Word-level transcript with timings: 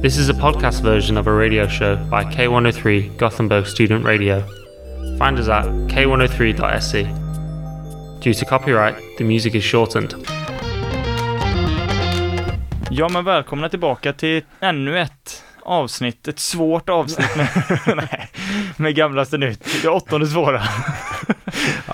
This 0.00 0.16
is 0.16 0.28
a 0.28 0.32
podcast 0.32 0.82
version 0.82 1.16
of 1.18 1.26
a 1.26 1.32
radio 1.32 1.66
show 1.66 1.96
by 1.96 2.22
K103 2.24 3.16
Gothenburg 3.16 3.66
Student 3.66 4.04
Radio. 4.04 4.44
Find 5.18 5.36
us 5.40 5.48
at 5.48 5.64
k103.se. 5.64 7.02
Due 8.20 8.34
to 8.34 8.44
copyright, 8.44 8.94
the 9.18 9.24
music 9.24 9.54
is 9.56 9.64
shortened. 9.64 10.14
Ja, 12.90 13.08
men 13.08 13.24
välkomna 13.24 13.68
tillbaka 13.68 14.12
till 14.12 14.42
ännu 14.60 14.98
ett 14.98 15.44
avsnitt, 15.62 16.28
ett 16.28 16.38
svårt 16.38 16.88
avsnitt 16.88 17.36
med, 17.36 17.48
nej, 17.96 18.28
med 18.76 18.94
gamlaste 18.94 19.38
nytt. 19.38 19.82
Det 19.82 19.88
åttonde 19.88 20.26
svåra. 20.26 20.62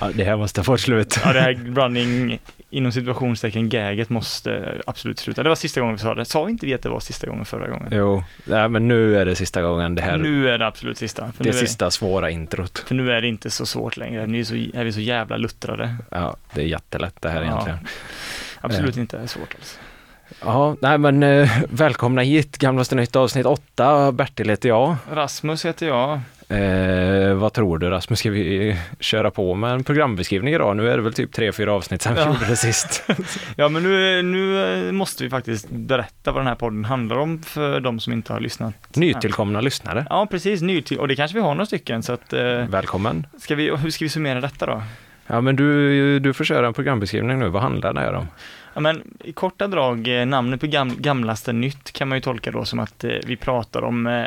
Ja, 0.00 0.10
det 0.14 0.24
här 0.24 0.36
måste 0.36 0.62
få 0.62 0.74
ett 0.74 0.80
slut. 0.80 1.20
Ja, 1.24 1.32
det 1.32 1.40
här 1.40 1.54
running 1.54 2.38
inom 2.74 2.92
situationstecken 2.92 3.68
gaget 3.68 4.08
måste 4.10 4.80
absolut 4.86 5.18
sluta. 5.18 5.42
Det 5.42 5.48
var 5.48 5.56
sista 5.56 5.80
gången 5.80 5.96
vi 5.96 6.02
sa 6.02 6.14
det. 6.14 6.24
Sa 6.24 6.48
inte 6.50 6.66
vi 6.66 6.74
att 6.74 6.82
det 6.82 6.88
var 6.88 7.00
sista 7.00 7.26
gången 7.26 7.44
förra 7.44 7.68
gången? 7.68 7.88
Jo, 7.92 8.24
nej, 8.44 8.68
men 8.68 8.88
nu 8.88 9.18
är 9.18 9.24
det 9.24 9.34
sista 9.36 9.62
gången 9.62 9.94
det 9.94 10.02
här, 10.02 10.16
Nu 10.16 10.48
är 10.48 10.58
det 10.58 10.66
absolut 10.66 10.98
sista. 10.98 11.32
Det 11.38 11.52
sista 11.52 11.90
svåra 11.90 12.30
introt. 12.30 12.78
För 12.78 12.94
nu 12.94 13.12
är 13.12 13.20
det 13.20 13.28
inte 13.28 13.50
så 13.50 13.66
svårt 13.66 13.96
längre. 13.96 14.26
Nu 14.26 14.40
är, 14.40 14.44
så, 14.44 14.54
är 14.54 14.84
vi 14.84 14.92
så 14.92 15.00
jävla 15.00 15.36
luttrade. 15.36 15.96
Ja, 16.10 16.36
det 16.54 16.60
är 16.60 16.66
jättelätt 16.66 17.16
det 17.20 17.28
här 17.28 17.42
Ja. 17.42 17.46
egentligen. 17.46 17.78
Absolut 18.60 18.96
inte 18.96 19.28
svårt 19.28 19.54
alls. 19.54 19.78
Ja, 20.44 20.76
nej 20.80 20.98
men 20.98 21.22
eh, 21.22 21.50
välkomna 21.70 22.22
hit, 22.22 22.58
Gamlaste 22.58 22.94
Nytt 22.94 23.16
avsnitt 23.16 23.46
8. 23.46 24.12
Bertil 24.12 24.48
heter 24.50 24.68
jag. 24.68 24.96
Rasmus 25.12 25.64
heter 25.64 25.86
jag. 25.86 26.20
Eh, 26.48 27.34
vad 27.34 27.52
tror 27.52 27.78
du 27.78 27.90
Rasmus, 27.90 28.18
ska 28.18 28.30
vi 28.30 28.76
köra 29.00 29.30
på 29.30 29.54
med 29.54 29.72
en 29.72 29.84
programbeskrivning 29.84 30.54
idag? 30.54 30.76
Nu 30.76 30.90
är 30.90 30.96
det 30.96 31.02
väl 31.02 31.12
typ 31.12 31.32
tre, 31.32 31.52
fyra 31.52 31.72
avsnitt 31.72 32.02
sedan 32.02 32.14
vi 32.14 32.20
Ja. 32.20 32.26
gjorde 32.26 32.46
det 32.48 32.56
sist. 32.56 33.02
Ja, 33.56 33.68
men 33.68 33.82
nu, 33.82 34.22
nu 34.22 34.92
måste 34.92 35.24
vi 35.24 35.30
faktiskt 35.30 35.70
berätta 35.70 36.32
vad 36.32 36.40
den 36.40 36.46
här 36.46 36.54
podden 36.54 36.84
handlar 36.84 37.16
om 37.16 37.42
för 37.42 37.80
de 37.80 38.00
som 38.00 38.12
inte 38.12 38.32
har 38.32 38.40
lyssnat. 38.40 38.74
Nytillkomna 38.96 39.60
lyssnare. 39.60 40.06
Ja, 40.10 40.26
precis. 40.30 40.62
Ny 40.62 40.82
till, 40.82 40.98
och 40.98 41.08
det 41.08 41.16
kanske 41.16 41.34
vi 41.34 41.40
har 41.42 41.54
några 41.54 41.66
stycken, 41.66 42.02
så 42.02 42.12
att, 42.12 42.32
eh, 42.32 42.42
Välkommen. 42.68 43.26
ska 43.38 43.54
vi, 43.54 43.76
hur 43.76 43.90
ska 43.90 44.04
vi 44.04 44.08
summera 44.08 44.40
detta 44.40 44.66
då? 44.66 44.82
Ja 45.26 45.40
men 45.40 45.56
du, 45.56 46.18
du 46.18 46.32
får 46.32 46.44
köra 46.44 46.66
en 46.66 46.72
programbeskrivning 46.74 47.38
nu, 47.38 47.48
vad 47.48 47.62
handlar 47.62 47.92
det 47.92 48.00
här 48.00 48.12
om? 48.14 48.26
Ja, 48.74 48.80
men 48.80 49.02
i 49.24 49.32
korta 49.32 49.66
drag, 49.66 50.20
eh, 50.20 50.26
namnet 50.26 50.60
på 50.60 50.66
gam, 50.66 50.92
gamlaste 50.98 51.52
nytt 51.52 51.92
kan 51.92 52.08
man 52.08 52.18
ju 52.18 52.22
tolka 52.22 52.50
då 52.50 52.64
som 52.64 52.78
att 52.78 53.04
eh, 53.04 53.10
vi 53.26 53.36
pratar 53.36 53.82
om 53.84 54.06
eh, 54.06 54.24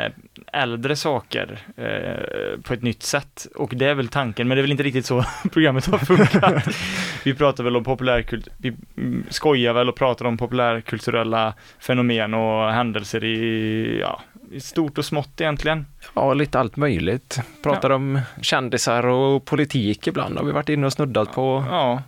äldre 0.52 0.96
saker 0.96 1.58
eh, 1.76 2.60
på 2.62 2.74
ett 2.74 2.82
nytt 2.82 3.02
sätt. 3.02 3.46
Och 3.54 3.72
det 3.76 3.86
är 3.86 3.94
väl 3.94 4.08
tanken, 4.08 4.48
men 4.48 4.56
det 4.56 4.60
är 4.60 4.62
väl 4.62 4.70
inte 4.70 4.82
riktigt 4.82 5.06
så 5.06 5.24
programmet 5.52 5.86
har 5.86 5.98
funkat. 5.98 6.64
vi 7.24 7.34
pratar 7.34 7.64
väl 7.64 7.76
om 7.76 7.84
populärkult, 7.84 8.48
vi 8.56 8.76
mm, 8.96 9.24
skojar 9.28 9.72
väl 9.72 9.88
och 9.88 9.96
pratar 9.96 10.24
om 10.24 10.36
populärkulturella 10.36 11.54
fenomen 11.78 12.34
och 12.34 12.72
händelser 12.72 13.24
i, 13.24 13.98
ja, 14.00 14.20
i 14.50 14.60
stort 14.60 14.98
och 14.98 15.04
smått 15.04 15.40
egentligen. 15.40 15.86
Ja, 16.14 16.34
lite 16.34 16.58
allt 16.58 16.76
möjligt. 16.76 17.40
Pratar 17.62 17.90
om 17.90 18.20
kändisar 18.42 19.06
och 19.06 19.44
politik 19.44 20.06
ibland 20.06 20.38
har 20.38 20.44
vi 20.44 20.52
varit 20.52 20.68
inne 20.68 20.86
och 20.86 20.92
snuddat 20.92 21.32
på. 21.32 21.64
Ja, 21.70 22.02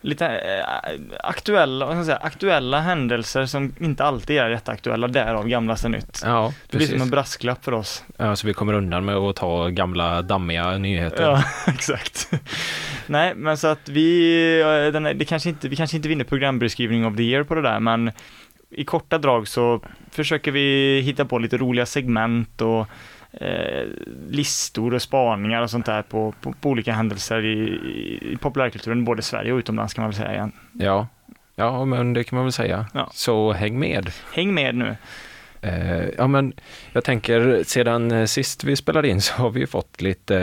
lite 0.00 0.26
eh, 0.26 0.94
aktuella, 1.20 1.86
vad 1.86 1.92
ska 1.92 1.96
man 1.96 2.04
säga, 2.04 2.16
aktuella 2.16 2.80
händelser 2.80 3.46
som 3.46 3.74
inte 3.80 4.04
alltid 4.04 4.38
är 4.38 4.50
jätteaktuella, 4.50 5.08
därav 5.08 5.48
gamlaste 5.48 5.88
nytt. 5.88 6.22
Ja, 6.24 6.52
Det 6.70 6.76
blir 6.76 6.86
som 6.86 7.02
en 7.02 7.10
brasklapp 7.10 7.64
för 7.64 7.72
oss. 7.74 8.04
Ja, 8.16 8.36
så 8.36 8.46
vi 8.46 8.54
kommer 8.54 8.72
undan 8.72 9.04
med 9.04 9.16
att 9.16 9.36
ta 9.36 9.68
gamla 9.68 10.22
dammiga 10.22 10.78
nyheter. 10.78 11.22
Ja, 11.22 11.42
exakt. 11.72 12.30
Nej, 13.06 13.34
men 13.34 13.56
så 13.56 13.66
att 13.66 13.88
vi, 13.88 14.60
eh, 14.60 14.92
den 14.92 15.18
det 15.18 15.24
kanske 15.24 15.48
inte, 15.48 15.68
vi 15.68 15.76
kanske 15.76 15.96
inte 15.96 16.08
vinner 16.08 16.24
programbeskrivning 16.24 17.06
of 17.06 17.16
the 17.16 17.22
year 17.22 17.44
på 17.44 17.54
det 17.54 17.62
där, 17.62 17.80
men 17.80 18.12
i 18.70 18.84
korta 18.84 19.18
drag 19.18 19.48
så 19.48 19.80
försöker 20.10 20.50
vi 20.50 21.00
hitta 21.00 21.24
på 21.24 21.38
lite 21.38 21.56
roliga 21.56 21.86
segment 21.86 22.60
och 22.60 22.86
eh, 23.32 23.86
listor 24.28 24.94
och 24.94 25.02
spaningar 25.02 25.62
och 25.62 25.70
sånt 25.70 25.86
där 25.86 26.02
på, 26.02 26.34
på, 26.40 26.52
på 26.52 26.68
olika 26.68 26.92
händelser 26.92 27.44
i, 27.44 27.58
i 28.32 28.36
populärkulturen, 28.40 29.04
både 29.04 29.20
i 29.20 29.22
Sverige 29.22 29.52
och 29.52 29.58
utomlands 29.58 29.94
kan 29.94 30.02
man 30.02 30.10
väl 30.10 30.18
säga 30.18 30.34
igen. 30.34 30.52
Ja, 30.72 31.08
ja 31.54 31.84
men 31.84 32.12
det 32.12 32.24
kan 32.24 32.36
man 32.36 32.44
väl 32.44 32.52
säga. 32.52 32.86
Ja. 32.94 33.10
Så 33.12 33.52
häng 33.52 33.78
med. 33.78 34.10
Häng 34.32 34.54
med 34.54 34.74
nu. 34.74 34.96
Eh, 35.62 36.08
ja, 36.18 36.26
men 36.26 36.52
jag 36.92 37.04
tänker 37.04 37.62
sedan 37.64 38.10
eh, 38.10 38.24
sist 38.24 38.64
vi 38.64 38.76
spelade 38.76 39.08
in 39.08 39.20
så 39.20 39.34
har 39.34 39.50
vi 39.50 39.66
fått 39.66 40.00
lite, 40.00 40.36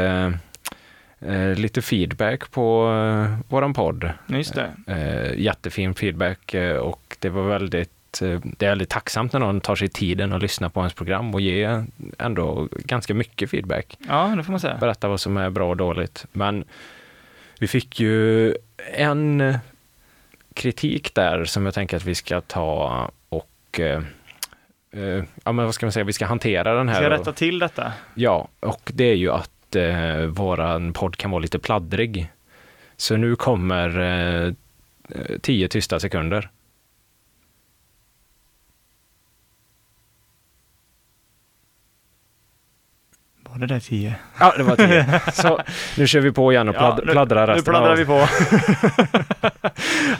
eh, 1.20 1.54
lite 1.56 1.82
feedback 1.82 2.52
på 2.52 2.94
eh, 2.94 3.40
våran 3.50 3.74
podd. 3.74 4.12
Just 4.28 4.56
det. 4.56 4.72
Eh, 4.88 5.40
jättefin 5.40 5.96
feedback 5.96 6.54
eh, 6.54 6.78
och 6.78 7.18
det 7.20 7.30
var 7.30 7.44
väldigt 7.44 7.97
eh, 8.22 8.40
det 8.44 8.66
är 8.66 8.70
väldigt 8.70 8.90
tacksamt 8.90 9.34
när 9.34 9.40
någon 9.40 9.62
tar 9.62 9.76
sig 9.76 9.88
tiden 9.88 10.34
att 10.34 10.42
lyssna 10.42 10.70
på 10.70 10.80
ens 10.80 10.94
program 10.94 11.34
och 11.34 11.42
ge 11.42 11.84
ändå 12.18 12.68
ganska 12.72 13.14
mycket 13.14 13.50
feedback. 13.50 13.98
Ja, 14.08 14.34
det 14.38 14.44
får 14.44 14.52
man 14.52 14.60
säga. 14.60 14.78
berätta 14.78 15.08
vad 15.08 15.20
som 15.20 15.38
är 15.38 15.50
bra 15.50 15.70
och 15.70 15.78
dåligt. 15.78 16.26
Men 16.32 16.64
vi 17.60 17.68
fick 17.68 18.00
ju 18.00 18.54
en 18.94 19.54
kritik 20.54 21.14
där 21.14 21.46
som 21.46 21.66
jag 21.66 21.74
tänker 21.74 21.98
att 21.98 22.06
vi 22.06 22.16
ska 22.16 22.42
ta 22.42 23.12
och 23.30 23.80
eh, 23.80 24.04
eh, 24.92 25.24
ja, 25.44 25.52
men 25.52 25.66
vad 25.66 25.74
ska 25.74 25.86
man 25.86 25.92
säga, 25.92 26.04
vi 26.04 26.14
ska 26.14 26.26
hantera 26.26 26.74
den 26.74 26.90
här. 26.90 26.96
Ska 26.96 27.10
rätta 27.10 27.34
till 27.34 27.60
detta? 27.60 27.92
Ja, 28.16 28.48
och 28.60 28.92
det 28.94 29.04
är 29.04 29.16
ju 29.16 29.32
att 29.32 29.76
eh, 29.76 30.22
våran 30.22 30.94
podd 30.94 31.18
kan 31.18 31.32
vara 31.32 31.42
lite 31.42 31.60
pladdrig. 31.60 32.32
Så 32.98 33.18
nu 33.18 33.36
kommer 33.36 34.00
eh, 34.00 34.54
tio 35.42 35.68
tysta 35.68 36.00
sekunder. 36.00 36.50
Var 43.58 43.68
det 43.68 43.74
där 43.74 43.80
tio? 43.80 44.16
Ja, 44.40 44.54
det 44.58 44.64
var 44.64 44.76
tio. 44.76 45.20
Så 45.34 45.62
nu 45.98 46.08
kör 46.08 46.20
vi 46.20 46.32
på 46.32 46.52
igen 46.52 46.70
och 46.70 46.76
pladd, 46.76 47.00
nu, 47.06 47.12
pladdrar 47.12 47.48
nu 47.48 47.54
resten 47.54 47.74
pladdrar 47.74 47.92
av- 47.92 47.98
vi 47.98 48.06
på. 48.06 48.28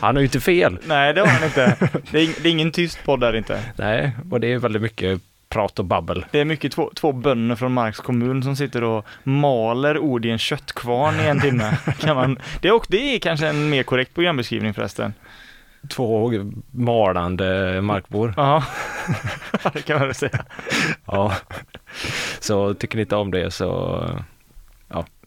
Han 0.00 0.16
har 0.16 0.20
ju 0.20 0.26
inte 0.26 0.40
fel. 0.40 0.78
Nej, 0.86 1.14
det 1.14 1.20
har 1.20 1.28
han 1.28 1.44
inte. 1.44 1.76
Det 2.10 2.20
är, 2.20 2.42
det 2.42 2.48
är 2.48 2.50
ingen 2.52 2.72
tyst 2.72 3.04
podd 3.04 3.20
där 3.20 3.36
inte. 3.36 3.62
Nej, 3.76 4.12
och 4.30 4.40
det 4.40 4.52
är 4.52 4.58
väldigt 4.58 4.82
mycket 4.82 5.20
prat 5.48 5.78
och 5.78 5.84
babbel. 5.84 6.24
Det 6.30 6.40
är 6.40 6.44
mycket 6.44 6.72
två, 6.72 6.90
två 6.94 7.12
bönder 7.12 7.56
från 7.56 7.72
Marks 7.72 7.98
kommun 8.00 8.42
som 8.42 8.56
sitter 8.56 8.84
och 8.84 9.06
maler 9.22 9.98
ord 9.98 10.26
i 10.26 10.30
en 10.30 10.38
köttkvarn 10.38 11.20
i 11.20 11.24
en 11.26 11.40
timme. 11.40 11.76
Kan 11.98 12.16
man, 12.16 12.38
det, 12.60 12.68
är, 12.68 12.72
och 12.74 12.86
det 12.88 13.14
är 13.14 13.18
kanske 13.18 13.46
en 13.46 13.70
mer 13.70 13.82
korrekt 13.82 14.14
programbeskrivning 14.14 14.74
förresten. 14.74 15.14
Två 15.88 16.30
malande 16.70 17.80
markbor. 17.82 18.34
Ja, 18.36 18.64
det 19.72 19.82
kan 19.82 19.98
man 19.98 20.06
väl 20.06 20.14
säga. 20.14 20.44
Ja. 21.06 21.32
Så 22.40 22.74
tycker 22.74 22.96
ni 22.96 23.02
inte 23.02 23.16
om 23.16 23.30
det 23.30 23.50
så 23.50 24.02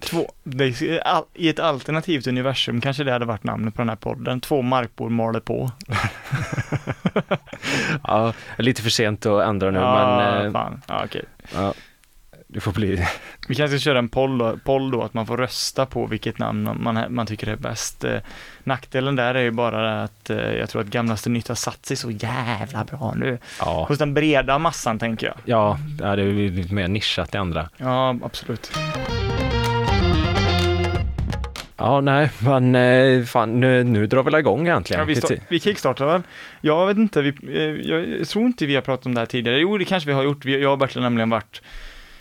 Två, 0.01 0.31
det 0.44 1.01
all- 1.06 1.25
I 1.34 1.50
ett 1.50 1.59
alternativt 1.59 2.28
universum 2.28 2.81
kanske 2.81 3.03
det 3.03 3.12
hade 3.12 3.25
varit 3.25 3.44
namnet 3.44 3.75
på 3.75 3.81
den 3.81 3.89
här 3.89 3.95
podden. 3.95 4.41
Två 4.41 4.62
markbor 4.62 5.09
maler 5.09 5.39
på. 5.39 5.72
ja, 8.03 8.33
lite 8.57 8.81
för 8.81 8.89
sent 8.89 9.25
att 9.25 9.44
ändra 9.44 9.72
nu 9.72 9.79
ja, 9.79 10.18
men 10.18 10.45
eh, 10.45 10.51
fan. 10.51 10.81
Ja, 10.88 11.01
okej. 11.06 11.25
ja, 11.53 11.73
det 12.53 12.59
får 12.59 12.72
bli. 12.72 13.06
Vi 13.47 13.56
kanske 13.56 13.79
ska 13.79 13.84
köra 13.84 14.00
en 14.00 14.09
poll 14.09 14.38
då, 14.38 14.57
poll 14.63 14.91
då, 14.91 15.01
att 15.03 15.13
man 15.13 15.25
får 15.25 15.38
rösta 15.38 15.85
på 15.85 16.06
vilket 16.06 16.38
namn 16.39 16.69
man, 16.79 17.06
man 17.09 17.25
tycker 17.25 17.47
är 17.47 17.56
bäst. 17.56 18.03
Eh, 18.03 18.17
nackdelen 18.63 19.16
där 19.16 19.35
är 19.35 19.41
ju 19.41 19.51
bara 19.51 20.03
att 20.03 20.29
eh, 20.29 20.38
jag 20.38 20.69
tror 20.69 20.81
att 20.81 20.88
gamlaste 20.88 21.29
nytt 21.29 21.47
har 21.47 21.56
satt 21.56 21.85
sig 21.85 21.97
så 21.97 22.12
jävla 22.12 22.84
bra 22.84 23.13
nu. 23.17 23.38
Ja, 23.59 23.85
Hos 23.89 23.97
den 23.97 24.13
breda 24.13 24.59
massan 24.59 25.00
tänker 25.00 25.28
jag. 25.28 25.35
ja 25.45 25.78
det 25.97 26.06
är 26.06 26.50
lite 26.50 26.73
mer 26.73 26.88
nischat 26.88 27.35
i 27.35 27.38
andra. 27.38 27.69
Ja, 27.78 28.16
absolut. 28.23 28.72
Ja, 31.78 32.01
nej, 32.01 32.29
men 32.39 32.75
eh, 32.75 33.23
fan, 33.25 33.59
nu, 33.59 33.83
nu 33.83 34.07
drar 34.07 34.23
vi 34.23 34.38
igång 34.39 34.68
egentligen. 34.68 35.00
Ja, 35.00 35.06
vi, 35.06 35.13
sta- 35.16 35.39
vi 35.50 35.59
kickstartar 35.59 36.06
väl? 36.06 36.22
Jag 36.62 36.88
vet 36.88 36.97
inte, 36.97 37.22
vi, 37.22 37.29
eh, 37.29 37.63
jag 38.19 38.28
tror 38.28 38.45
inte 38.45 38.66
vi 38.66 38.75
har 38.75 38.81
pratat 38.81 39.06
om 39.06 39.13
det 39.13 39.22
här 39.22 39.25
tidigare. 39.25 39.59
Jo, 39.59 39.78
det 39.78 39.85
kanske 39.85 40.07
vi 40.07 40.13
har 40.13 40.23
gjort. 40.23 40.45
Jag 40.45 40.72
och 40.72 40.78
Bertil 40.78 40.97
har 41.01 41.09
nämligen 41.09 41.30
varit 41.30 41.62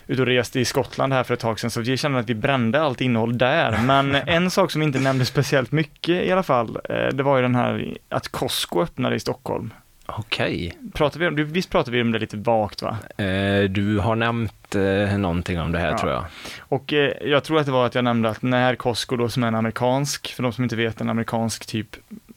ute 0.07 0.21
och 0.21 0.27
rest 0.27 0.55
i 0.55 0.65
Skottland 0.65 1.13
här 1.13 1.23
för 1.23 1.33
ett 1.33 1.39
tag 1.39 1.59
sedan, 1.59 1.71
så 1.71 1.81
vi 1.81 1.97
känner 1.97 2.19
att 2.19 2.29
vi 2.29 2.35
brände 2.35 2.81
allt 2.81 3.01
innehåll 3.01 3.37
där. 3.37 3.77
Men 3.85 4.15
en 4.27 4.51
sak 4.51 4.71
som 4.71 4.81
inte 4.81 4.99
nämndes 4.99 5.27
speciellt 5.27 5.71
mycket 5.71 6.25
i 6.25 6.31
alla 6.31 6.43
fall, 6.43 6.77
eh, 6.89 7.07
det 7.13 7.23
var 7.23 7.35
ju 7.35 7.41
den 7.41 7.55
här 7.55 7.97
att 8.09 8.27
Costco 8.27 8.81
öppnade 8.81 9.15
i 9.15 9.19
Stockholm. 9.19 9.73
Okej. 10.05 10.77
Pratar 10.93 11.19
vi 11.19 11.27
om, 11.27 11.35
visst 11.35 11.69
pratade 11.69 11.97
vi 11.97 12.01
om 12.03 12.11
det 12.11 12.19
lite 12.19 12.37
vagt 12.37 12.81
va? 12.81 12.97
Eh, 13.17 13.63
du 13.69 13.99
har 13.99 14.15
nämnt 14.15 14.75
eh, 14.75 15.17
någonting 15.17 15.59
om 15.59 15.71
det 15.71 15.79
här 15.79 15.91
Ja. 15.91 15.97
tror 15.97 16.11
jag. 16.11 16.23
Och 16.59 16.93
eh, 16.93 17.13
jag 17.21 17.43
tror 17.43 17.59
att 17.59 17.65
det 17.65 17.71
var 17.71 17.85
att 17.85 17.95
jag 17.95 18.03
nämnde 18.03 18.29
att 18.29 18.41
när 18.41 18.75
Costco 18.75 19.15
då 19.15 19.29
som 19.29 19.43
är 19.43 19.47
en 19.47 19.55
amerikansk, 19.55 20.33
för 20.33 20.43
de 20.43 20.53
som 20.53 20.63
inte 20.63 20.75
vet, 20.75 21.01
en 21.01 21.09
amerikansk 21.09 21.65
typ, 21.65 21.87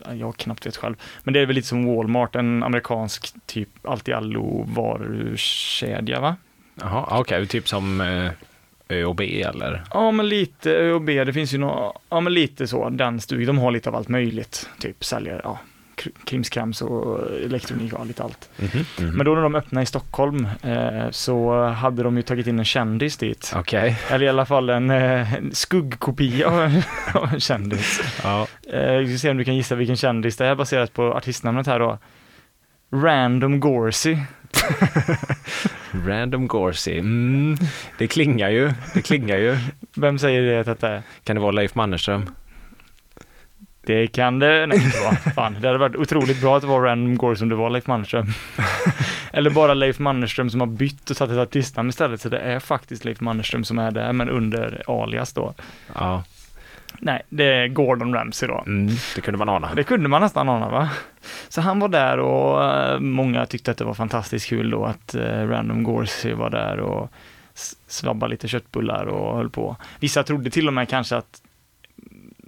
ja, 0.04 0.14
jag 0.14 0.36
knappt 0.36 0.66
vet 0.66 0.76
själv, 0.76 0.94
men 1.24 1.34
det 1.34 1.40
är 1.40 1.46
väl 1.46 1.56
lite 1.56 1.68
som 1.68 1.86
Walmart, 1.96 2.36
en 2.36 2.62
amerikansk 2.62 3.34
typ 3.46 3.68
allt 3.82 4.08
i 4.08 4.12
allo 4.12 4.64
varukedja 4.68 6.20
va? 6.20 6.36
Jaha, 6.74 7.20
okej, 7.20 7.46
typ 7.46 7.68
som 7.68 8.00
eh, 8.00 8.30
Ö 8.88 9.04
och 9.04 9.14
B 9.14 9.42
eller? 9.42 9.84
Ja 9.90 10.10
men 10.10 10.28
lite 10.28 10.70
ÖoB, 10.70 11.06
det 11.06 11.32
finns 11.32 11.54
ju 11.54 11.58
några, 11.58 11.92
ja 12.08 12.20
men 12.20 12.34
lite 12.34 12.66
så, 12.66 12.88
den 12.88 13.20
stugan, 13.20 13.46
de 13.46 13.58
har 13.58 13.70
lite 13.70 13.88
av 13.88 13.96
allt 13.96 14.08
möjligt, 14.08 14.68
typ 14.78 15.04
säljer, 15.04 15.40
ja, 15.44 15.58
krimskrams 16.24 16.82
och 16.82 17.30
elektronik 17.44 17.92
och 17.92 18.06
lite 18.06 18.22
allt. 18.22 18.48
Mhm, 18.56 18.84
mhm. 18.98 19.16
Men 19.16 19.26
då 19.26 19.34
när 19.34 19.42
de 19.42 19.54
öppnade 19.54 19.82
i 19.82 19.86
Stockholm 19.86 20.48
eh, 20.62 21.10
så 21.10 21.66
hade 21.66 22.02
de 22.02 22.16
ju 22.16 22.22
tagit 22.22 22.46
in 22.46 22.58
en 22.58 22.64
kändis 22.64 23.16
dit. 23.16 23.52
Okej. 23.56 23.98
Eller 24.10 24.26
i 24.26 24.28
alla 24.28 24.46
fall 24.46 24.70
en, 24.70 24.90
eh, 24.90 25.34
en 25.34 25.54
skuggkopia 25.54 26.48
av 26.48 26.62
en, 26.62 26.82
av 27.14 27.34
en 27.34 27.40
kändis. 27.40 28.00
Ja. 28.22 28.46
Eh, 28.72 28.96
vi 28.96 29.08
ska 29.08 29.18
se 29.18 29.30
om 29.30 29.36
du 29.36 29.44
kan 29.44 29.56
gissa 29.56 29.74
vilken 29.74 29.96
kändis 29.96 30.36
det 30.36 30.46
är 30.46 30.54
baserat 30.54 30.92
på 30.92 31.14
artistnamnet 31.14 31.66
här 31.66 31.78
då. 31.78 31.98
Random 32.92 33.60
Gorsey. 33.60 34.18
Random 36.06 36.46
Gorsey. 36.46 36.98
Mm. 36.98 37.56
Det 37.98 38.06
klingar 38.06 38.50
ju. 38.50 38.72
Det 38.94 39.02
klingar 39.02 39.36
ju. 39.36 39.58
Vem 39.96 40.18
säger 40.18 40.42
det 40.42 40.60
att 40.60 40.66
detta 40.66 40.88
är? 40.88 41.02
Kan 41.24 41.36
det 41.36 41.42
vara 41.42 41.52
Leif 41.52 41.74
Mannerström? 41.74 42.30
Det 43.86 44.06
kan 44.06 44.38
det 44.38 44.66
nej, 44.66 44.84
inte 44.84 45.00
vara. 45.00 45.16
Fan, 45.16 45.56
det 45.60 45.66
hade 45.66 45.78
varit 45.78 45.96
otroligt 45.96 46.40
bra 46.40 46.56
att 46.56 46.62
det 46.62 46.68
var 46.68 46.80
Random 46.80 47.16
Gorsey 47.16 47.44
om 47.44 47.48
det 47.48 47.54
var 47.54 47.70
Leif 47.70 47.86
Mannerström. 47.86 48.26
Eller 49.32 49.50
bara 49.50 49.74
Leif 49.74 49.98
Mannerström 49.98 50.50
som 50.50 50.60
har 50.60 50.66
bytt 50.66 51.10
och 51.10 51.16
satt 51.16 51.30
ett 51.30 51.38
artistnamn 51.38 51.88
istället. 51.88 52.20
Så 52.20 52.28
det 52.28 52.38
är 52.38 52.60
faktiskt 52.60 53.04
Leif 53.04 53.20
Mannerström 53.20 53.64
som 53.64 53.78
är 53.78 53.90
där, 53.90 54.12
men 54.12 54.28
under 54.28 54.82
alias 54.86 55.32
då. 55.32 55.54
Ja. 55.94 56.24
Nej, 57.00 57.22
det 57.28 57.44
är 57.44 57.68
Gordon 57.68 58.14
Ramsay 58.14 58.48
då. 58.48 58.64
Mm. 58.66 58.94
Det 59.14 59.20
kunde 59.20 59.38
man 59.38 59.48
ana. 59.48 59.74
Det 59.74 59.84
kunde 59.84 60.08
man 60.08 60.20
nästan 60.20 60.48
ana 60.48 60.68
va? 60.68 60.90
Så 61.48 61.60
han 61.60 61.80
var 61.80 61.88
där 61.88 62.18
och 62.18 62.64
eh, 62.64 63.00
många 63.00 63.46
tyckte 63.46 63.70
att 63.70 63.78
det 63.78 63.84
var 63.84 63.94
fantastiskt 63.94 64.46
kul 64.46 64.70
då 64.70 64.84
att 64.84 65.14
eh, 65.14 65.48
Random 65.48 65.82
Gorsey 65.82 66.34
var 66.34 66.50
där 66.50 66.80
och 66.80 67.10
svabbade 67.86 68.30
lite 68.30 68.48
köttbullar 68.48 69.06
och 69.06 69.36
höll 69.36 69.50
på. 69.50 69.76
Vissa 70.00 70.22
trodde 70.22 70.50
till 70.50 70.68
och 70.68 70.74
med 70.74 70.88
kanske 70.88 71.16
att 71.16 71.42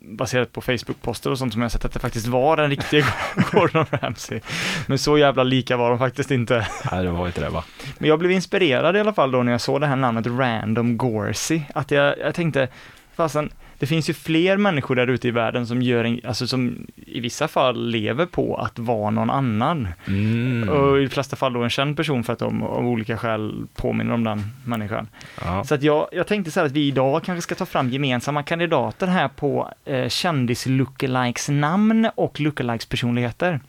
baserat 0.09 0.53
på 0.53 0.61
Facebook-poster 0.61 1.31
och 1.31 1.39
sånt 1.39 1.53
som 1.53 1.63
jag 1.63 1.73
sett 1.73 1.85
att 1.85 1.93
det 1.93 1.99
faktiskt 1.99 2.27
var 2.27 2.57
den 2.57 2.71
riktiga 2.71 3.05
Gordon 3.53 3.87
Ramsay. 3.91 4.41
Men 4.87 4.99
så 4.99 5.19
jävla 5.19 5.43
lika 5.43 5.77
var 5.77 5.91
de 5.91 5.99
faktiskt 5.99 6.31
inte. 6.31 6.69
Nej, 6.93 7.05
det 7.05 7.11
var 7.11 7.27
inte 7.27 7.41
det 7.41 7.51
va? 7.51 7.65
Men 7.99 8.09
jag 8.09 8.19
blev 8.19 8.31
inspirerad 8.31 8.97
i 8.97 9.01
alla 9.01 9.13
fall 9.13 9.31
då 9.31 9.43
när 9.43 9.53
jag 9.53 9.61
såg 9.61 9.81
det 9.81 9.87
här 9.87 9.97
namnet 9.97 10.27
Random 10.27 10.97
Gorsey. 10.97 11.63
Att 11.75 11.91
jag, 11.91 12.19
jag 12.19 12.35
tänkte, 12.35 12.69
fasen, 13.17 13.51
det 13.79 13.87
finns 13.87 14.11
ju 14.11 14.15
fler 14.15 14.57
människor 14.57 14.95
där 14.95 15.07
ute 15.07 15.29
i 15.29 15.31
världen 15.31 15.67
som 15.67 15.83
gör 15.83 16.05
en, 16.05 16.21
alltså 16.25 16.47
som 16.47 16.87
i 17.07 17.21
vissa 17.21 17.49
fall 17.49 17.87
lever 17.89 18.27
på 18.27 18.57
att 18.57 18.79
vara 18.79 19.11
någon 19.11 19.31
annan. 19.31 19.89
Mm. 20.07 20.69
Och 20.69 20.99
i 20.99 21.03
de 21.03 21.09
flesta 21.09 21.37
fall 21.37 21.53
då 21.53 21.63
en 21.63 21.71
känd 21.71 21.97
person 21.97 22.25
för 22.25 22.33
att 22.33 22.39
de 22.39 22.63
av 22.63 22.87
olika 22.87 23.17
skäl 23.17 23.67
påminner 23.75 24.15
om 24.15 24.25
den 24.25 24.43
människan. 24.65 25.09
Ja. 25.45 25.65
Så 25.65 25.75
att 25.75 25.83
jag, 25.83 26.09
jag 26.13 26.27
tänkte 26.27 26.51
så 26.51 26.61
här 26.61 26.67
att 26.67 26.73
vi 26.73 26.87
idag 26.87 27.25
kanske 27.25 27.43
ska 27.43 27.55
ta 27.55 27.67
fram 27.67 27.91
gemensamma 27.91 28.43
kandidater 28.43 29.07
här 29.07 29.29
på 29.29 29.73
eh, 29.85 30.09
kändis-lookalikes 30.09 31.53
namn 31.53 32.11
och 32.15 32.41
lookalikes 32.41 32.87
personligheter. 32.87 33.61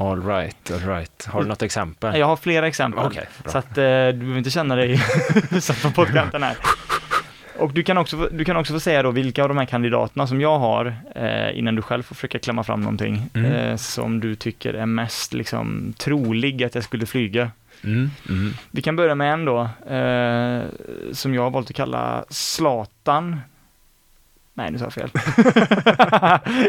All 0.00 0.26
right, 0.26 0.70
all 0.70 0.94
right. 0.94 1.26
Har 1.26 1.42
du 1.42 1.48
något 1.48 1.62
exempel? 1.62 2.18
Jag 2.18 2.26
har 2.26 2.36
flera 2.36 2.68
exempel. 2.68 3.10
Bra. 3.14 3.22
Så 3.46 3.58
att 3.58 3.78
eh, 3.78 3.84
du 3.84 4.12
behöver 4.12 4.38
inte 4.38 4.50
känna 4.50 4.76
dig 4.76 4.98
satt 5.60 5.82
på 5.82 5.90
pottkanten 5.90 6.42
här. 6.42 6.56
Och 7.58 7.72
du 7.72 7.82
kan, 7.82 7.98
också, 7.98 8.28
du 8.32 8.44
kan 8.44 8.56
också 8.56 8.72
få 8.72 8.80
säga 8.80 9.02
då 9.02 9.10
vilka 9.10 9.42
av 9.42 9.48
de 9.48 9.58
här 9.58 9.64
kandidaterna 9.64 10.26
som 10.26 10.40
jag 10.40 10.58
har, 10.58 10.96
eh, 11.14 11.58
innan 11.58 11.74
du 11.74 11.82
själv 11.82 12.02
får 12.02 12.14
försöka 12.14 12.38
klämma 12.38 12.64
fram 12.64 12.80
någonting, 12.80 13.22
Mm. 13.34 13.52
eh, 13.52 13.76
som 13.76 14.20
du 14.20 14.34
tycker 14.34 14.74
är 14.74 14.86
mest 14.86 15.32
liksom, 15.34 15.92
trolig 15.98 16.64
att 16.64 16.74
jag 16.74 16.84
skulle 16.84 17.06
flyga. 17.06 17.50
Mm. 17.84 18.10
Mm. 18.28 18.52
Vi 18.70 18.82
kan 18.82 18.96
börja 18.96 19.14
med 19.14 19.32
en 19.32 19.44
då, 19.44 19.60
eh, 19.94 20.62
som 21.12 21.34
jag 21.34 21.42
har 21.42 21.50
valt 21.50 21.70
att 21.70 21.76
kalla 21.76 22.24
Zlatan. 22.30 23.40
Nej, 24.58 24.70
nu 24.72 24.78
sa 24.78 24.84
jag 24.84 24.92
fel. 24.92 25.10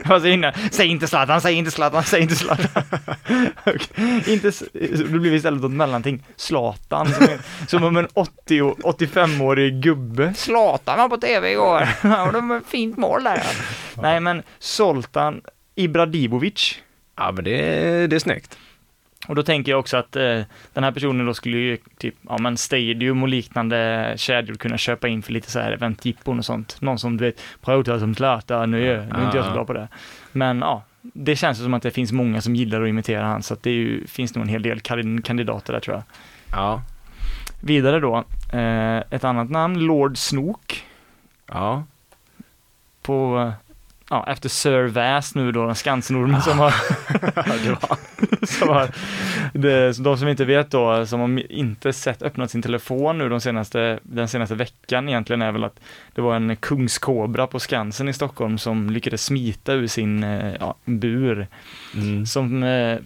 jag 0.04 0.10
var 0.10 0.20
så 0.20 0.28
inne. 0.28 0.54
Säg 0.72 0.88
inte 0.88 1.08
Zlatan, 1.08 1.42
säg 1.42 1.54
inte 1.54 1.72
Zlatan, 1.72 2.04
säg 2.04 2.22
inte 2.22 2.36
Zlatan. 2.36 2.84
Okej. 3.66 4.24
inte, 4.28 4.52
det 4.74 5.20
blev 5.20 5.34
istället 5.36 5.62
något 5.62 5.72
mellanting. 5.72 6.24
Zlatan, 6.36 7.08
som, 7.14 7.24
är, 7.24 7.40
som 7.68 7.84
om 7.84 7.98
en 7.98 8.08
80, 8.14 8.62
och- 8.62 8.80
85-årig 9.00 9.82
gubbe. 9.84 10.34
Zlatan 10.34 10.98
var 10.98 11.10
på 11.10 11.18
tv 11.18 11.52
igår. 11.52 11.88
Det 12.32 12.42
var 12.42 12.58
ett 12.58 12.68
fint 12.68 12.98
mål 12.98 13.24
där. 13.24 13.44
Nej, 14.02 14.20
men 14.20 14.44
Zoltan 14.60 15.42
Ibrahimovic. 15.76 16.76
Ja, 17.18 17.32
men 17.32 17.44
det, 17.44 17.52
är- 17.52 18.08
det 18.08 18.16
är 18.16 18.20
snyggt. 18.20 18.58
Och 19.28 19.36
då 19.36 19.44
tänker 19.44 19.72
jag 19.72 19.80
också 19.80 19.98
att 19.98 20.16
eh, 20.16 20.42
den 20.74 20.84
här 20.84 20.92
personen 20.92 21.26
då 21.26 21.34
skulle 21.34 21.58
ju 21.58 21.78
typ, 21.98 22.16
ja 22.30 22.38
men 22.38 22.58
Stadium 22.58 23.22
och 23.24 23.30
liknande 23.30 24.14
kedjor 24.18 24.56
kunna 24.56 24.78
köpa 24.78 25.08
in 25.08 25.22
för 25.22 25.34
lite 25.34 25.52
så 25.52 25.60
här 25.60 25.72
eventjippon 25.72 26.40
och 26.40 26.46
sånt. 26.46 26.82
Någon 26.82 27.00
som 27.00 27.18
du 27.18 27.26
vet 27.26 27.42
pratar 27.62 28.00
som 28.00 28.16
Zlatan, 28.16 28.72
nu, 28.72 28.92
är- 28.92 29.06
nu 29.06 29.20
är 29.22 29.26
inte 29.26 29.38
jag 29.38 29.46
så 29.46 29.52
Ja. 29.52 29.54
bra 29.54 29.66
på 29.66 29.74
det. 29.74 29.88
Men 30.32 30.60
ja, 30.60 30.84
det 31.02 31.36
känns 31.36 31.58
som 31.64 31.74
att 31.74 31.84
det 31.84 31.92
finns 31.92 32.12
många 32.12 32.42
som 32.42 32.56
gillar 32.56 32.82
att 32.82 32.88
imitera 32.90 33.26
han, 33.26 33.44
så 33.44 33.54
att 33.54 33.64
det 33.64 33.72
ju, 33.72 34.08
finns 34.08 34.36
nog 34.36 34.42
en 34.44 34.50
hel 34.50 34.62
del 34.62 34.80
kan- 34.80 35.22
kandidater 35.22 35.74
där 35.74 35.80
tror 35.80 35.96
jag. 35.96 36.04
Ja. 36.52 36.82
Vidare 37.62 38.00
då, 38.00 38.24
eh, 38.54 38.98
ett 38.98 39.24
annat 39.24 39.50
namn, 39.50 39.80
Lord 39.80 40.18
Snook. 40.18 40.86
Ja. 41.48 41.84
På, 43.02 43.40
eh, 43.40 43.69
ja, 44.10 44.26
efter 44.28 44.50
Sir 44.50 44.84
Väs 44.84 45.36
nu 45.36 45.52
då, 45.52 45.76
Skansenormen 45.76 46.42
som 46.42 46.60
har 46.60 46.74
som 48.46 48.70
har, 48.70 48.90
det, 49.54 50.04
de 50.04 50.18
som 50.18 50.28
inte 50.28 50.46
vet 50.46 50.72
då, 50.72 51.06
som 51.06 51.20
har 51.20 51.52
inte 51.52 51.94
sett 51.94 52.22
öppnat 52.22 52.52
sin 52.52 52.62
telefon 52.62 53.18
nu 53.18 53.30
de 53.30 53.42
senaste, 53.42 54.00
den 54.04 54.28
senaste 54.28 54.56
veckan 54.56 55.10
egentligen 55.10 55.42
är 55.42 55.52
väl 55.52 55.64
att 55.64 55.80
det 56.16 56.22
var 56.22 56.36
en 56.36 56.56
kungskobra 56.56 57.48
på 57.48 57.60
Skansen 57.60 58.10
i 58.10 58.14
Stockholm 58.14 58.58
som 58.58 58.90
lyckades 58.90 59.26
smita 59.26 59.74
ur 59.74 59.88
sin 59.88 60.24
eh, 60.24 60.54
ja, 60.60 60.76
bur. 60.86 61.48
Mm. 61.96 62.26
Som 62.26 62.64
eh, 62.64 62.98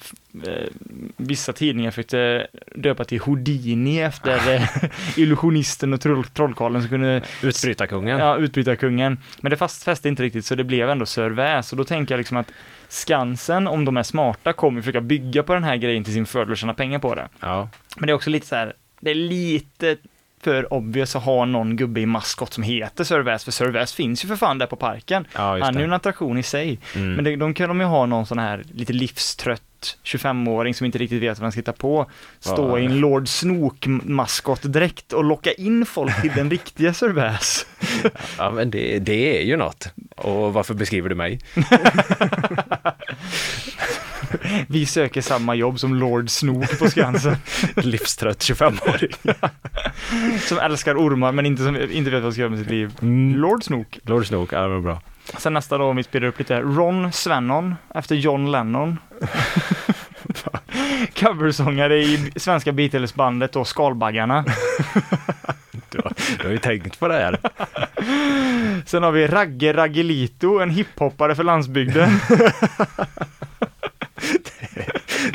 vissa 1.18 1.54
tidningar 1.54 1.92
försökte 1.92 2.48
döpa 2.76 3.04
till 3.04 3.20
Houdini 3.20 4.02
efter 4.02 4.54
eh, 4.54 4.70
illusionisten 5.18 5.94
och 5.94 6.02
troll, 6.02 6.24
trollkarlen 6.24 6.82
som 6.82 6.90
kunde 6.90 7.22
Utbrytarkungen. 7.44 8.20
Ja, 8.20 8.38
utbrytarkungen. 8.38 9.18
Men 9.42 9.50
det 9.50 9.58
fast 9.58 9.84
fäste 9.84 10.10
inte 10.10 10.24
riktigt 10.24 10.46
så 10.46 10.56
det 10.56 10.64
blev 10.64 10.90
ändå 10.90 11.06
Sir 11.06 11.30
Väs 11.30 11.72
och 11.72 11.78
då 11.78 11.84
tänker 11.84 12.14
jag 12.14 12.18
liksom 12.18 12.38
att 12.38 12.52
Skansen, 12.88 13.68
om 13.68 13.86
de 13.86 13.98
är 13.98 14.04
smarta, 14.04 14.54
kommer 14.54 14.82
försöka 14.82 15.02
bygga 15.02 15.44
på 15.44 15.54
den 15.54 15.64
här 15.64 15.76
grejen 15.76 16.04
till 16.04 16.14
sin 16.14 16.26
fördel 16.26 16.52
och 16.52 16.58
tjäna 16.58 16.74
pengar 16.74 17.00
på 17.00 17.16
det. 17.16 17.30
Ja. 17.40 17.70
Men 17.98 18.08
det 18.08 18.12
är 18.12 18.16
också 18.16 18.30
lite 18.30 18.48
så 18.48 18.56
här, 18.56 18.74
det 19.00 19.12
är 19.12 19.16
lite 19.16 19.98
för 20.42 20.74
obvious 20.74 21.16
att 21.16 21.24
ha 21.24 21.46
någon 21.46 21.76
gubbe 21.76 22.02
i 22.02 22.06
maskot 22.06 22.54
som 22.54 22.64
heter 22.64 23.04
Sir 23.04 23.20
Väs, 23.20 23.44
för 23.44 23.52
Sir 23.52 23.66
Väs 23.66 23.94
finns 23.94 24.24
ju 24.24 24.28
för 24.28 24.36
fan 24.36 24.58
där 24.58 24.66
på 24.66 24.76
parken. 24.76 25.28
ja, 25.34 25.60
Han 25.62 25.76
är 25.76 25.80
ju 25.80 25.86
en 25.86 25.94
attraktion 25.94 26.38
i 26.38 26.44
sig. 26.44 26.80
Mm. 26.96 27.14
Men 27.14 27.26
det, 27.26 27.36
de 27.36 27.54
kan 27.54 27.68
de 27.70 27.80
ju 27.80 27.86
ha 27.86 28.06
någon 28.06 28.26
sån 28.26 28.40
här 28.40 28.64
lite 28.74 28.94
livstrött 28.94 29.62
25-åring 30.04 30.74
som 30.74 30.86
inte 30.86 30.98
riktigt 30.98 31.22
vet 31.22 31.38
vad 31.38 31.44
han 31.44 31.52
ska 31.52 31.60
hitta 31.60 31.74
på, 31.74 32.10
stå 32.40 32.70
Ja. 32.70 32.80
i 32.80 32.86
en 32.86 33.00
Lord 33.00 33.28
Snook-maskotdräkt 33.28 35.14
och 35.14 35.24
locka 35.24 35.52
in 35.52 35.86
folk 35.86 36.22
till 36.22 36.32
den 36.36 36.50
riktiga 36.50 36.94
Sir 36.94 37.10
Väs. 37.10 37.66
Ja, 38.38 38.52
men 38.52 38.72
det, 38.72 39.00
det 39.00 39.40
är 39.40 39.44
ju 39.44 39.58
något. 39.58 39.88
Och 40.16 40.54
varför 40.54 40.74
beskriver 40.74 41.10
du 41.10 41.16
mig? 41.16 41.40
Vi 44.68 44.86
söker 44.86 45.22
samma 45.22 45.56
jobb 45.56 45.80
som 45.80 45.96
Lord 45.96 46.30
Snook 46.30 46.80
på 46.80 46.90
Skansen. 46.90 47.36
Livstrött 47.76 48.40
25-åring. 48.40 49.36
som 50.40 50.58
älskar 50.60 50.96
ormar 50.96 51.32
men 51.32 51.46
inte, 51.46 51.64
som, 51.64 51.76
inte 51.76 52.12
vet 52.12 52.14
vad 52.14 52.24
han 52.24 52.32
ska 52.32 52.42
göra 52.42 52.50
med 52.50 52.60
sitt 52.60 52.70
liv. 52.70 52.92
Mm. 53.02 53.36
Lord 53.42 53.64
Snook. 53.64 54.00
Lord 54.04 54.28
Snook, 54.28 54.54
ja 54.54 54.62
det 54.62 54.68
var 54.68 54.80
bra. 54.82 55.02
Sen 55.24 55.54
nästa 55.54 55.78
då, 55.78 55.86
om 55.86 55.96
vi 55.96 56.04
spelar 56.04 56.28
upp 56.28 56.40
lite, 56.40 56.62
Ron 56.62 57.12
Svennon 57.12 57.76
efter 57.96 58.16
John 58.16 58.52
Lennon. 58.52 59.00
Coversångare 61.16 61.98
i 61.98 62.32
svenska 62.36 62.72
Beatles-bandet 62.72 63.56
och 63.56 63.68
Skalbaggarna. 63.68 64.46
Du 65.90 65.98
har, 66.04 66.12
du 66.38 66.44
har 66.44 66.52
ju 66.52 66.58
tänkt 66.58 67.00
på 67.00 67.08
det 67.08 67.14
här. 67.14 67.40
Sen 68.86 69.04
har 69.04 69.12
vi 69.12 69.28
Ragge 69.28 69.74
Raggelito, 69.74 70.60
en 70.60 70.70
hiphoppare 70.70 71.36
för 71.36 71.44
landsbygden. 71.44 72.10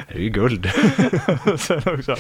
Det 0.08 0.14
är 0.14 0.18
ju 0.18 0.28
guld. 0.28 0.70
Sen 1.58 1.82
också, 1.86 2.16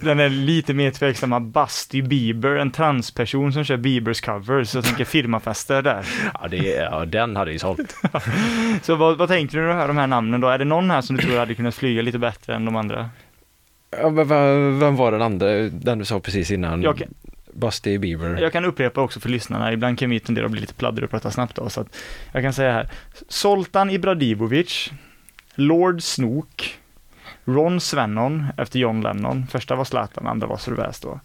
den 0.00 0.20
är 0.20 0.28
lite 0.28 0.74
mer 0.74 0.90
tveksamma 0.90 1.40
Busty 1.40 2.02
Bieber, 2.02 2.50
en 2.56 2.70
transperson 2.70 3.52
som 3.52 3.64
kör 3.64 3.76
Biebers 3.76 4.20
covers. 4.20 4.74
Jag 4.74 4.84
tänker 4.84 5.04
firmafester 5.04 5.82
där. 5.82 6.06
Ja, 6.34 6.48
det, 6.48 6.56
ja 6.66 7.04
den 7.04 7.36
hade 7.36 7.52
ju 7.52 7.58
sålt. 7.58 7.96
Så 8.82 8.94
vad, 8.96 9.18
vad 9.18 9.28
tänkte 9.28 9.56
du 9.56 9.72
här, 9.72 9.88
de 9.88 9.96
här 9.96 10.06
namnen 10.06 10.40
då? 10.40 10.48
Är 10.48 10.58
det 10.58 10.64
någon 10.64 10.90
här 10.90 11.00
som 11.00 11.16
du 11.16 11.22
tror 11.22 11.38
hade 11.38 11.54
kunnat 11.54 11.74
flyga 11.74 12.02
lite 12.02 12.18
bättre 12.18 12.54
än 12.54 12.64
de 12.64 12.76
andra? 12.76 13.10
Ja, 13.90 14.10
men 14.10 14.28
vem, 14.78 14.96
var 14.96 15.12
den 15.12 15.22
andra, 15.22 15.46
den 15.68 15.98
du 15.98 16.04
sa 16.04 16.20
precis 16.20 16.50
innan? 16.50 16.82
Jag 16.82 16.98
kan- 16.98 17.14
Busty 17.54 17.98
Bieber. 17.98 18.38
Jag 18.40 18.52
kan 18.52 18.64
upprepa 18.64 19.00
också 19.00 19.20
för 19.20 19.28
lyssnarna, 19.28 19.72
ibland 19.72 19.98
kan 19.98 20.10
vi 20.10 20.20
tendera 20.20 20.44
att 20.44 20.50
bli 20.52 20.60
lite 20.60 20.74
pladder 20.74 21.04
och 21.04 21.10
prata 21.10 21.30
snabbt 21.30 21.56
då, 21.56 21.68
så 21.68 21.80
att 21.80 21.96
jag 22.32 22.42
kan 22.42 22.52
säga 22.52 22.72
här. 22.72 22.88
Zoltan 23.28 23.90
Ibrahimovic, 23.90 24.90
Lord 25.54 26.02
Snook, 26.02 26.78
Ron 27.46 27.80
Svennon 27.80 28.46
efter 28.56 28.78
John 28.78 29.00
Lennon, 29.00 29.46
första 29.46 29.76
var 29.76 29.84
Zlatan, 29.84 30.26
andra 30.26 30.46
var 30.46 30.56
Sylvester 30.56 31.08
då. 31.08 31.20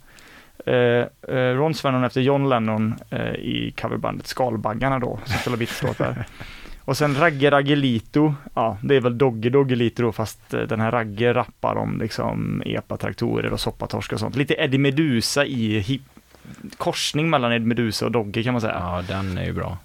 Eh, 0.72 1.08
eh, 1.36 1.56
Ron 1.56 1.74
Svennon 1.74 2.04
efter 2.04 2.22
John 2.22 2.50
Lennon 2.50 2.96
eh, 3.10 3.34
i 3.34 3.74
coverbandet 3.78 4.28
Skalbaggarna 4.28 5.00
då, 5.00 5.20
som 5.26 5.38
spelar 5.38 5.58
Beatles-låtar. 5.58 6.26
Och 6.86 6.98
sen 6.98 7.16
Ragge 7.16 7.52
Raggelito, 7.52 8.34
ja 8.54 8.78
det 8.84 8.96
är 8.96 9.02
väl 9.02 9.18
Dogge 9.18 9.50
Doggelito 9.50 10.04
då 10.04 10.12
fast 10.12 10.54
eh, 10.54 10.60
den 10.62 10.80
här 10.80 10.92
Ragge 10.92 11.34
rappar 11.34 11.76
om 11.76 12.00
liksom 12.00 12.62
epatraktorer 12.66 13.54
och 13.54 13.60
soppatorsk 13.60 14.14
och 14.14 14.20
sånt. 14.20 14.36
Lite 14.36 14.54
Eddie 14.54 14.78
Meduza 14.78 15.46
i 15.46 15.80
hip 15.80 16.02
korsning 16.78 17.30
mellan 17.30 17.52
Eddie 17.52 17.66
Meduza 17.66 18.06
och 18.06 18.12
Dogge 18.12 18.44
kan 18.44 18.54
man 18.54 18.62
säga. 18.62 18.78
Ja, 18.80 19.04
den 19.08 19.38
är 19.38 19.46
ju 19.46 19.54
bra. 19.54 19.78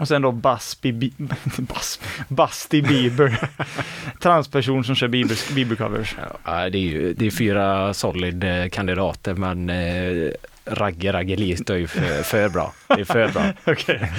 Och 0.00 0.08
sen 0.08 0.22
då 0.22 0.32
Busby, 0.32 0.92
Bi- 0.92 1.12
Bus, 1.56 2.00
Busty 2.28 2.82
Bieber, 2.82 3.38
transperson 4.20 4.84
som 4.84 4.94
kör 4.94 5.08
Bieber, 5.08 5.34
Bieber-covers. 5.54 6.14
Ja, 6.44 6.70
det 6.70 6.78
är 6.78 6.82
ju 6.82 7.14
det 7.14 7.26
är 7.26 7.30
fyra 7.30 7.94
solid 7.94 8.44
eh, 8.44 8.68
kandidater, 8.68 9.34
men 9.34 9.70
eh, 9.70 10.30
Ragge 10.64 11.12
Raggelito 11.12 11.72
är 11.72 11.76
ju 11.78 11.86
för, 11.86 12.22
för 12.22 12.48
bra. 12.48 12.72
Det 12.88 13.00
är 13.00 13.04
för 13.04 13.28
bra. 13.28 13.44
Okej. 13.72 14.12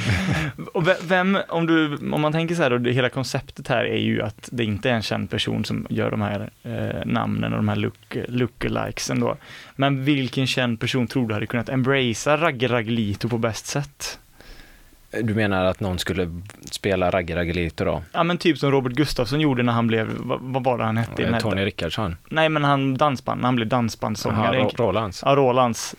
Och 0.73 0.87
ve- 0.87 0.97
vem, 1.03 1.37
om 1.49 1.65
du, 1.67 1.95
om 2.13 2.21
man 2.21 2.31
tänker 2.31 2.55
så 2.55 2.61
här 2.63 2.69
då, 2.69 2.77
det 2.77 2.91
hela 2.91 3.09
konceptet 3.09 3.67
här 3.67 3.83
är 3.85 3.97
ju 3.97 4.21
att 4.21 4.49
det 4.51 4.63
inte 4.63 4.89
är 4.89 4.93
en 4.93 5.01
känd 5.01 5.29
person 5.29 5.65
som 5.65 5.87
gör 5.89 6.11
de 6.11 6.21
här 6.21 6.49
eh, 6.63 7.05
namnen 7.05 7.51
och 7.53 7.57
de 7.59 7.67
här 7.69 7.75
look, 7.75 8.17
lookalikesen 8.27 9.19
då. 9.19 9.37
Men 9.75 10.03
vilken 10.05 10.47
känd 10.47 10.79
person 10.79 11.07
tror 11.07 11.27
du 11.27 11.33
hade 11.33 11.45
kunnat 11.47 11.69
embracea 11.69 12.37
Ragge 12.37 12.67
Raggelito 12.67 13.29
på 13.29 13.37
bäst 13.37 13.65
sätt? 13.65 14.19
Du 15.11 15.33
menar 15.35 15.65
att 15.65 15.79
någon 15.79 15.99
skulle 15.99 16.39
spela 16.71 17.11
Ragge 17.11 17.35
Raggelito 17.35 17.85
då? 17.85 18.03
Ja 18.13 18.23
men 18.23 18.37
typ 18.37 18.57
som 18.57 18.71
Robert 18.71 18.93
Gustafsson 18.93 19.39
gjorde 19.41 19.63
när 19.63 19.73
han 19.73 19.87
blev, 19.87 20.07
vad, 20.17 20.39
vad 20.41 20.63
var 20.63 20.77
det 20.77 20.83
han 20.83 20.97
hette? 20.97 21.23
Eh, 21.23 21.37
Tony 21.37 21.65
Rickardsson? 21.65 22.15
Nej 22.29 22.49
men 22.49 22.63
han 22.63 22.97
dansband, 22.97 23.45
han 23.45 23.55
blev 23.55 23.67
dansbandssångare. 23.67 24.55
Jaha, 24.57 24.65
Ro- 24.65 24.85
Rolands? 24.85 25.23
Ja, 25.25 25.35
Rolands. 25.35 25.95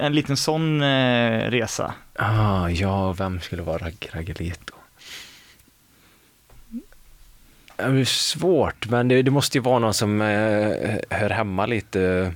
En 0.00 0.12
liten 0.14 0.36
sån 0.36 0.82
eh, 0.82 1.50
resa. 1.50 1.94
Ah, 2.14 2.68
ja, 2.68 3.12
vem 3.12 3.40
skulle 3.40 3.62
vara 3.62 3.78
Ragge 3.78 4.08
Raggelito? 4.12 4.74
Det 7.76 7.84
är 7.84 8.04
svårt, 8.04 8.88
men 8.88 9.08
det, 9.08 9.22
det 9.22 9.30
måste 9.30 9.58
ju 9.58 9.62
vara 9.62 9.78
någon 9.78 9.94
som 9.94 10.20
eh, 10.20 10.96
hör 11.10 11.30
hemma 11.30 11.66
lite 11.66 12.32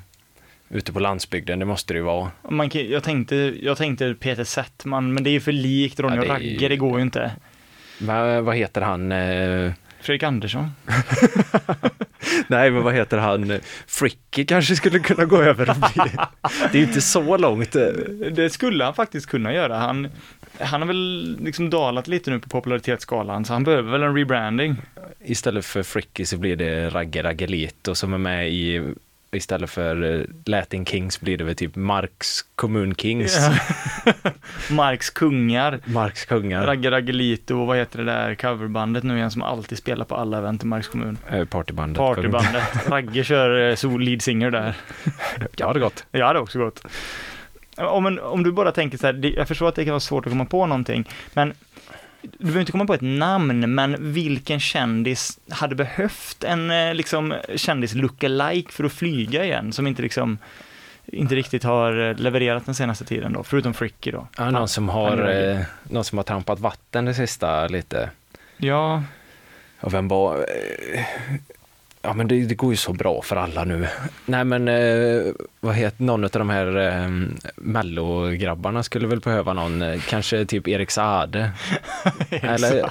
ute 0.68 0.92
på 0.92 1.00
landsbygden. 1.00 1.58
Det 1.58 1.64
måste 1.64 1.94
det 1.94 1.98
ju 1.98 2.04
vara. 2.04 2.30
Man, 2.50 2.70
kan- 2.70 2.88
jag, 2.90 3.02
tänkte, 3.02 3.54
jag 3.62 3.76
tänkte 3.78 4.14
Peter 4.20 4.44
Settman, 4.44 5.12
men 5.14 5.24
det 5.24 5.30
är 5.30 5.32
ju 5.32 5.40
för 5.40 5.52
likt 5.52 6.00
Ronny 6.00 6.16
Ja, 6.16 6.20
och 6.20 6.26
ju- 6.26 6.32
Ragge, 6.54 6.68
det 6.68 6.76
går 6.76 6.98
ju 6.98 7.02
inte. 7.02 7.32
Men, 7.98 8.44
vad 8.44 8.56
heter 8.56 8.80
han? 8.80 9.12
Eh, 9.12 9.72
Fredrik 10.00 10.22
Andersson. 10.22 10.70
nej, 12.46 12.70
men 12.70 12.82
vad 12.82 12.94
heter 12.94 13.18
han? 13.18 13.60
Fricky 13.86 14.44
kanske 14.44 14.76
skulle 14.76 14.98
kunna 14.98 15.24
gå 15.24 15.42
över 15.42 15.70
och 15.70 15.76
bli... 15.76 16.12
det 16.72 16.78
är 16.78 16.82
ju 16.82 16.86
inte 16.86 17.00
så 17.00 17.36
långt. 17.36 17.72
Det 18.32 18.50
skulle 18.52 18.84
han 18.84 18.94
faktiskt 18.94 19.26
kunna 19.26 19.52
göra. 19.52 19.78
Han, 19.78 20.08
han 20.60 20.80
har 20.82 20.86
väl 20.88 21.36
liksom 21.40 21.70
dalat 21.70 22.08
lite 22.08 22.30
nu 22.30 22.38
på 22.40 22.48
popularitetsskalan, 22.48 23.44
så 23.44 23.52
han 23.52 23.64
behöver 23.64 23.92
väl 23.92 24.02
en 24.02 24.16
rebranding. 24.16 24.76
Istället 25.24 25.64
för 25.64 25.82
Fricky 25.82 26.24
så 26.24 26.36
blir 26.36 26.56
det 26.56 26.88
Ragge 26.90 27.22
Raggelito 27.22 27.94
som 27.94 28.14
är 28.14 28.18
med 28.18 28.50
i 28.52 28.94
Istället 29.34 29.70
för 29.70 30.18
eh, 30.20 30.24
Latin 30.46 30.86
Kings 30.86 31.20
blir 31.20 31.38
det 31.38 31.44
väl 31.44 31.54
typ 31.54 31.76
Marks 31.76 32.42
Kommun 32.54 32.94
Kings. 32.94 33.38
Marks 34.70 35.10
kungar. 35.10 35.80
Marks 35.84 36.24
kungar. 36.24 36.66
Ragge 36.66 36.90
Raggelito 36.90 37.60
och 37.60 37.66
vad 37.66 37.76
heter 37.76 37.98
det 37.98 38.04
där 38.04 38.34
coverbandet 38.34 39.04
nu 39.04 39.16
igen 39.16 39.30
som 39.30 39.42
alltid 39.42 39.78
spelar 39.78 40.04
på 40.04 40.16
alla 40.16 40.38
event 40.38 40.62
i 40.62 40.66
Marks 40.66 40.88
kommun? 40.88 41.18
Eh, 41.30 41.44
Partybandet. 41.44 41.98
Partybandet. 41.98 42.62
Ragge 42.88 43.24
kör 43.24 43.70
eh, 43.70 43.74
sol 43.74 44.02
lead 44.02 44.22
singer 44.22 44.50
där. 44.50 44.74
Ja, 45.56 45.72
det 45.72 45.78
är 45.78 45.80
gott. 45.80 46.06
Ja, 46.10 46.32
det 46.32 46.38
är 46.38 46.42
också 46.42 46.58
gott. 46.58 46.86
Om, 47.76 48.06
en, 48.06 48.18
om 48.18 48.42
du 48.42 48.52
bara 48.52 48.72
tänker 48.72 48.98
så 48.98 49.06
här, 49.06 49.36
jag 49.36 49.48
förstår 49.48 49.68
att 49.68 49.74
det 49.74 49.84
kan 49.84 49.92
vara 49.92 50.00
svårt 50.00 50.26
att 50.26 50.32
komma 50.32 50.44
på 50.44 50.66
någonting, 50.66 51.08
men 51.32 51.52
du 52.38 52.38
behöver 52.44 52.60
inte 52.60 52.72
komma 52.72 52.86
på 52.86 52.94
ett 52.94 53.00
namn, 53.00 53.74
men 53.74 54.12
vilken 54.12 54.60
kändis 54.60 55.38
hade 55.50 55.74
behövt 55.74 56.44
en 56.44 56.70
eh, 56.70 56.94
liksom 56.94 57.34
kändis 57.56 57.94
lookalike 57.94 58.72
för 58.72 58.84
att 58.84 58.92
flyga 58.92 59.44
igen, 59.44 59.72
som 59.72 59.86
inte 59.86 60.02
liksom 60.02 60.38
inte 61.06 61.34
riktigt 61.34 61.64
har 61.64 62.08
eh, 62.10 62.16
levererat 62.16 62.66
den 62.66 62.74
senaste 62.74 63.04
tiden 63.04 63.32
då, 63.32 63.42
förutom 63.42 63.74
Fricky 63.74 64.10
då. 64.10 64.26
Ja, 64.38 64.50
någon 64.50 64.68
som 64.68 64.88
har, 64.88 65.30
eh, 65.30 65.60
någon 65.84 66.04
som 66.04 66.18
har 66.18 66.22
trampat 66.22 66.60
vatten 66.60 67.04
det 67.04 67.14
sista 67.14 67.66
lite. 67.66 68.10
Ja, 68.56 69.02
Och 69.80 69.94
vem 69.94 70.08
var... 70.08 70.36
eh, 70.36 71.04
Ja 72.04 72.12
men 72.12 72.28
det, 72.28 72.46
det 72.46 72.54
går 72.54 72.70
ju 72.70 72.76
så 72.76 72.92
bra 72.92 73.22
för 73.22 73.36
alla 73.36 73.64
nu. 73.64 73.86
Nej 74.26 74.44
men 74.44 74.68
eh, 74.68 75.32
vad 75.60 75.74
heter 75.74 76.02
någon 76.02 76.24
av 76.24 76.30
de 76.30 76.50
här 76.50 76.76
eh, 76.76 77.10
mellograbbarna 77.56 78.82
skulle 78.82 79.06
väl 79.06 79.20
behöva 79.20 79.52
någon, 79.52 79.82
eh, 79.82 80.00
kanske 80.00 80.44
typ 80.44 80.68
Erik 80.68 80.90
Saade. 80.90 81.50
eller, 82.30 82.88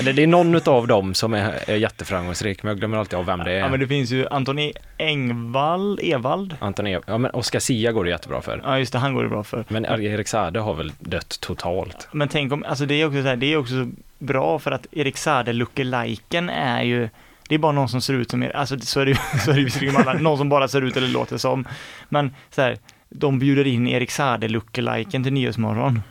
eller 0.00 0.12
det 0.12 0.22
är 0.22 0.26
någon 0.26 0.60
av 0.68 0.86
dem 0.86 1.14
som 1.14 1.34
är, 1.34 1.70
är 1.70 1.76
jätteframgångsrik 1.76 2.62
men 2.62 2.70
jag 2.70 2.78
glömmer 2.78 2.96
alltid 2.96 3.18
av 3.18 3.26
vem 3.26 3.38
det 3.38 3.52
är. 3.52 3.58
ja, 3.58 3.68
men 3.68 3.80
det 3.80 3.86
finns 3.86 4.10
ju 4.10 4.28
Antoni 4.28 4.72
Engvall, 4.98 5.98
Evald. 6.02 6.56
Anton 6.60 6.86
ja 6.86 7.18
men 7.18 7.30
Oscar 7.30 7.58
Sia 7.58 7.92
går 7.92 8.04
det 8.04 8.10
jättebra 8.10 8.42
för. 8.42 8.60
Ja, 8.64 8.78
just 8.78 8.92
det, 8.92 8.98
han 8.98 9.14
går 9.14 9.22
det 9.22 9.28
bra 9.28 9.44
för. 9.44 9.64
Men 9.68 9.84
Erik 9.84 10.28
Saade 10.28 10.60
har 10.60 10.74
väl 10.74 10.92
dött 10.98 11.40
totalt. 11.40 12.08
Men 12.12 12.28
tänk 12.28 12.52
om, 12.52 12.64
alltså 12.64 12.86
det 12.86 12.94
är 12.94 13.06
också 13.06 13.22
så 13.22 13.28
här, 13.28 13.36
det 13.36 13.52
är 13.52 13.56
också 13.56 13.72
så 13.72 13.90
bra 14.18 14.58
för 14.58 14.70
att 14.70 14.86
Erik 14.92 15.16
Saade 15.16 15.52
lookaliken 15.52 16.50
är 16.50 16.82
ju 16.82 17.08
det 17.52 17.56
är 17.56 17.58
bara 17.58 17.72
någon 17.72 17.88
som 17.88 18.00
ser 18.00 18.14
ut 18.14 18.30
som 18.30 18.42
er, 18.42 18.56
alltså 18.56 18.80
så 18.80 19.00
är 19.00 19.04
det 19.04 19.10
ju, 19.10 19.64
visserligen 19.64 19.96
alla, 19.96 20.12
någon 20.12 20.38
som 20.38 20.48
bara 20.48 20.68
ser 20.68 20.82
ut 20.82 20.96
eller 20.96 21.08
låter 21.08 21.36
som. 21.36 21.64
Men 22.08 22.34
så 22.50 22.62
här, 22.62 22.78
de 23.08 23.38
bjuder 23.38 23.66
in 23.66 23.86
Erik 23.88 24.10
Saade 24.10 24.48
lookaliken 24.48 25.22
till 25.22 25.32
Nyhetsmorgon. 25.32 26.02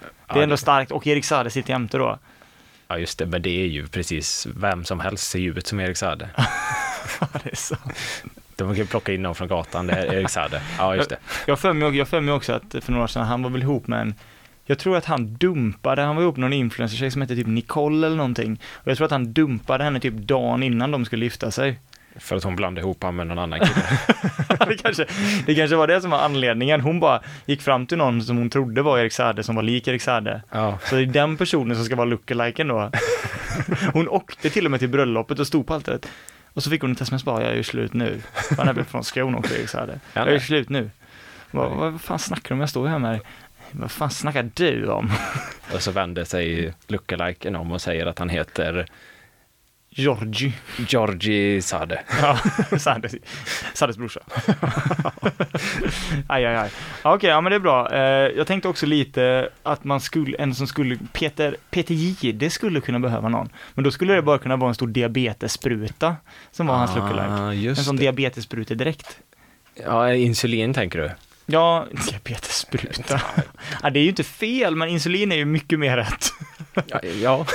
Det 0.00 0.32
är 0.32 0.36
Ja, 0.36 0.42
ändå 0.42 0.56
starkt 0.56 0.92
och 0.92 1.06
Erik 1.06 1.24
Saade 1.24 1.50
sitter 1.50 1.70
jämte 1.70 1.98
då. 1.98 2.18
Ja 2.88 2.98
just 2.98 3.18
det, 3.18 3.26
men 3.26 3.42
det 3.42 3.50
är 3.50 3.66
ju 3.66 3.86
precis 3.86 4.46
vem 4.56 4.84
som 4.84 5.00
helst 5.00 5.30
ser 5.30 5.38
ju 5.38 5.50
ut 5.58 5.66
som 5.66 5.80
Erik 5.80 5.96
Saade. 5.96 6.28
Ja, 7.20 7.26
det 7.44 7.50
är 7.52 7.56
så. 7.56 7.76
De 8.56 8.74
kan 8.76 8.86
plocka 8.86 9.12
in 9.12 9.22
någon 9.22 9.34
från 9.34 9.48
gatan, 9.48 9.86
det 9.86 9.92
är 9.92 10.14
Erik 10.14 10.28
Saade. 10.28 10.62
Ja 10.78 10.96
just 10.96 11.10
det. 11.10 11.18
Jag 11.46 11.52
har 11.52 12.04
för 12.04 12.20
mig 12.20 12.34
också 12.34 12.52
att 12.52 12.84
för 12.84 12.92
några 12.92 13.04
år 13.04 13.08
sedan, 13.08 13.26
han 13.26 13.42
var 13.42 13.50
väl 13.50 13.62
ihop 13.62 13.86
med 13.86 14.00
en 14.00 14.14
jag 14.68 14.78
tror 14.78 14.96
att 14.96 15.04
han 15.04 15.34
dumpade, 15.34 16.02
han 16.02 16.16
var 16.16 16.22
ihop 16.22 16.36
med 16.36 16.40
någon 16.40 16.52
influencer 16.52 17.10
som 17.10 17.22
hette 17.22 17.36
typ 17.36 17.46
Nicole 17.46 18.06
eller 18.06 18.16
någonting. 18.16 18.60
Och 18.74 18.88
jag 18.88 18.96
tror 18.96 19.04
att 19.04 19.10
han 19.10 19.32
dumpade 19.32 19.84
henne 19.84 20.00
typ 20.00 20.14
dagen 20.14 20.62
innan 20.62 20.90
de 20.90 21.04
skulle 21.04 21.24
gifta 21.24 21.50
sig. 21.50 21.78
För 22.16 22.36
att 22.36 22.44
hon 22.44 22.56
blandade 22.56 22.84
ihop 22.84 23.02
honom 23.02 23.16
med 23.16 23.26
någon 23.26 23.38
annan 23.38 23.60
kille. 23.60 23.86
det, 24.66 24.76
kanske, 24.82 25.06
det 25.46 25.54
kanske 25.54 25.76
var 25.76 25.86
det 25.86 26.00
som 26.00 26.10
var 26.10 26.18
anledningen. 26.18 26.80
Hon 26.80 27.00
bara 27.00 27.20
gick 27.46 27.62
fram 27.62 27.86
till 27.86 27.98
någon 27.98 28.22
som 28.22 28.36
hon 28.36 28.50
trodde 28.50 28.82
var 28.82 28.98
Erik 28.98 29.12
Saade, 29.12 29.42
som 29.42 29.56
var 29.56 29.62
lik 29.62 29.88
Erik 29.88 30.02
Saade. 30.02 30.42
Ja. 30.50 30.78
Så 30.84 30.94
det 30.94 31.02
är 31.02 31.06
den 31.06 31.36
personen 31.36 31.76
som 31.76 31.84
ska 31.84 31.96
vara 31.96 32.08
lookaliken 32.08 32.68
då. 32.68 32.90
Hon 33.92 34.08
åkte 34.08 34.50
till 34.50 34.64
och 34.64 34.70
med 34.70 34.80
till 34.80 34.88
bröllopet 34.88 35.38
och 35.38 35.46
stod 35.46 35.66
på 35.66 35.74
altaret. 35.74 36.08
Och 36.52 36.62
så 36.62 36.70
fick 36.70 36.82
hon 36.82 36.92
ett 36.92 37.00
sms 37.00 37.24
bara, 37.24 37.42
jag 37.42 37.52
är 37.52 37.56
ju 37.56 37.62
slut 37.62 37.94
nu. 37.94 38.20
Han 38.56 38.68
är 38.68 38.72
väl 38.72 38.84
från 38.84 39.04
Skåne 39.04 39.38
också, 39.38 39.54
Erik 39.54 39.68
Saade. 39.68 40.00
Ja, 40.12 40.20
Jag 40.20 40.28
är 40.28 40.32
ju 40.32 40.40
slut 40.40 40.68
nu. 40.68 40.90
Vad, 41.50 41.70
vad 41.70 42.00
fan 42.00 42.18
snackar 42.18 42.48
du 42.48 42.54
om? 42.54 42.60
Jag 42.60 42.70
står 42.70 42.86
ju 42.86 42.90
här 42.92 42.98
med 42.98 43.10
dig. 43.12 43.20
Vad 43.72 43.90
fan 43.90 44.10
snackar 44.10 44.50
du 44.54 44.86
om? 44.86 45.12
Och 45.74 45.82
så 45.82 45.90
vänder 45.90 46.24
sig 46.24 46.74
lookaliken 46.86 47.56
om 47.56 47.72
och 47.72 47.80
säger 47.80 48.06
att 48.06 48.18
han 48.18 48.28
heter 48.28 48.86
Georgie. 49.90 50.52
Georgi 50.88 51.62
Saade. 51.62 52.00
Ja, 52.22 52.38
Saades, 52.78 53.14
Saades 53.74 53.96
brorsa. 53.96 54.20
aj, 56.26 56.44
aj, 56.46 56.56
aj. 56.56 56.70
Okej, 57.02 57.30
ja 57.30 57.40
men 57.40 57.50
det 57.50 57.56
är 57.56 57.60
bra. 57.60 57.92
Eh, 57.92 58.00
jag 58.36 58.46
tänkte 58.46 58.68
också 58.68 58.86
lite 58.86 59.48
att 59.62 59.84
man 59.84 60.00
skulle, 60.00 60.36
en 60.36 60.54
som 60.54 60.66
skulle, 60.66 60.98
Peter, 61.12 61.56
Peter 61.70 61.94
Jihde 61.94 62.50
skulle 62.50 62.80
kunna 62.80 62.98
behöva 62.98 63.28
någon. 63.28 63.48
Men 63.74 63.84
då 63.84 63.90
skulle 63.90 64.14
det 64.14 64.22
bara 64.22 64.38
kunna 64.38 64.56
vara 64.56 64.68
en 64.68 64.74
stor 64.74 64.86
diabetesspruta 64.88 66.16
som 66.50 66.66
var 66.66 66.76
hans 66.76 66.96
lookalike. 66.96 67.24
Ah, 67.28 67.52
En 67.52 67.76
sån 67.76 67.96
direkt. 68.74 69.18
Ja, 69.84 70.14
insulin 70.14 70.74
tänker 70.74 70.98
du? 70.98 71.10
Ja, 71.50 71.86
diabetesspruta. 72.10 73.20
ja, 73.82 73.90
det 73.90 73.98
är 73.98 74.02
ju 74.02 74.08
inte 74.08 74.24
fel, 74.24 74.76
men 74.76 74.88
insulin 74.88 75.32
är 75.32 75.36
ju 75.36 75.44
mycket 75.44 75.78
mer 75.78 75.96
rätt. 75.96 76.32
Ja, 76.86 77.00
ja. 77.22 77.46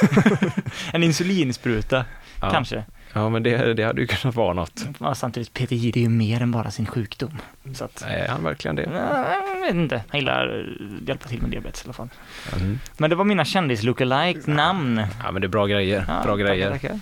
En 0.94 1.04
insulinspruta, 1.04 2.06
ja. 2.42 2.52
kanske. 2.52 2.84
Ja, 3.14 3.30
men 3.30 3.44
det, 3.44 3.74
det 3.74 3.84
hade 3.84 4.02
ju 4.02 4.08
kunnat 4.08 4.36
vara 4.36 4.54
något. 4.54 4.86
Ja, 5.00 5.16
samtidigt, 5.16 5.54
Peter 5.54 5.76
Jihde 5.76 6.00
är 6.00 6.02
ju 6.02 6.10
mer 6.10 6.42
än 6.42 6.52
bara 6.52 6.72
sin 6.72 6.86
sjukdom. 6.86 7.38
Så 7.74 7.86
att, 7.86 8.02
Är 8.08 8.28
han 8.28 8.44
verkligen 8.44 8.76
det? 8.76 8.90
Jag 9.54 9.62
vet 9.62 9.76
inte. 9.76 10.04
Han 10.10 10.20
gillar 10.20 10.60
eh, 10.60 11.08
hjälpa 11.08 11.28
till 11.28 11.42
med 11.42 11.52
diabetes 11.52 11.82
i 11.82 11.86
alla 11.86 11.94
fall. 11.94 12.10
Mm. 12.56 12.80
Men 12.98 13.10
det 13.10 13.16
var 13.16 13.26
mina 13.26 13.46
kändis 13.46 13.84
lookalike 13.84 14.52
namn. 14.52 15.02
Ja, 15.24 15.32
men 15.32 15.42
det 15.42 15.46
är 15.46 15.50
bra 15.50 15.66
grejer. 15.66 16.06
Ja, 16.08 16.24
bra 16.24 16.36
grejer. 16.36 16.72
tackar. 16.72 17.00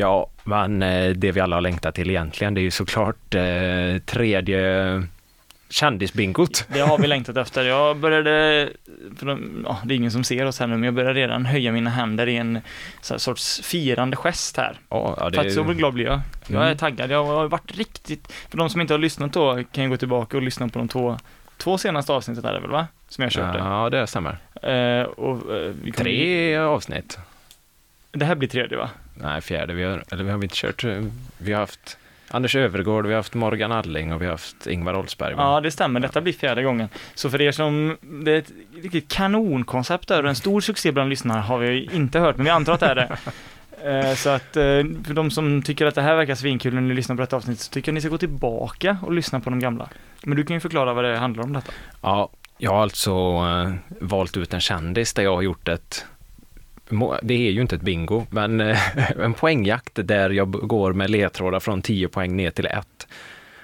Ja, 0.00 0.30
men 0.44 0.82
eh, 0.82 1.10
det 1.10 1.32
vi 1.32 1.40
alla 1.40 1.56
har 1.56 1.60
längtat 1.60 1.94
till 1.94 2.10
egentligen, 2.10 2.54
det 2.54 2.60
är 2.60 2.62
ju 2.62 2.70
såklart 2.70 3.34
eh, 3.34 3.98
tredje 4.06 5.02
kändisbingot. 5.68 6.66
Det 6.72 6.80
har 6.80 6.98
vi 6.98 7.06
längtat 7.06 7.36
efter. 7.36 7.64
Jag 7.64 7.96
började, 7.96 8.68
för 9.18 9.26
de, 9.26 9.64
ja, 9.66 9.78
det 9.84 9.94
är 9.94 9.96
ingen 9.96 10.10
som 10.10 10.24
ser 10.24 10.44
oss 10.44 10.60
här 10.60 10.66
nu, 10.66 10.74
men 10.74 10.82
jag 10.82 10.94
började 10.94 11.20
redan 11.20 11.46
höja 11.46 11.72
mina 11.72 11.90
händer 11.90 12.26
i 12.26 12.36
en 12.36 12.60
här, 13.10 13.18
sorts 13.18 13.60
firande 13.64 14.16
gest 14.16 14.56
här. 14.56 14.78
Ja, 14.88 15.16
ja, 15.20 15.30
det 15.30 15.36
Faktiskt 15.36 15.56
så 15.56 15.62
glad 15.62 15.94
blir 15.94 16.04
jag. 16.04 16.20
Jag 16.46 16.62
är 16.62 16.66
Mm. 16.66 16.78
taggad. 16.78 17.10
Jag 17.10 17.24
har 17.24 17.48
varit 17.48 17.76
riktigt, 17.78 18.32
för 18.50 18.58
de 18.58 18.70
som 18.70 18.80
inte 18.80 18.94
har 18.94 18.98
lyssnat 18.98 19.32
då 19.32 19.62
kan 19.72 19.84
ju 19.84 19.90
gå 19.90 19.96
tillbaka 19.96 20.36
och 20.36 20.42
lyssna 20.42 20.68
på 20.68 20.78
de 20.78 20.88
två, 20.88 21.18
två 21.56 21.78
senaste 21.78 22.12
avsnittet 22.12 22.44
är 22.44 22.52
det 22.52 22.60
väl 22.60 22.70
va? 22.70 22.86
som 23.08 23.22
jag 23.22 23.32
körde. 23.32 23.58
Ja, 23.58 23.90
det 23.90 24.06
stämmer. 24.06 24.38
Eh, 24.62 25.02
och, 25.02 25.56
eh, 25.56 25.92
Tre 25.96 26.56
avsnitt. 26.56 27.18
Det 28.12 28.24
här 28.24 28.34
blir 28.34 28.48
tredje 28.48 28.78
va? 28.78 28.90
Nej, 29.14 29.40
fjärde. 29.40 29.74
Vi 29.74 29.82
har, 29.84 30.04
eller 30.10 30.24
vi 30.24 30.30
har 30.30 30.42
inte 30.42 30.56
kört. 30.56 30.84
Vi 31.38 31.52
har 31.52 31.60
haft 31.60 31.98
Anders 32.30 32.56
Övergård, 32.56 33.06
vi 33.06 33.12
har 33.12 33.18
haft 33.18 33.34
Morgan 33.34 33.72
Alling 33.72 34.12
och 34.12 34.20
vi 34.22 34.24
har 34.26 34.32
haft 34.32 34.66
Ingvar 34.66 34.94
Oldsberg. 34.94 35.34
Ja, 35.36 35.60
det 35.60 35.70
stämmer. 35.70 36.00
Detta 36.00 36.20
blir 36.20 36.32
fjärde 36.32 36.62
gången. 36.62 36.88
Så 37.14 37.30
för 37.30 37.40
er 37.40 37.52
som, 37.52 37.96
det 38.00 38.32
är 38.32 38.36
ett 38.38 38.52
riktigt 38.82 39.08
kanonkoncept 39.12 40.08
där 40.08 40.22
och 40.22 40.28
en 40.28 40.34
stor 40.36 40.60
succé 40.60 40.92
bland 40.92 41.10
lyssnarna 41.10 41.40
har 41.40 41.58
vi 41.58 41.88
inte 41.92 42.18
hört, 42.18 42.36
men 42.36 42.44
vi 42.44 42.50
antar 42.50 42.72
att 42.72 42.80
det 42.80 42.86
är 42.86 42.94
det. 42.94 43.16
Eh, 43.84 44.14
Så 44.14 44.28
att 44.30 44.56
eh, 44.56 44.62
för 45.06 45.14
de 45.14 45.30
som 45.30 45.62
tycker 45.62 45.86
att 45.86 45.94
det 45.94 46.02
här 46.02 46.16
verkar 46.16 46.34
svinkul 46.34 46.74
när 46.74 46.80
ni 46.80 46.94
lyssnar 46.94 47.16
på 47.16 47.20
detta 47.22 47.36
avsnitt 47.36 47.60
så 47.60 47.72
tycker 47.72 47.88
jag 47.92 47.94
ni 47.94 48.00
ska 48.00 48.10
gå 48.10 48.18
tillbaka 48.18 48.98
och 49.02 49.12
lyssna 49.12 49.40
på 49.40 49.50
de 49.50 49.60
gamla. 49.60 49.88
Men 50.24 50.36
du 50.36 50.44
kan 50.44 50.54
ju 50.56 50.60
förklara 50.60 50.92
vad 50.94 51.04
det 51.04 51.16
handlar 51.18 51.44
om 51.44 51.52
detta. 51.52 51.72
Ja, 52.02 52.28
jag 52.58 52.70
har 52.70 52.82
alltså 52.82 53.10
eh, 53.10 53.72
valt 54.00 54.36
ut 54.36 54.54
en 54.54 54.60
kändis 54.60 55.14
där 55.14 55.22
jag 55.22 55.34
har 55.34 55.42
gjort 55.42 55.68
ett 55.68 56.04
det 57.22 57.34
är 57.34 57.50
ju 57.50 57.60
inte 57.60 57.76
ett 57.76 57.82
bingo, 57.82 58.26
men 58.30 58.60
eh, 58.60 58.78
en 59.20 59.34
poängjakt 59.34 59.92
där 59.94 60.30
jag 60.30 60.50
går 60.50 60.92
med 60.92 61.10
ledtrådar 61.10 61.60
från 61.60 61.82
10 61.82 62.08
poäng 62.08 62.36
ner 62.36 62.50
till 62.50 62.66
1. 62.66 63.08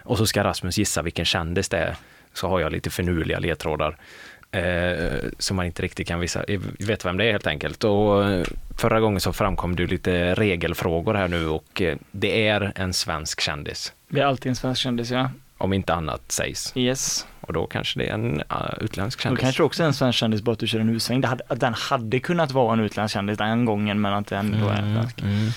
Och 0.02 0.18
så 0.18 0.26
ska 0.26 0.44
Rasmus 0.44 0.78
gissa 0.78 1.02
vilken 1.02 1.24
kändis 1.24 1.68
det 1.68 1.78
är. 1.78 1.96
Så 2.32 2.48
har 2.48 2.60
jag 2.60 2.72
lite 2.72 2.90
finurliga 2.90 3.38
ledtrådar. 3.38 3.96
Eh, 4.50 5.18
som 5.38 5.56
man 5.56 5.66
inte 5.66 5.82
riktigt 5.82 6.08
kan 6.08 6.20
visa, 6.20 6.44
vet 6.78 7.04
vem 7.04 7.16
det 7.16 7.24
är 7.24 7.32
helt 7.32 7.46
enkelt. 7.46 7.84
Och 7.84 8.24
eh, 8.24 8.46
förra 8.78 9.00
gången 9.00 9.20
så 9.20 9.32
framkom 9.32 9.76
det 9.76 9.86
lite 9.86 10.34
regelfrågor 10.34 11.14
här 11.14 11.28
nu 11.28 11.48
och 11.48 11.82
eh, 11.82 11.96
det 12.10 12.48
är 12.48 12.72
en 12.76 12.92
svensk 12.92 13.40
kändis. 13.40 13.92
Det 14.08 14.20
är 14.20 14.24
alltid 14.24 14.50
en 14.50 14.56
svensk 14.56 14.80
kändis, 14.80 15.10
ja. 15.10 15.30
Om 15.58 15.72
inte 15.72 15.94
annat 15.94 16.32
sägs. 16.32 16.72
Yes. 16.76 17.26
Och 17.40 17.52
då 17.52 17.66
kanske 17.66 17.98
det 17.98 18.06
är 18.06 18.14
en 18.14 18.40
uh, 18.40 18.74
utländsk 18.80 19.18
Då 19.18 19.22
kändis. 19.22 19.40
kanske 19.40 19.62
också 19.62 19.82
är 19.82 19.86
en 19.86 19.94
svensk 19.94 20.18
kändis 20.18 20.42
bara 20.42 20.52
att 20.52 20.58
du 20.58 20.66
kör 20.66 20.80
en 20.80 20.88
U-sväng. 20.88 21.20
Det 21.20 21.28
hade, 21.28 21.44
den 21.54 21.74
hade 21.74 22.20
kunnat 22.20 22.52
vara 22.52 22.72
en 22.72 22.80
utländsk 22.80 23.12
kändis 23.12 23.38
den 23.38 23.64
gången, 23.64 24.00
men 24.00 24.14
att 24.14 24.26
den 24.26 24.60
då 24.60 24.68
är 24.68 24.76
svensk. 24.76 25.20
Mm. 25.20 25.50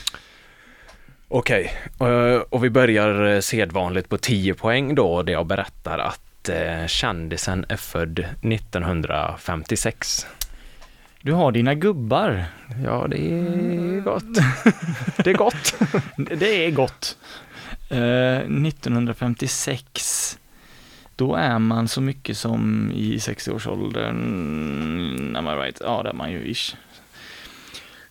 Okej, 1.30 1.74
eh, 2.00 2.42
och 2.50 2.64
vi 2.64 2.70
börjar 2.70 3.34
eh, 3.34 3.40
sedvanligt 3.40 4.10
på 4.10 4.18
10 4.18 4.54
poäng 4.54 4.96
då, 4.96 5.24
där 5.24 5.34
jag 5.34 5.46
berättar 5.46 6.00
att 6.00 6.50
eh, 6.50 6.88
kändisen 6.88 7.66
är 7.70 7.78
född 7.78 8.20
1956. 8.20 10.28
Du 11.22 11.34
har 11.34 11.52
dina 11.52 11.76
gubbar. 11.76 12.46
Ja, 12.84 13.08
det 13.10 13.18
är 13.18 14.02
gott. 14.02 14.24
Det 15.24 15.30
är 15.30 15.34
gott. 15.34 15.76
Det 16.16 16.66
är 16.66 16.72
gott. 16.72 17.18
Eh, 17.90 18.38
1956, 18.38 20.40
då 21.16 21.36
är 21.36 21.60
man 21.60 21.88
så 21.88 22.02
mycket 22.02 22.38
som 22.38 22.92
i 22.92 23.18
60-årsåldern. 23.18 25.36
Am 25.36 25.48
I 25.48 25.52
right? 25.52 25.82
Ja, 25.84 26.04
det 26.04 26.10
är 26.10 26.14
man 26.14 26.32
ju 26.32 26.48
ish. 26.48 26.76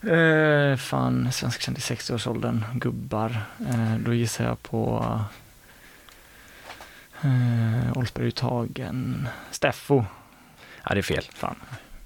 Eh, 0.03 0.77
fan, 0.77 1.33
svensk 1.33 1.63
kändis 1.63 1.91
i 1.91 1.95
60-årsåldern, 1.95 2.65
gubbar. 2.75 3.43
Eh, 3.69 3.97
då 3.99 4.15
gissar 4.15 4.45
jag 4.45 4.63
på 4.63 5.21
eh, 7.23 7.93
Oldsberg 7.99 8.31
Tagen. 8.31 9.29
Steffo. 9.51 10.05
Ja, 10.85 10.95
det 10.95 11.01
är 11.01 11.03
fel. 11.03 11.25
Fan. 11.35 11.57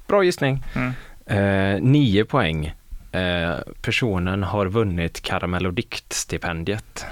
Bra 0.06 0.24
gissning. 0.24 0.64
Mm. 0.74 0.92
Eh, 1.26 1.80
9 1.82 2.24
poäng. 2.24 2.74
Eh, 3.12 3.54
personen 3.82 4.42
har 4.42 4.66
vunnit 4.66 5.20
Karamell 5.20 5.66
och 5.66 5.74
diktstipendiet. 5.74 7.04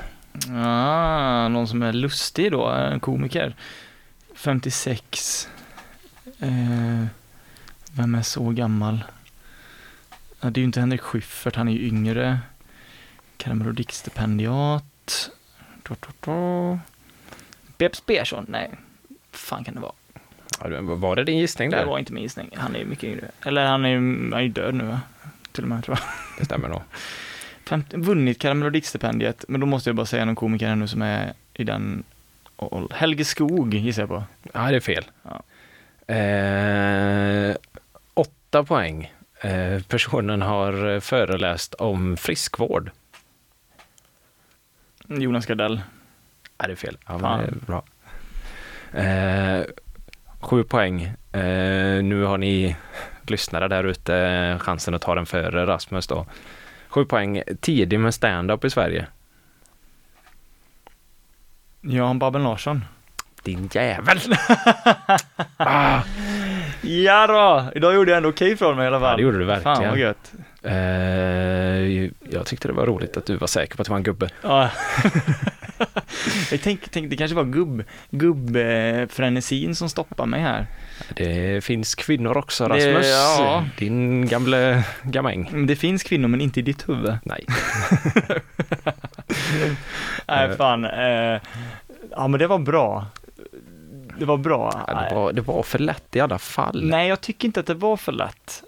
Ah, 0.54 1.48
någon 1.48 1.68
som 1.68 1.82
är 1.82 1.92
lustig 1.92 2.52
då, 2.52 2.66
en 2.68 3.00
komiker. 3.00 3.54
56. 4.34 5.48
Eh, 6.38 7.06
vem 7.92 8.14
är 8.14 8.22
så 8.22 8.50
gammal? 8.50 9.04
Ja, 10.40 10.50
det 10.50 10.58
är 10.58 10.62
ju 10.62 10.64
inte 10.66 10.80
Henrik 10.80 11.00
Schyffert, 11.00 11.56
han 11.56 11.68
är 11.68 11.72
ju 11.72 11.86
yngre. 11.88 12.38
Då, 15.82 15.94
då. 16.20 16.78
Peps 17.76 18.00
Persson? 18.00 18.46
Nej. 18.48 18.70
fan 19.32 19.64
kan 19.64 19.74
det 19.74 19.80
vara? 19.80 19.92
Ja, 20.60 20.68
det- 20.68 20.80
Var 20.80 21.16
det 21.16 21.24
din 21.24 21.38
gissning 21.38 21.70
Det 21.70 21.76
där? 21.76 21.84
var 21.86 21.98
inte 21.98 22.12
min 22.12 22.22
gissning. 22.22 22.50
Han 22.56 22.74
är 22.74 22.78
ju 22.78 22.84
mycket 22.84 23.04
yngre. 23.04 23.30
Eller 23.42 23.64
han 23.66 23.84
är 23.84 23.88
ju 23.88 23.96
han 23.96 24.32
är 24.32 24.40
ju 24.40 24.48
död 24.48 24.74
nu 24.74 24.84
va? 24.84 25.00
Till 25.52 25.62
och 25.64 25.68
med 25.68 25.84
tror 25.84 25.98
jag. 25.98 26.08
Det 26.38 26.44
stämmer 26.44 26.68
nog. 26.68 26.80
Vunnit 27.92 28.44
diktstipendiet, 28.72 29.44
men 29.48 29.60
då 29.60 29.66
måste 29.66 29.88
jag 29.88 29.96
bara 29.96 30.06
säga 30.06 30.24
någon 30.24 30.36
komiker 30.36 30.68
här 30.68 30.76
nu 30.76 30.88
som 30.88 31.02
är 31.02 31.32
i 31.54 31.64
den 31.64 32.04
åldern. 32.56 32.98
Helge 32.98 33.24
Skog 33.24 33.74
gissar 33.74 34.02
jag 34.02 34.08
på. 34.08 34.24
Ja, 34.52 34.70
det 34.70 34.76
är 34.76 34.80
fel. 34.80 35.04
Ja. 35.22 35.42
Eh, 36.14 37.56
åtta 38.14 38.64
poäng. 38.64 39.12
Eh, 39.40 39.82
personen 39.82 40.42
har 40.42 41.00
föreläst 41.00 41.74
om 41.74 42.16
friskvård. 42.16 42.90
Jonas 45.08 45.46
Gardell. 45.46 45.80
Ja, 46.58 46.66
det 46.66 46.72
är 46.72 46.76
fel. 46.76 46.96
Ja, 47.06 47.18
men 47.18 47.38
det 47.38 47.46
är 47.46 47.54
bra. 47.66 47.84
Eh, 48.92 49.64
sju 50.40 50.64
poäng. 50.64 51.02
Eh, 51.32 52.02
nu 52.02 52.22
har 52.22 52.38
ni 52.38 52.76
lyssnare 53.22 53.68
där 53.68 53.84
ute 53.84 54.56
chansen 54.60 54.94
att 54.94 55.02
ta 55.02 55.14
den 55.14 55.26
före 55.26 55.66
Rasmus 55.66 56.06
då. 56.06 56.26
Sju 56.98 57.04
poäng. 57.04 57.42
Tidig 57.60 58.00
med 58.00 58.14
stand-up 58.14 58.64
i 58.64 58.70
Sverige. 58.70 59.06
Jan 61.80 62.18
Babben 62.18 62.42
Larsson. 62.42 62.84
Din 63.42 63.68
jävel! 63.72 64.18
ah, 65.56 66.00
Ja 66.82 67.26
då! 67.26 67.70
Idag 67.74 67.94
gjorde 67.94 68.10
jag 68.10 68.16
ändå 68.16 68.28
okej 68.28 68.56
från 68.56 68.76
mig 68.76 68.84
i 68.84 68.86
alla 68.88 69.00
fall. 69.00 69.10
ja, 69.10 69.16
det 69.16 69.22
gjorde 69.22 69.38
du 69.38 69.46
Fan 69.46 69.62
vad 69.64 69.76
verkligen. 69.76 69.98
gött. 70.08 70.32
Eh, 70.62 72.34
jag 72.34 72.46
tyckte 72.46 72.68
det 72.68 72.74
var 72.74 72.86
roligt 72.86 73.16
att 73.16 73.26
du 73.26 73.36
var 73.36 73.46
säker 73.46 73.76
på 73.76 73.82
att 73.82 73.86
det 73.86 73.90
var 73.90 73.96
en 73.98 74.02
gubbe. 74.02 74.28
Ja. 74.42 74.70
jag 76.50 76.60
tänkte, 76.62 76.88
tänkte 76.90 77.00
det 77.10 77.16
kanske 77.16 77.34
var 77.34 77.44
gubb, 77.44 77.82
gubbfrenesin 78.10 79.74
som 79.74 79.88
stoppar 79.88 80.26
mig 80.26 80.40
här. 80.40 80.66
Det 81.16 81.64
finns 81.64 81.94
kvinnor 81.94 82.36
också 82.36 82.68
Det- 82.68 82.74
Rasmus. 82.74 83.06
ja. 83.08 83.64
Din 83.78 84.26
gamle 84.28 84.84
gamäng. 85.02 85.48
Men 85.52 85.66
Det 85.66 85.76
finns 85.76 86.02
kvinnor 86.02 86.28
men 86.28 86.40
inte 86.40 86.60
i 86.60 86.62
ditt 86.62 86.88
huvud. 86.88 87.18
Nej. 87.22 87.44
Nej 90.26 90.56
fan. 90.56 90.84
Eh, 90.84 91.40
ja 92.10 92.28
men 92.28 92.38
det 92.40 92.46
var 92.46 92.58
bra. 92.58 93.06
Det 94.18 94.24
var 94.24 94.36
bra. 94.36 94.84
Ja, 94.86 94.94
det, 95.08 95.14
var, 95.14 95.32
det 95.32 95.40
var 95.40 95.62
för 95.62 95.78
lätt 95.78 96.16
i 96.16 96.20
alla 96.20 96.38
fall. 96.38 96.84
Nej, 96.84 97.08
jag 97.08 97.20
tycker 97.20 97.48
inte 97.48 97.60
att 97.60 97.66
det 97.66 97.74
var 97.74 97.96
för 97.96 98.12
lätt. 98.12 98.62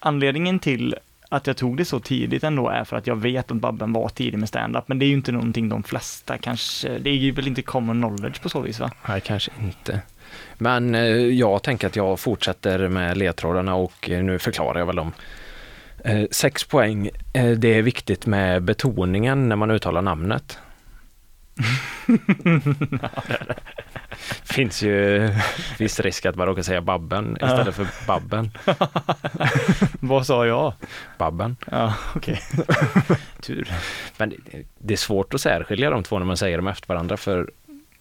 Anledningen 0.00 0.58
till 0.58 0.94
att 1.34 1.46
jag 1.46 1.56
tog 1.56 1.76
det 1.76 1.84
så 1.84 2.00
tidigt 2.00 2.44
ändå 2.44 2.68
är 2.68 2.84
för 2.84 2.96
att 2.96 3.06
jag 3.06 3.16
vet 3.16 3.50
att 3.50 3.56
Babben 3.56 3.92
var 3.92 4.08
tidig 4.08 4.38
med 4.38 4.48
stand-up, 4.48 4.88
men 4.88 4.98
det 4.98 5.04
är 5.04 5.08
ju 5.08 5.14
inte 5.14 5.32
någonting 5.32 5.68
de 5.68 5.82
flesta 5.82 6.38
kanske, 6.38 6.98
det 6.98 7.10
är 7.10 7.14
ju 7.14 7.30
väl 7.30 7.46
inte 7.46 7.62
common 7.62 8.00
knowledge 8.00 8.42
på 8.42 8.48
så 8.48 8.60
vis 8.60 8.80
va? 8.80 8.90
Nej, 9.08 9.20
kanske 9.20 9.50
inte. 9.62 10.00
Men 10.58 10.94
eh, 10.94 11.02
jag 11.16 11.62
tänker 11.62 11.86
att 11.86 11.96
jag 11.96 12.20
fortsätter 12.20 12.88
med 12.88 13.16
ledtrådarna 13.16 13.74
och 13.74 14.10
eh, 14.10 14.24
nu 14.24 14.38
förklarar 14.38 14.78
jag 14.78 14.86
väl 14.86 14.96
dem. 14.96 15.12
Eh, 16.04 16.24
sex 16.30 16.64
poäng. 16.64 17.10
Eh, 17.32 17.50
det 17.50 17.78
är 17.78 17.82
viktigt 17.82 18.26
med 18.26 18.62
betoningen 18.62 19.48
när 19.48 19.56
man 19.56 19.70
uttalar 19.70 20.02
namnet. 20.02 20.58
Finns 24.44 24.82
ju 24.82 25.30
viss 25.78 26.00
risk 26.00 26.26
att 26.26 26.36
man 26.36 26.46
råkar 26.46 26.62
säga 26.62 26.80
Babben 26.80 27.36
Ja. 27.40 27.46
istället 27.46 27.74
för 27.74 28.06
Babben. 28.06 28.50
Vad 30.00 30.26
sa 30.26 30.46
jag? 30.46 30.72
Babben. 31.18 31.56
Ja, 31.70 31.94
okej. 32.16 32.40
Tur. 33.40 33.68
Men 34.16 34.28
det, 34.30 34.36
det 34.78 34.94
är 34.94 34.98
svårt 34.98 35.34
att 35.34 35.40
särskilja 35.40 35.90
de 35.90 36.02
två 36.02 36.18
när 36.18 36.26
man 36.26 36.36
säger 36.36 36.56
dem 36.56 36.68
efter 36.68 36.88
varandra 36.88 37.16
för 37.16 37.50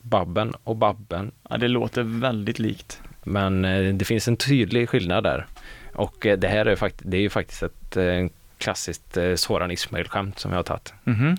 Babben 0.02 0.54
och 0.64 0.76
Babben. 0.76 1.32
Ja, 1.50 1.58
det 1.58 1.68
låter 1.68 2.04
väldigt 2.04 2.60
likt. 2.60 3.02
Men 3.24 3.66
eh, 3.66 3.94
det 3.94 4.06
finns 4.06 4.28
en 4.28 4.38
tydlig 4.38 4.90
skillnad 4.90 5.24
där. 5.24 5.46
Och 5.94 6.26
eh, 6.26 6.38
det 6.38 6.48
här 6.48 6.66
är, 6.66 6.76
fakt- 6.76 7.02
det 7.04 7.18
är 7.18 7.22
ju 7.22 7.30
faktiskt 7.30 7.64
ett 7.64 7.98
eh, 7.98 8.28
klassiskt 8.58 9.18
Soran 9.36 9.72
Ismail-skämt 9.72 10.40
som 10.40 10.52
jag 10.52 10.58
har 10.58 10.64
tagit. 10.64 10.94
Mhm. 11.04 11.38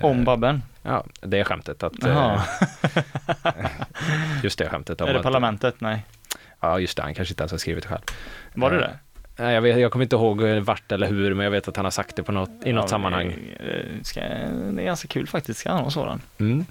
Om 0.00 0.18
Eh, 0.18 0.24
Babben? 0.24 0.62
Ja, 0.86 1.04
det 1.20 1.38
är 1.38 1.44
skämtet 1.44 1.82
att... 1.82 2.04
Eh, 2.04 2.42
just 4.42 4.58
det 4.58 4.68
skämtet. 4.68 5.00
om 5.00 5.08
Är 5.08 5.12
det 5.12 5.18
att- 5.18 5.22
Parlamentet? 5.24 5.74
Nej. 5.80 6.04
Ja, 6.60 6.78
just 6.80 6.96
det. 6.96 7.02
Han 7.02 7.14
kanske 7.14 7.32
inte 7.32 7.42
ens 7.42 7.50
har 7.52 7.58
skrivit 7.58 7.82
det 7.84 7.88
själv. 7.88 8.02
Var 8.54 8.70
det 8.70 8.76
Eh, 8.76 8.80
det? 8.82 8.98
Nej, 9.38 9.54
jag, 9.54 9.62
vet, 9.62 9.78
jag 9.78 9.92
kommer 9.92 10.02
inte 10.04 10.16
ihåg 10.16 10.42
vart 10.42 10.92
eller 10.92 11.06
hur, 11.06 11.34
men 11.34 11.44
jag 11.44 11.50
vet 11.50 11.68
att 11.68 11.76
han 11.76 11.84
har 11.86 11.90
sagt 11.90 12.16
det 12.16 12.22
på 12.22 12.32
något, 12.32 12.50
i 12.64 12.72
något 12.72 12.82
Ja, 12.84 12.88
sammanhang. 12.88 13.34
Ska, 14.02 14.20
det 14.20 14.82
är 14.82 14.84
ganska 14.84 15.08
kul 15.08 15.26
faktiskt, 15.26 15.60
ska 15.60 15.70
han 15.72 15.82
ha 15.84 15.90
sådan? 15.90 16.20
Mm. 16.38 16.66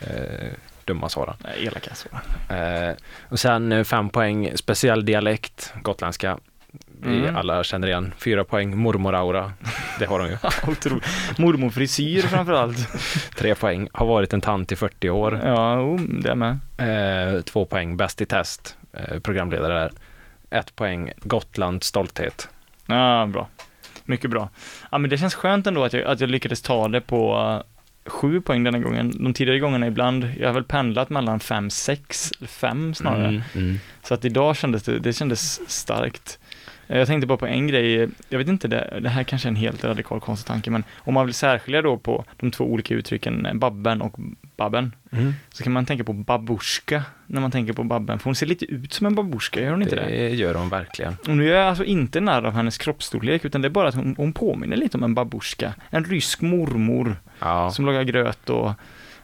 Eh, 0.00 0.48
dumma 0.84 1.08
Soran. 1.08 1.36
Nej, 1.44 1.66
elaka 1.66 1.90
sådan. 1.94 2.20
Eh, 2.60 2.94
och 3.28 3.40
sen 3.40 3.72
eh, 3.72 3.84
fem 3.84 4.10
poäng 4.10 4.52
speciell 4.56 5.04
dialekt, 5.04 5.72
gotländska. 5.82 6.38
Vi 7.02 7.18
Mm. 7.18 7.36
alla 7.36 7.64
känner 7.64 7.88
igen. 7.88 8.14
Fyra 8.18 8.44
poäng 8.44 8.76
mormoraura. 8.78 9.52
Det 9.98 10.06
har 10.06 10.18
de 10.18 10.28
ju. 10.28 10.36
Mormorfrisyr 11.38 12.22
framförallt. 12.22 12.88
Tre 13.36 13.54
poäng. 13.54 13.88
Har 13.92 14.06
varit 14.06 14.32
en 14.32 14.40
tant 14.40 14.72
i 14.72 14.76
40 14.76 15.10
år. 15.10 15.40
Ja, 15.44 15.80
jo, 15.80 15.96
det 15.96 16.34
med. 16.34 16.58
Eh, 16.78 17.40
två 17.42 17.64
poäng. 17.64 17.96
Bäst 17.96 18.20
i 18.20 18.26
test. 18.26 18.76
eh, 18.92 19.18
programledare 19.20 19.74
där. 19.78 19.92
Ett 20.50 20.76
poäng, 20.76 21.12
Gotland 21.22 21.82
stolthet. 21.84 22.48
Ja, 22.86 23.26
bra. 23.26 23.48
Mycket 24.04 24.30
bra. 24.30 24.48
Ja, 24.90 24.98
men 24.98 25.10
det 25.10 25.18
känns 25.18 25.34
skönt 25.34 25.66
ändå 25.66 25.84
att 25.84 25.92
jag, 25.92 26.02
att 26.04 26.20
jag 26.20 26.30
lyckades 26.30 26.62
ta 26.62 26.88
det 26.88 27.00
på 27.00 27.36
eh, 28.06 28.10
sju 28.10 28.40
poäng 28.40 28.64
denna 28.64 28.78
gången. 28.78 29.12
De 29.24 29.34
tidigare 29.34 29.58
gångerna 29.58 29.86
ibland, 29.86 30.32
jag 30.40 30.48
har 30.48 30.54
väl 30.54 30.64
pendlat 30.64 31.10
mellan 31.10 31.40
fem, 31.40 31.70
sex, 31.70 32.30
fem 32.46 32.94
snarare. 32.94 33.28
Mm, 33.28 33.42
mm. 33.54 33.78
Så 34.02 34.14
att 34.14 34.24
idag 34.24 34.56
kändes 34.56 34.82
det, 34.82 34.98
det 34.98 35.12
kändes 35.12 35.70
starkt. 35.70 36.38
Eh, 36.88 36.98
Jag 36.98 37.06
tänkte 37.06 37.26
bara 37.26 37.38
på 37.38 37.46
en 37.46 37.66
grej, 37.66 38.08
jag 38.28 38.38
vet 38.38 38.48
inte, 38.48 38.68
det, 38.68 38.98
det 39.02 39.08
här 39.08 39.22
kanske 39.22 39.48
är 39.48 39.50
en 39.50 39.56
helt 39.56 39.84
radikal 39.84 40.20
konstig 40.20 40.70
men 40.72 40.84
om 40.98 41.14
man 41.14 41.26
vill 41.26 41.34
särskilja 41.34 41.82
då 41.82 41.96
på 41.96 42.24
de 42.36 42.50
två 42.50 42.64
olika 42.64 42.94
uttrycken 42.94 43.46
eh, 43.46 43.54
babben 43.54 44.02
och 44.02 44.16
babben, 44.56 44.92
Mm. 45.12 45.32
så 45.50 45.62
kan 45.64 45.72
man 45.72 45.86
tänka 45.86 46.04
på 46.04 46.12
babushka 46.12 47.02
när 47.26 47.40
man 47.40 47.50
tänker 47.50 47.72
på 47.72 47.84
babben, 47.84 48.18
för 48.18 48.24
hon 48.24 48.34
ser 48.34 48.46
lite 48.46 48.64
ut 48.64 48.92
som 48.92 49.06
en 49.06 49.14
babushka, 49.14 49.60
gör 49.60 49.70
hon 49.70 49.82
inte 49.82 49.96
det? 49.96 50.04
Det 50.06 50.28
gör 50.34 50.54
de 50.54 50.68
verkligen. 50.68 51.16
Och 51.28 51.36
nu 51.36 51.50
är 51.52 51.56
jag 51.58 51.66
alltså 51.68 51.84
inte 51.84 52.20
narr 52.20 52.42
av 52.46 52.52
hennes 52.52 52.78
kroppsstorlek, 52.78 53.44
utan 53.44 53.62
det 53.62 53.68
är 53.68 53.70
bara 53.70 53.88
att 53.88 53.94
hon, 53.94 54.14
hon 54.18 54.32
påminner 54.32 54.76
lite 54.76 54.96
om 54.96 55.02
en 55.02 55.14
babushka. 55.14 55.74
En 55.90 56.04
rysk 56.04 56.40
mormor 56.40 57.16
Ja, 57.40 57.70
som 57.70 57.86
lagar 57.86 58.02
gröt 58.02 58.50
och 58.50 58.72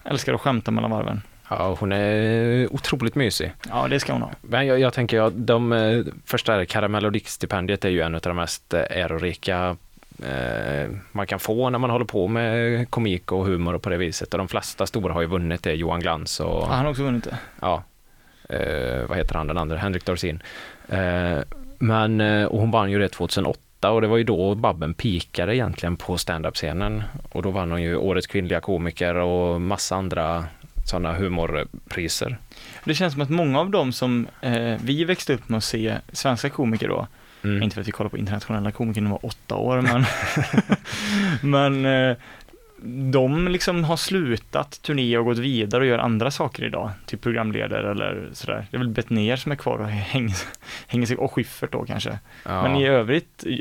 älskar 0.05 0.35
att 0.35 0.41
skämta 0.41 0.71
mellan 0.71 0.91
varven. 0.91 1.23
Ja, 1.51 1.77
hon 1.81 1.93
är 1.93 2.75
otroligt 2.75 3.15
mysig. 3.15 3.53
Ja, 3.69 3.89
det 3.89 4.01
ska 4.01 4.13
hon 4.13 4.23
ha. 4.23 4.31
Men 4.41 4.67
jag, 4.67 4.81
jag 4.81 4.93
tänker, 4.93 5.17
ja, 5.17 5.31
de 5.35 5.73
eh, 5.73 6.05
första 6.25 6.67
Karamell 6.67 7.07
och 7.07 7.13
Dick-stipendiet 7.13 7.85
är 7.85 7.89
ju 7.89 8.01
en 8.01 8.15
av 8.15 8.21
de 8.21 8.37
mest 8.37 8.75
eh, 8.75 8.81
ärorika 8.91 9.77
eh, 10.23 10.91
man 11.13 11.27
kan 11.27 11.39
få 11.39 11.71
när 11.71 11.79
man 11.79 11.91
håller 11.91 12.05
på 12.05 12.29
med 12.29 12.91
komik 12.91 13.33
och 13.33 13.45
humor 13.47 13.75
och 13.75 13.83
på 13.83 13.91
det 13.91 13.97
viset. 13.97 14.35
Och 14.35 14.39
de 14.39 14.49
flesta 14.49 14.87
stora 14.87 15.13
har 15.13 15.21
ju 15.21 15.27
vunnit 15.27 15.63
det, 15.63 15.73
Johan 15.75 16.01
Glans 16.01 16.41
och 16.41 16.47
Ja, 16.63 16.67
han 16.71 16.85
har 16.85 16.91
också 16.91 17.03
vunnit 17.03 17.25
det. 17.25 17.39
ja, 17.61 17.83
eh, 18.49 19.09
vad 19.09 19.17
heter 19.19 19.35
han 19.35 19.47
den 19.47 19.59
andra, 19.59 19.77
Henrik 19.77 20.05
Dorsin. 20.05 20.43
Eh, 20.89 21.39
men, 21.79 22.21
eh, 22.21 22.45
och 22.45 22.61
hon 22.61 22.71
vann 22.71 22.91
ju 22.91 22.99
det 22.99 23.09
2008 23.09 23.91
och 23.91 24.01
det 24.01 24.07
var 24.07 24.17
ju 24.17 24.25
då 24.25 24.55
Babben 24.55 24.95
pikade 24.95 25.57
egentligen 25.57 25.97
på 25.97 26.19
stand-up-scenen. 26.19 27.03
Och 27.33 27.43
då 27.43 27.51
vann 27.51 27.71
hon 27.71 27.83
ju 27.83 27.97
Årets 27.97 28.27
kvinnliga 28.27 28.61
komiker 28.61 29.15
och 29.15 29.61
massa 29.61 29.97
andra 29.97 30.45
sådana 30.85 31.13
humorpriser. 31.13 32.39
Det 32.85 32.95
känns 32.95 33.13
som 33.13 33.23
att 33.23 33.31
många 33.31 33.61
av 33.61 33.71
dem 33.71 33.93
som 33.93 34.27
eh, 34.41 34.77
vi 34.85 35.05
växte 35.05 35.35
upp 35.35 35.49
med 35.49 35.59
att 35.59 35.65
se, 35.65 35.99
svenska 36.13 36.51
komiker 36.51 36.89
då, 36.89 37.07
Mm. 37.45 37.63
inte 37.63 37.75
för 37.75 37.81
att 37.81 37.89
vi 37.89 37.93
kollar 37.93 38.11
på 38.11 38.19
internationella 38.19 38.71
komiker 38.73 39.01
när 39.01 39.09
vi 39.09 39.13
var 39.13 39.27
åtta 39.27 39.55
år, 39.57 39.81
men, 39.81 40.05
men 41.83 42.11
eh, 42.11 42.17
de 42.87 43.49
liksom 43.49 43.85
har 43.85 43.97
slutat 43.97 44.83
turné 44.83 45.19
och 45.19 45.25
gått 45.25 45.39
vidare 45.39 45.81
och 45.81 45.87
gör 45.87 45.99
andra 45.99 46.31
saker 46.31 46.65
idag, 46.65 46.91
typ 47.07 47.21
programledare 47.21 47.91
eller 47.91 48.29
sådär. 48.33 48.67
Det 48.71 48.77
är 48.77 48.79
väl 48.79 48.89
Bettner 48.89 49.37
som 49.37 49.53
är 49.53 49.57
kvar 49.57 49.79
och 49.79 49.89
hänger, 49.89 50.37
hänger 50.87 51.07
sig, 51.07 51.17
och 51.17 51.33
Schyffert 51.33 51.73
då 51.73 51.85
kanske. 51.85 52.19
Ja. 52.45 52.63
Men 52.63 52.77
i 52.77 52.87
övrigt, 52.87 53.45
eh, 53.47 53.59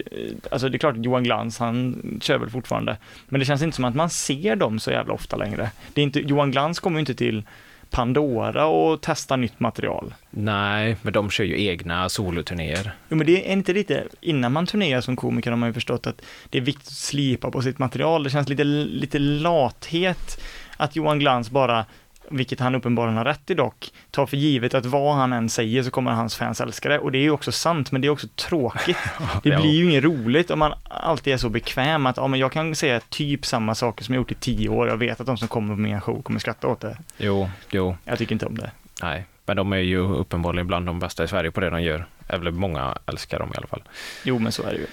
alltså 0.51 0.69
det 0.69 0.77
är 0.77 0.79
klart 0.79 0.95
Johan 0.97 1.23
Glans, 1.23 1.59
han 1.59 2.01
kör 2.21 2.37
väl 2.37 2.49
fortfarande. 2.49 2.97
Men 3.29 3.39
det 3.39 3.45
känns 3.45 3.61
inte 3.61 3.75
som 3.75 3.85
att 3.85 3.95
man 3.95 4.09
ser 4.09 4.55
dem 4.55 4.79
så 4.79 4.91
jävla 4.91 5.13
ofta 5.13 5.35
längre. 5.35 5.71
Det 5.93 6.01
är 6.01 6.03
inte, 6.03 6.19
Johan 6.19 6.51
Glans 6.51 6.79
kommer 6.79 6.97
ju 6.97 6.99
inte 6.99 7.15
till 7.15 7.43
Pandora 7.93 8.65
och 8.65 9.01
testar 9.01 9.37
nytt 9.37 9.59
material. 9.59 10.13
Nej, 10.29 10.97
men 11.01 11.13
de 11.13 11.29
kör 11.29 11.43
ju 11.43 11.65
egna 11.65 12.09
soloturnéer. 12.09 12.95
Jo 13.09 13.17
men 13.17 13.27
det 13.27 13.49
är 13.49 13.53
inte 13.53 13.73
lite, 13.73 14.03
innan 14.21 14.51
man 14.51 14.65
turnerar 14.65 15.01
som 15.01 15.15
komiker 15.15 15.51
har 15.51 15.57
man 15.57 15.69
ju 15.69 15.73
förstått 15.73 16.07
att 16.07 16.21
det 16.49 16.57
är 16.57 16.61
viktigt 16.61 16.87
att 16.87 16.93
slipa 16.93 17.51
på 17.51 17.61
sitt 17.61 17.79
material. 17.79 18.23
Det 18.23 18.29
känns 18.29 18.49
lite, 18.49 18.63
lite 18.63 19.19
lathet 19.19 20.41
att 20.77 20.95
Johan 20.95 21.19
Glans 21.19 21.49
bara, 21.49 21.85
vilket 22.29 22.59
han 22.59 22.75
uppenbarligen 22.75 23.17
har 23.17 23.25
rätt 23.25 23.49
i 23.49 23.53
dock, 23.53 23.91
tar 24.11 24.25
för 24.25 24.37
givet 24.37 24.73
att 24.73 24.85
vad 24.85 25.15
han 25.15 25.33
än 25.33 25.49
säger 25.49 25.83
så 25.83 25.91
kommer 25.91 26.11
hans 26.11 26.35
fans 26.35 26.61
älska 26.61 26.89
det. 26.89 26.99
Och 26.99 27.11
det 27.11 27.17
är 27.17 27.21
ju 27.23 27.31
också 27.31 27.51
sant, 27.51 27.91
men 27.91 28.01
det 28.01 28.07
är 28.07 28.09
också 28.09 28.27
tråkigt. 28.35 28.97
Det 29.43 29.55
blir 29.61 29.71
ju 29.71 29.83
inget 29.89 30.03
roligt 30.03 30.51
om 30.51 30.59
man 30.59 30.73
alltid 30.83 31.33
är 31.33 31.37
så 31.37 31.49
bekväm 31.49 32.05
att, 32.05 32.17
ja 32.17 32.27
men 32.27 32.39
jag 32.39 32.51
kan 32.51 32.75
säga 32.75 32.99
typ 32.99 33.45
samma 33.45 33.75
saker 33.75 34.03
som 34.03 34.15
jag 34.15 34.19
gjort 34.21 34.31
i 34.31 34.35
tio 34.35 34.69
år. 34.69 34.87
Jag 34.87 34.97
vet 34.97 35.19
att 35.19 35.25
de 35.27 35.37
som 35.37 35.47
kommer 35.47 35.73
på 35.75 35.79
min 35.79 36.01
show 36.01 36.21
kommer 36.21 36.39
skratta 36.39 36.67
åt 36.67 36.79
det. 36.79 36.97
Jo, 37.17 37.49
jo, 37.71 37.97
Jag 38.05 38.17
tycker 38.17 38.33
inte 38.35 38.45
om 38.45 38.57
det. 38.57 38.71
nej. 39.01 39.25
Men 39.45 39.57
de 39.57 39.73
är 39.73 39.77
ju 39.77 39.97
uppenbarligen 39.99 40.67
bland 40.67 40.85
de 40.85 40.99
bästa 40.99 41.23
i 41.23 41.27
Sverige 41.27 41.51
på 41.51 41.59
det 41.61 41.69
de 41.69 41.81
gör. 41.81 42.05
Eller 42.27 42.51
många 42.51 42.97
älskar 43.05 43.39
dem 43.39 43.51
i 43.53 43.57
alla 43.57 43.67
fall. 43.67 43.81
Jo 44.23 44.39
men 44.39 44.51
så 44.51 44.63
är 44.63 44.71
det 44.73 44.77
ju. 44.79 44.87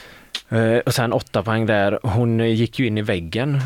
Eh, 0.59 0.79
och 0.79 0.95
sen 0.95 1.13
åtta 1.13 1.43
poäng 1.43 1.67
där. 1.67 1.99
Hon 2.03 2.39
gick 2.49 2.79
ju 2.79 2.87
in 2.87 2.99
i 2.99 3.03
väggen 3.03 3.61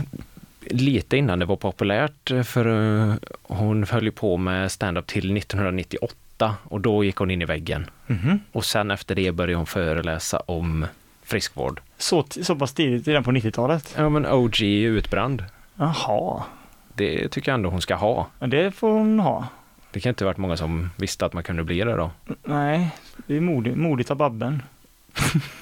lite 0.71 1.17
innan 1.17 1.39
det 1.39 1.45
var 1.45 1.57
populärt 1.57 2.31
eh, 2.31 2.43
för 2.43 2.67
eh, 3.09 3.15
hon 3.43 3.85
höll 3.85 4.05
ju 4.05 4.11
på 4.11 4.37
med 4.37 4.73
stand-up 4.73 5.07
till 5.07 5.37
1998 5.37 6.55
och 6.65 6.81
då 6.81 7.05
gick 7.05 7.17
hon 7.17 7.31
in 7.31 7.43
i 7.43 7.45
väggen. 7.45 7.87
Mhm. 8.07 8.41
Och 8.53 8.65
sen 8.65 8.91
efter 8.91 9.15
det 9.15 9.33
började 9.33 9.57
hon 9.57 9.67
föreläsa 9.67 10.39
om 10.41 10.87
friskvård. 11.23 11.81
Så, 11.99 12.25
så 12.43 12.57
pass 12.57 12.73
tidigt, 12.75 13.09
redan 13.09 13.25
på 13.25 13.31
90-talet? 13.33 13.95
Ja 13.99 14.09
men 14.09 14.27
OG 14.27 14.63
utbränd. 14.63 15.45
Jaha, 15.77 16.43
Det 16.95 17.29
tycker 17.29 17.51
jag 17.53 17.55
ändå 17.55 17.71
hon 17.71 17.81
ska 17.83 17.95
ha. 17.95 18.27
ja, 18.39 18.47
det 18.47 18.71
får 18.71 18.91
hon 18.91 19.21
ha. 19.21 19.49
Det 19.91 20.01
kan 20.01 20.11
inte 20.11 20.25
varit 20.25 20.37
många 20.39 20.57
som 20.57 20.91
visste 20.97 21.27
att 21.27 21.33
man 21.33 21.43
kunde 21.43 21.65
bli 21.65 21.79
det 21.79 21.97
då. 21.97 22.11
Nej, 22.45 22.91
det 23.27 23.37
är 23.37 23.41
modigt, 23.41 23.77
modigt 23.77 24.11
av 24.11 24.17
Babben. 24.17 24.63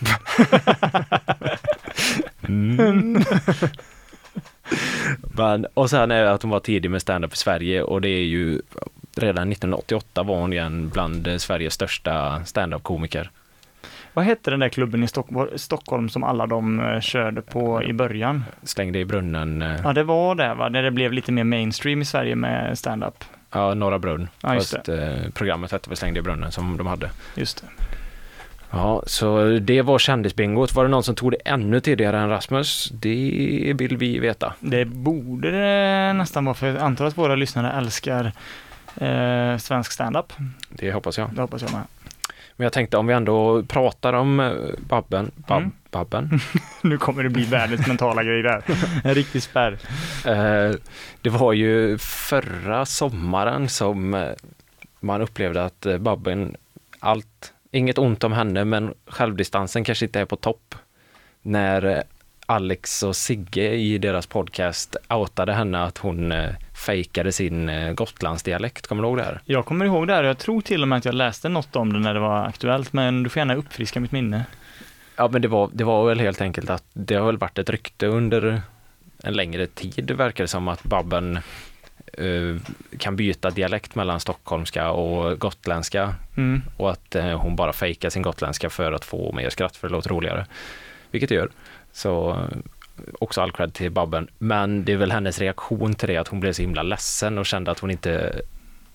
Men, 5.42 5.66
och 5.74 5.90
sen 5.90 6.10
är 6.10 6.22
det 6.24 6.32
att 6.32 6.42
hon 6.42 6.50
var 6.50 6.60
tidig 6.60 6.90
med 6.90 7.02
stand-up 7.02 7.32
i 7.32 7.36
Sverige 7.36 7.82
och 7.82 8.00
det 8.00 8.08
är 8.08 8.24
ju 8.24 8.60
redan 9.16 9.52
1988 9.52 10.22
var 10.22 10.36
hon 10.40 10.52
igen 10.52 10.88
bland 10.94 11.28
Sveriges 11.38 11.74
största 11.74 12.44
stand-up-komiker. 12.44 13.30
Vad 14.14 14.24
hette 14.24 14.50
den 14.50 14.60
där 14.60 14.68
klubben 14.68 15.02
i 15.02 15.06
Stock- 15.08 15.48
Stockholm 15.56 16.08
som 16.08 16.24
alla 16.24 16.46
de 16.46 16.80
eh, 16.80 17.00
körde 17.00 17.42
på 17.42 17.82
i 17.82 17.92
början? 17.92 18.44
Slängde 18.62 18.98
i 18.98 19.04
brunnen, 19.04 19.62
eh, 19.62 19.80
Ja, 19.84 19.92
det 19.92 20.02
var 20.02 20.34
det 20.34 20.54
va, 20.54 20.68
när 20.68 20.82
det 20.82 20.90
blev 20.90 21.12
lite 21.12 21.32
mer 21.32 21.44
mainstream 21.44 22.02
i 22.02 22.04
Sverige 22.04 22.34
med 22.36 22.78
stand-up. 22.78 23.24
ja, 23.52 23.74
Norra 23.74 23.98
Brunn. 23.98 24.28
Ja, 24.42 24.48
Fast 24.54 24.88
eh, 24.88 24.96
programmet 25.34 25.72
hette 25.72 25.90
väl 25.90 25.96
Slängde 25.96 26.18
i 26.20 26.22
brunnen 26.22 26.52
som 26.52 26.76
de 26.76 26.86
hade. 26.86 27.10
Just 27.34 27.60
det. 27.78 27.91
Ja, 28.74 29.02
så 29.06 29.44
det 29.58 29.82
var 29.82 29.98
kändisbingot. 29.98 30.74
Var 30.74 30.84
det 30.84 30.90
någon 30.90 31.02
som 31.04 31.14
tog 31.14 31.30
det 31.30 31.36
ännu 31.44 31.80
tidigare 31.80 32.18
än 32.18 32.28
Rasmus? 32.28 32.90
Det 32.92 33.72
vill 33.76 33.96
vi 33.96 34.18
veta. 34.18 34.54
Det 34.60 34.84
borde 34.84 35.50
det 35.50 36.12
nästan 36.12 36.44
vara, 36.44 36.54
för 36.54 36.66
jag 36.66 36.76
antar 36.76 37.04
att 37.04 37.18
våra 37.18 37.34
lyssnare 37.34 37.72
älskar 37.72 38.32
eh, 38.96 39.56
svensk 39.58 39.92
stand-up. 39.92 40.32
Det 40.68 40.92
hoppas 40.92 41.18
jag. 41.18 41.30
Det 41.34 41.40
hoppas 41.42 41.62
jag 41.62 41.72
med. 41.72 41.82
Men 42.56 42.64
jag 42.64 42.72
tänkte 42.72 42.96
om 42.96 43.06
vi 43.06 43.14
ändå 43.14 43.62
pratar 43.62 44.12
om 44.12 44.40
eh, 44.40 44.52
Babben, 44.88 45.30
Bab, 45.48 45.58
Mm. 45.62 45.72
Babben. 45.90 46.40
Nu 46.82 46.98
kommer 46.98 47.22
det 47.22 47.28
bli 47.28 47.44
världens 47.44 47.86
mentala 47.86 48.22
grej 48.24 48.42
där. 48.42 48.62
En 49.04 49.14
riktig 49.14 49.42
spärr. 49.42 49.72
Eh, 50.26 50.74
det 51.22 51.30
var 51.30 51.52
ju 51.52 51.98
förra 51.98 52.86
sommaren 52.86 53.68
som 53.68 54.14
eh, 54.14 54.28
man 55.00 55.20
upplevde 55.22 55.64
att 55.64 55.86
Babben, 56.00 56.56
allt, 57.00 57.51
inget 57.72 57.98
ont 57.98 58.24
om 58.24 58.32
henne, 58.32 58.64
men 58.64 58.94
självdistansen 59.06 59.84
kanske 59.84 60.04
inte 60.04 60.20
är 60.20 60.24
på 60.24 60.36
topp. 60.36 60.74
När 61.42 61.84
eh, 61.84 62.02
Alex 62.46 63.02
och 63.02 63.16
Sigge 63.16 63.74
i 63.74 63.98
deras 63.98 64.26
podcast 64.26 64.96
outade 65.08 65.52
henne 65.52 65.82
att 65.82 65.98
hon 65.98 66.32
eh, 66.32 66.50
fejkade 66.86 67.32
sin 67.32 67.68
eh, 67.68 67.92
Gotlandsdialekt. 67.92 68.86
Kommer 68.86 69.02
du 69.02 69.08
ihåg 69.08 69.16
det 69.16 69.24
här? 69.24 69.40
Jag 69.44 69.66
kommer 69.66 69.84
ihåg 69.84 70.06
det 70.06 70.14
här, 70.14 70.24
jag 70.24 70.38
tror 70.38 70.60
till 70.60 70.82
och 70.82 70.88
med 70.88 70.98
att 70.98 71.04
jag 71.04 71.14
läste 71.14 71.48
något 71.48 71.76
om 71.76 71.92
det 71.92 71.98
när 71.98 72.14
det 72.14 72.20
var 72.20 72.44
aktuellt, 72.46 72.92
men 72.92 73.22
du 73.22 73.30
får 73.30 73.40
gärna 73.40 73.54
uppfriska 73.54 74.00
mitt 74.00 74.12
minne. 74.12 74.44
Ja, 75.16 75.28
men 75.32 75.42
det 75.42 75.48
var, 75.48 75.70
det 75.72 75.84
var 75.84 76.08
väl 76.08 76.20
helt 76.20 76.40
enkelt 76.40 76.70
att 76.70 76.84
det 76.92 77.14
har 77.14 77.26
väl 77.26 77.38
varit 77.38 77.58
ett 77.58 77.70
rykte 77.70 78.06
under 78.06 78.62
en 79.22 79.34
längre 79.34 79.66
tid, 79.66 80.10
verkar 80.10 80.44
det 80.44 80.48
som, 80.48 80.68
att 80.68 80.82
Babben 80.82 81.38
kan 82.98 83.16
byta 83.16 83.50
dialekt 83.50 83.94
mellan 83.94 84.20
stockholmska 84.20 84.90
och 84.90 85.38
gotländska 85.38 86.14
Mm. 86.36 86.62
och 86.76 86.90
att 86.90 87.14
eh, 87.14 87.38
hon 87.40 87.56
bara 87.56 87.72
fejkar 87.72 88.10
sin 88.10 88.22
gotländska 88.22 88.70
för 88.70 88.92
att 88.92 89.04
få 89.04 89.32
mer 89.32 89.50
skratt, 89.50 89.76
för 89.76 89.88
det 89.88 89.92
låter 89.92 90.10
roligare. 90.10 90.46
Vilket 91.10 91.28
det 91.28 91.34
gör. 91.34 91.50
Så 91.92 92.30
eh, 92.30 92.58
också 93.18 93.40
all 93.40 93.52
cred 93.52 93.74
till 93.74 93.90
Babben. 93.90 94.28
Men 94.38 94.84
det 94.84 94.92
är 94.92 94.96
väl 94.96 95.12
hennes 95.12 95.38
reaktion 95.38 95.94
till 95.94 96.08
det, 96.08 96.16
att 96.16 96.28
hon 96.28 96.40
blev 96.40 96.52
så 96.52 96.62
himla 96.62 96.82
ledsen 96.82 97.38
och 97.38 97.46
kände 97.46 97.70
att 97.70 97.78
hon 97.78 97.90
inte 97.90 98.42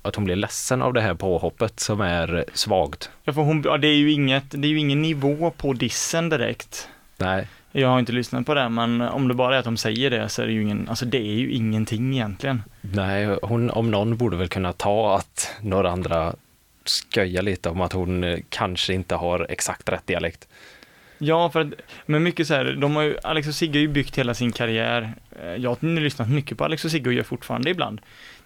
att 0.01 0.15
hon 0.15 0.25
blev 0.25 0.38
ledsen 0.38 0.82
av 0.82 0.93
det 0.93 1.01
här 1.01 1.13
påhoppet 1.13 1.80
som 1.80 2.01
är 2.01 2.45
svagt. 2.53 3.10
Ja, 3.23 3.34
för 3.34 3.41
hon, 3.41 3.62
ja, 3.65 3.77
det 3.77 3.88
är 3.88 3.95
ju 3.95 4.12
inget, 4.12 4.43
det 4.49 4.67
är 4.67 4.69
ju 4.69 4.80
ingen 4.80 5.01
nivå 5.01 5.51
på 5.58 5.73
dissen 5.73 6.30
direkt. 6.30 6.89
Nej, 7.17 7.47
Jag 7.81 7.87
har 7.87 7.99
inte 7.99 8.11
lyssnat 8.11 8.45
på 8.45 8.53
det, 8.53 8.69
men 8.69 9.01
om 9.01 9.27
det 9.27 9.33
bara 9.33 9.55
är 9.55 9.59
att 9.59 9.65
de 9.65 9.77
säger 9.77 10.09
det 10.09 10.29
så 10.29 10.41
är 10.41 10.45
det 10.47 10.53
ju 10.53 10.61
ingen, 10.61 10.89
alltså 10.89 11.05
det 11.05 11.17
är 11.17 11.33
ju 11.35 11.51
ingenting 11.51 12.13
egentligen. 12.13 12.63
Nej, 12.81 13.37
hon 13.41 13.69
om 13.69 13.91
någon 13.91 14.17
borde 14.17 14.37
väl 14.37 14.47
kunna 14.47 14.73
ta 14.73 15.15
att 15.15 15.51
några 15.61 15.91
andra 15.91 16.35
skojar 16.85 17.41
lite 17.43 17.69
om 17.69 17.81
att 17.81 17.93
hon 17.93 18.23
eh, 18.23 18.39
kanske 18.49 18.93
inte 18.93 19.15
har 19.15 19.45
exakt 19.49 19.89
rätt 19.89 20.07
dialekt. 20.07 20.47
Ja, 21.17 21.49
för 21.49 21.61
att, 21.61 21.67
men 22.05 22.23
mycket 22.23 22.47
så 22.47 22.53
här, 22.53 22.65
de 22.81 22.95
har 22.95 23.03
ju, 23.03 23.17
Alex 23.23 23.47
och 23.47 23.55
Sigge 23.55 23.79
har 23.79 23.81
ju 23.81 23.87
byggt 23.87 24.17
hela 24.17 24.33
sin 24.33 24.51
karriär. 24.51 25.13
Eh, 25.43 25.55
Jag 25.55 25.69
har 25.69 25.99
lyssnat 25.99 26.29
mycket 26.29 26.57
på 26.57 26.65
Alex 26.65 26.85
och 26.85 26.91
Sigge 26.91 27.09
och 27.09 27.13
gör 27.13 27.23
fortfarande 27.23 27.69
ibland. 27.69 28.01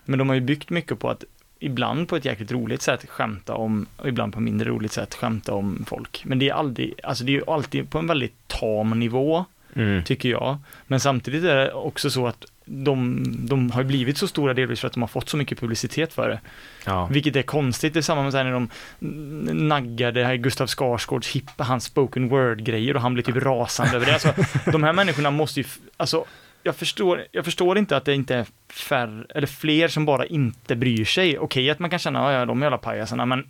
Men 0.06 0.20
de 0.20 0.30
har 0.30 0.36
ju 0.36 0.42
byggt 0.42 0.70
mycket 0.70 1.00
på 1.00 1.10
att 1.10 1.24
ibland 1.64 2.08
på 2.08 2.16
ett 2.16 2.26
jäkligt 2.26 2.52
roligt 2.52 2.82
sätt 2.82 3.06
skämta 3.10 3.56
om, 3.56 3.86
och 3.98 4.08
ibland 4.08 4.34
på 4.34 4.40
mindre 4.40 4.70
roligt 4.70 4.92
sätt 4.92 5.16
skämta 5.16 5.54
om 5.54 5.86
folk. 5.88 6.22
Men 6.26 6.40
det 6.40 6.50
är 6.50 6.54
aldrig, 6.54 6.94
alltså 7.04 7.24
det 7.24 7.32
är 7.32 7.34
ju 7.34 7.44
alltid 7.50 7.90
på 7.90 7.98
en 8.00 8.08
väldigt 8.08 8.48
tam 8.48 9.00
nivå, 9.00 9.46
Mm. 9.74 10.04
tycker 10.04 10.30
jag. 10.30 10.58
Men 10.88 11.00
samtidigt 11.00 11.44
är 11.44 11.56
det 11.56 11.72
också 11.74 12.10
så 12.10 12.28
att 12.28 12.46
de, 12.66 13.24
de 13.48 13.72
har 13.72 13.82
ju 13.82 13.88
blivit 13.88 14.18
så 14.18 14.28
stora 14.28 14.54
delvis 14.54 14.80
för 14.80 14.88
att 14.88 14.94
de 14.94 15.02
har 15.04 15.08
fått 15.08 15.30
så 15.30 15.38
mycket 15.38 15.60
publicitet 15.60 16.14
för 16.14 16.30
det. 16.30 16.40
Ja. 16.86 17.06
Vilket 17.12 17.36
är 17.36 17.42
konstigt, 17.42 17.94
det 17.94 18.00
är 18.00 18.02
samma 18.02 18.24
med 18.24 18.34
när 18.34 18.52
de 18.52 18.70
naggade 19.68 20.26
här 20.26 20.36
Gustav 20.36 20.68
Skarsgårds 20.68 21.28
hip, 21.36 21.50
hans 21.58 21.84
spoken 21.84 22.30
word-grejer 22.30 22.96
och 22.96 23.02
han 23.02 23.14
blev 23.14 23.24
typ 23.24 23.36
rasande 23.36 23.96
över 23.96 24.06
det. 24.06 24.14
Alltså, 24.14 24.34
de 24.72 24.84
här 24.84 24.94
människorna 24.94 25.32
måste 25.32 25.60
ju, 25.60 25.66
alltså, 25.98 26.26
jag 26.64 26.76
förstår, 26.76 27.26
jag 27.32 27.46
förstår 27.46 27.78
inte 27.78 27.98
att 27.98 28.06
det 28.06 28.14
inte 28.16 28.36
är 28.36 28.46
färre, 28.74 29.26
eller 29.30 29.48
fler 29.48 29.88
som 29.88 30.06
bara 30.06 30.26
inte 30.26 30.76
bryr 30.76 31.06
sig. 31.06 31.40
Okej 31.40 31.70
att 31.70 31.80
man 31.80 31.90
kan 31.90 32.00
känna, 32.00 32.34
"Ja, 32.34 32.46
de 32.46 32.62
är 32.62 32.66
jävla 32.66 32.78
pajasarna, 32.78 33.26
men 33.26 33.48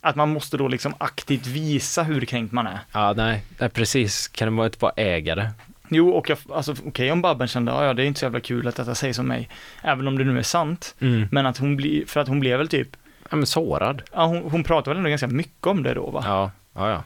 att 0.00 0.16
man 0.16 0.28
måste 0.32 0.56
då 0.56 0.68
liksom 0.68 0.94
aktivt 0.98 1.46
visa 1.46 2.02
hur 2.02 2.20
kränkt 2.24 2.52
man 2.52 2.66
är. 2.66 2.78
ja, 2.92 3.12
nej, 3.16 3.42
nej, 3.58 3.68
precis. 3.68 4.28
Kan 4.28 4.48
det 4.48 4.56
vara 4.56 4.66
inte 4.66 4.78
bara 4.78 4.92
ägare? 4.96 5.48
Jo, 5.88 6.10
och 6.10 6.30
jag, 6.30 6.38
alltså 6.52 6.74
okej 6.86 7.12
om 7.12 7.22
Babben 7.22 7.48
kände, 7.48 7.72
ja, 7.72 7.94
det 7.94 8.02
är 8.02 8.06
inte 8.06 8.20
så 8.20 8.26
jävla 8.26 8.40
kul 8.40 8.68
att 8.68 8.76
detta 8.76 8.94
sägs 8.94 9.18
om 9.18 9.26
mig, 9.28 9.48
även 9.82 10.08
om 10.08 10.18
det 10.18 10.24
nu 10.24 10.38
är 10.38 10.42
sant, 10.42 10.94
Mm. 11.00 11.28
men 11.32 11.46
att 11.46 11.58
hon 11.58 11.76
blir, 11.76 12.06
för 12.06 12.20
att 12.20 12.28
hon 12.28 12.40
blev 12.40 12.58
väl 12.58 12.68
typ, 12.68 12.88
Ja, 13.30 13.36
men 13.36 13.46
sårad. 13.46 14.02
ja, 14.12 14.24
hon, 14.26 14.50
hon 14.50 14.64
pratar 14.64 14.90
väl 14.90 14.98
ändå 14.98 15.08
ganska 15.10 15.26
mycket 15.26 15.66
om 15.66 15.82
det 15.82 15.94
då, 15.94 16.10
va? 16.10 16.22
Ja, 16.24 16.50
ja, 16.74 16.90
ja. 16.90 17.02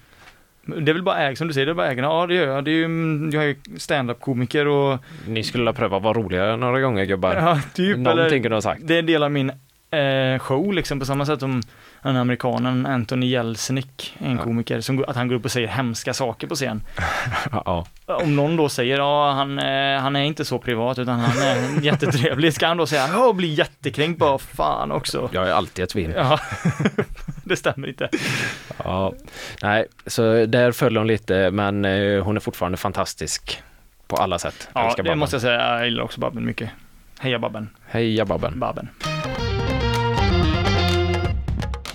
Det 0.67 0.91
är 0.91 0.95
väl 0.95 1.03
bara 1.03 1.19
äg, 1.19 1.37
som 1.37 1.49
du 1.49 1.55
säger, 1.55 1.67
det 1.67 1.73
är 1.73 1.75
bara 1.75 1.91
ägarna. 1.91 2.09
Ja, 2.09 2.27
det 2.27 2.35
gör 2.35 2.47
jag. 2.55 2.65
Det 2.65 2.71
är 2.71 2.75
ju, 2.75 2.85
mm, 2.85 3.31
jag 3.33 3.45
är 3.45 3.49
ju 3.49 3.57
stand-up-komiker 3.79 4.67
och... 4.67 4.99
Ni 5.27 5.43
skulle 5.43 5.65
ha 5.65 5.73
prövat 5.73 6.03
vara 6.03 6.15
roliga 6.15 6.57
några 6.57 6.81
gånger 6.81 7.05
gubbar. 7.05 7.35
Ja, 7.35 7.61
typ. 7.75 7.99
Någonting 7.99 8.43
kunde 8.43 8.57
ha 8.57 8.63
sagt. 8.63 8.81
det 8.85 8.95
är 8.95 8.99
en 8.99 9.07
del 9.07 9.23
av 9.23 9.31
min 9.31 9.51
eh, 9.91 10.39
show, 10.39 10.73
liksom, 10.73 10.99
på 11.01 11.07
samma 11.07 11.27
sätt 11.27 11.41
som 11.41 11.63
den 12.03 12.17
amerikanen 12.17 12.87
Anthony 12.87 13.27
Jelznick, 13.27 14.17
en 14.19 14.37
Ja. 14.37 14.43
komiker, 14.43 14.81
som, 14.81 15.05
att 15.09 15.17
han 15.17 15.29
går 15.29 15.37
upp 15.37 15.45
och 15.45 15.51
säger 15.51 15.69
hemska 15.69 16.15
saker 16.15 16.47
på 16.47 16.55
scen. 16.55 16.83
Ja. 17.53 17.87
Om 18.07 18.37
någon 18.37 18.57
då 18.57 18.69
säger, 18.69 18.97
ja, 18.99 19.31
han, 19.33 19.59
eh, 19.59 20.01
han 20.01 20.17
är 20.17 20.23
inte 20.23 20.45
så 20.45 20.59
privat, 20.59 20.99
utan 20.99 21.19
han 21.21 21.39
är 21.43 21.81
jättetrevlig, 21.83 22.55
ska 22.55 22.67
han 22.67 22.77
då 22.77 22.87
säga, 22.87 23.09
ja, 23.13 23.27
och 23.29 23.35
bli 23.35 23.55
jättekränkt, 23.55 24.19
bara 24.19 24.39
fan 24.39 24.93
också. 24.93 25.29
Jag 25.33 25.49
är 25.49 25.53
alltid 25.53 25.85
ett 25.85 25.95
vin. 25.97 26.13
Ja, 26.17 26.41
det 27.51 27.57
stämmer 27.57 27.89
inte. 27.89 28.09
Ja. 28.85 29.13
Nej, 29.63 29.87
så 30.07 30.47
där 30.47 30.73
föll 30.73 30.97
hon 30.97 31.07
lite, 31.07 31.51
men 31.51 31.85
eh, 31.85 32.23
hon 32.25 32.37
är 32.37 32.41
fortfarande 32.41 32.79
fantastisk 32.79 33.63
på 34.07 34.17
alla 34.17 34.39
sätt. 34.39 34.69
Ja, 34.75 34.85
Älskar 34.87 35.03
det 35.03 35.07
Babben. 35.09 35.19
måste 35.19 35.35
jag 35.37 35.41
säga, 35.43 35.77
jag 35.79 35.85
gillar 35.85 36.03
också 36.05 36.21
Babben 36.21 36.45
mycket. 36.47 36.71
Heja 37.19 37.39
Babben. 37.39 37.69
Heja 37.89 38.25
Babben. 38.25 38.59
Babben. 38.61 38.89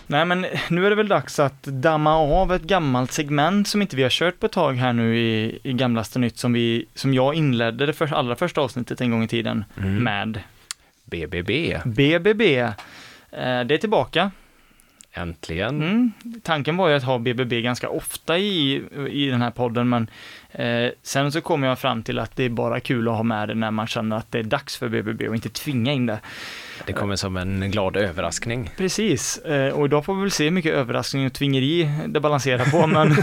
Nej 0.07 0.25
men 0.25 0.45
nu 0.69 0.85
är 0.85 0.89
det 0.89 0.95
väl 0.95 1.07
dags 1.07 1.39
att 1.39 1.63
damma 1.63 2.15
av 2.17 2.53
ett 2.53 2.61
gammalt 2.61 3.11
segment 3.11 3.67
som 3.67 3.81
inte 3.81 3.95
vi 3.95 4.03
har 4.03 4.09
kört 4.09 4.39
på 4.39 4.45
ett 4.45 4.51
tag 4.51 4.73
här 4.73 4.93
nu 4.93 5.17
i, 5.17 5.59
i 5.63 5.73
Gamlaste 5.73 6.19
Nytt 6.19 6.37
som 6.37 6.53
vi, 6.53 6.85
som 6.95 7.13
jag 7.13 7.35
inledde 7.35 7.85
det 7.85 7.93
för, 7.93 8.13
allra 8.13 8.35
första 8.35 8.61
avsnittet 8.61 9.01
en 9.01 9.11
gång 9.11 9.23
i 9.23 9.27
tiden 9.27 9.65
Mm. 9.77 10.03
med. 10.03 10.39
BBB, 11.05 11.77
BBB. 11.85 12.57
Eh, 12.59 12.71
det 13.31 13.73
är 13.73 13.77
tillbaka 13.77 14.31
äntligen. 15.17 15.81
Mm. 15.81 16.11
Tanken 16.43 16.77
var 16.77 16.89
ju 16.89 16.95
att 16.95 17.03
ha 17.03 17.19
BBB 17.19 17.61
ganska 17.61 17.89
ofta 17.89 18.37
i, 18.37 18.83
i 19.09 19.27
den 19.27 19.41
här 19.41 19.51
podden, 19.51 19.89
men 19.89 20.09
eh, 20.57 20.91
sen 21.03 21.31
så 21.31 21.41
kom 21.41 21.63
jag 21.63 21.79
fram 21.79 22.03
till 22.03 22.19
att 22.19 22.35
det 22.35 22.43
är 22.43 22.49
bara 22.49 22.79
kul 22.79 23.07
att 23.07 23.15
ha 23.15 23.23
med 23.23 23.47
det 23.47 23.55
när 23.55 23.71
man 23.71 23.87
känner 23.87 24.15
att 24.17 24.31
det 24.31 24.39
är 24.39 24.43
dags 24.43 24.77
för 24.77 24.89
BBB 24.89 25.27
och 25.29 25.35
inte 25.35 25.49
tvinga 25.49 25.93
in 25.93 26.05
det. 26.05 26.19
Det 26.85 26.93
kommer 26.93 27.15
som 27.15 27.37
en 27.37 27.71
glad 27.71 27.97
överraskning. 27.97 28.69
Precis, 28.77 29.37
eh, 29.37 29.73
och 29.73 29.85
idag 29.85 30.05
får 30.05 30.15
vi 30.15 30.21
väl 30.21 30.31
se 30.31 30.43
hur 30.43 30.51
mycket 30.51 30.73
överraskning 30.73 31.25
och 31.25 31.33
tvingeri 31.33 31.89
det 32.07 32.19
balanserar 32.19 32.65
på, 32.65 32.87
men, 32.87 33.15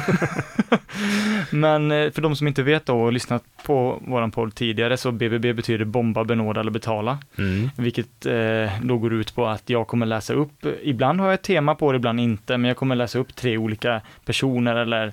men 1.50 1.90
eh, 1.92 2.10
för 2.10 2.22
de 2.22 2.36
som 2.36 2.46
inte 2.48 2.62
vet 2.62 2.86
då 2.86 3.02
och 3.02 3.12
lyssnat 3.12 3.44
på 3.64 4.02
våran 4.06 4.30
podd 4.30 4.54
tidigare, 4.54 4.96
så 4.96 5.12
BBB 5.12 5.52
betyder 5.52 5.84
bomba, 5.84 6.24
benåda 6.24 6.60
eller 6.60 6.70
betala, 6.70 7.18
Mm. 7.38 7.70
vilket 7.76 8.26
eh, 8.26 8.70
då 8.82 8.98
går 8.98 9.12
ut 9.12 9.34
på 9.34 9.46
att 9.46 9.70
jag 9.70 9.86
kommer 9.86 10.06
läsa 10.06 10.34
upp, 10.34 10.66
ibland 10.82 11.20
har 11.20 11.26
jag 11.26 11.34
ett 11.34 11.42
tema 11.42 11.74
på 11.74 11.92
det, 11.92 11.96
ibland 11.96 12.20
inte, 12.20 12.58
men 12.58 12.68
jag 12.68 12.76
kommer 12.76 12.96
läsa 12.96 13.18
upp 13.18 13.34
tre 13.34 13.56
olika 13.58 14.00
personer 14.24 14.76
eller 14.76 15.12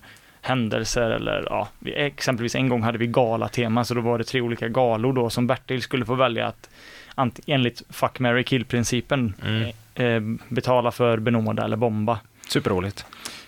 händelser 0.50 1.10
eller 1.10 1.44
ja, 1.50 1.68
vi- 1.80 1.94
exempelvis 1.96 2.56
en 2.56 2.70
gång 2.70 2.84
hade 2.84 2.98
vi 2.98 3.08
galatema, 3.08 3.84
så 3.84 3.94
då 3.94 4.02
var 4.02 4.18
det 4.18 4.24
tre 4.24 4.42
olika 4.42 4.68
galor 4.68 5.14
då 5.14 5.30
som 5.30 5.48
Bertil 5.48 5.82
skulle 5.82 6.06
få 6.06 6.16
välja 6.16 6.48
att 6.48 6.70
ant- 7.16 7.40
enligt 7.48 7.82
fuck, 7.90 8.20
marry, 8.20 8.44
kill-principen 8.44 9.34
Mm. 9.46 9.70
eh, 9.96 10.40
betala 10.50 10.92
för 10.92 11.18
benåda 11.20 11.64
eller 11.66 11.78
bomba. 11.78 12.20
Superroligt. 12.50 13.06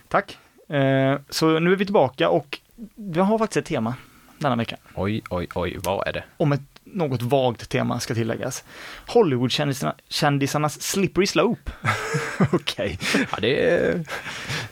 Tack. 0.07 0.37
Eh, 0.69 1.19
så 1.29 1.59
nu 1.59 1.71
är 1.71 1.75
vi 1.75 1.85
tillbaka 1.85 2.29
och 2.29 2.59
vi 2.95 3.19
har 3.19 3.37
faktiskt 3.37 3.57
ett 3.57 3.65
tema 3.65 3.95
denna 4.37 4.55
vecka. 4.55 4.75
Oj, 4.95 5.21
oj, 5.29 5.47
oj, 5.55 5.77
vad 5.83 6.07
är 6.07 6.13
det? 6.13 6.23
Om 6.37 6.51
ett 6.51 6.61
något 6.83 7.21
vagt 7.21 7.69
tema 7.69 7.99
ska 7.99 8.13
tilläggas. 8.13 8.63
Hollywood-kändisarnas 9.07 10.81
slippery 10.81 11.27
slope. 11.27 11.71
Okej. 12.51 12.99
Ja, 13.31 13.37
det 13.41 13.69
är... 13.69 14.03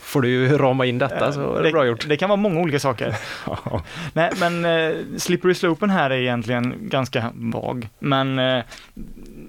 får 0.09 0.21
du 0.21 0.29
ju 0.29 0.57
rama 0.57 0.85
in 0.85 0.97
detta 0.97 1.31
så 1.31 1.55
är 1.55 1.63
det 1.63 1.71
bra 1.71 1.85
gjort. 1.85 2.05
Det 2.07 2.17
kan 2.17 2.29
vara 2.29 2.37
många 2.37 2.59
olika 2.59 2.79
saker. 2.79 3.15
Nej, 4.13 4.31
men 4.39 4.65
eh, 4.65 4.95
slippery 5.17 5.53
slopen 5.53 5.89
här 5.89 6.09
är 6.09 6.17
egentligen 6.17 6.75
ganska 6.89 7.31
vag. 7.35 7.89
Men 7.99 8.39
eh, 8.39 8.63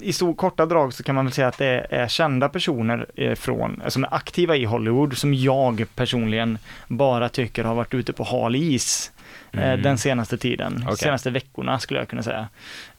i 0.01 0.13
stor 0.13 0.35
korta 0.35 0.67
drag 0.67 0.95
så 0.95 1.03
kan 1.03 1.15
man 1.15 1.25
väl 1.25 1.33
säga 1.35 1.49
att 1.49 1.59
det 1.59 1.87
är, 1.91 2.09
kända 2.09 2.49
personer 2.49 3.07
eh, 3.17 3.35
från, 3.35 3.83
som 3.89 4.05
är 4.05 4.15
aktiva 4.15 4.57
i 4.57 4.65
Hollywood, 4.65 5.17
som 5.19 5.35
jag 5.35 5.85
personligen 5.95 6.59
bara 6.89 7.29
tycker 7.29 7.65
har 7.65 7.75
varit 7.75 7.95
ute 7.95 8.13
på 8.13 8.25
hal 8.25 8.57
is 8.57 9.13
eh, 9.53 9.61
Mm. 9.63 9.83
den 9.83 9.99
senaste 9.99 10.39
tiden, 10.39 10.83
Okej. 10.85 10.97
senaste 10.97 11.31
veckorna 11.31 11.79
skulle 11.79 12.01
jag 12.01 12.09
kunna 12.09 12.23
säga. 12.23 12.49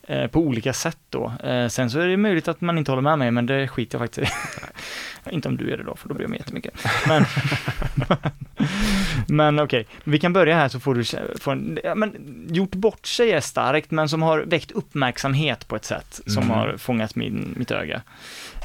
Eh, 0.08 0.28
på 0.28 0.40
olika 0.40 0.74
sätt 0.74 0.98
då. 1.10 1.34
Eh, 1.44 1.68
sen 1.68 1.90
så 1.90 2.00
är 2.00 2.08
det 2.08 2.18
möjligt 2.18 2.48
att 2.48 2.62
man 2.62 2.78
inte 2.78 2.92
håller 2.92 3.02
med 3.02 3.20
mig, 3.20 3.32
men 3.32 3.46
det 3.46 3.68
skiter 3.68 3.98
jag 4.00 4.08
faktiskt 4.08 4.32
i. 4.32 4.34
inte 5.32 5.48
om 5.48 5.58
du 5.58 5.74
är 5.74 5.78
det 5.78 5.84
då, 5.84 5.96
för 5.96 6.10
då 6.10 6.14
bryr 6.16 6.26
jag 6.28 6.36
jättemycket. 6.36 6.74
Men, 7.08 7.26
men 9.28 9.60
okej, 9.60 9.86
vi 10.04 10.20
kan 10.20 10.34
börja 10.34 10.56
här 10.56 10.68
så 10.70 10.80
får 10.80 10.96
du 10.96 11.02
kä- 11.02 11.40
få 11.40 11.52
en, 11.52 11.80
ja, 11.84 11.96
men 11.96 12.16
gjort 12.50 12.72
bort 12.76 13.06
sig 13.08 13.32
är 13.32 13.42
starkt, 13.42 13.92
men 13.92 14.10
som 14.10 14.22
har 14.22 14.40
väckt 14.40 14.72
uppmärksamhet 14.72 15.68
på 15.68 15.76
ett 15.76 15.86
sätt 15.86 16.22
som 16.26 16.44
Mm. 16.44 16.56
har 16.56 16.78
fångat 16.78 17.16
min, 17.16 17.54
mitt 17.58 17.72
öga. 17.72 18.02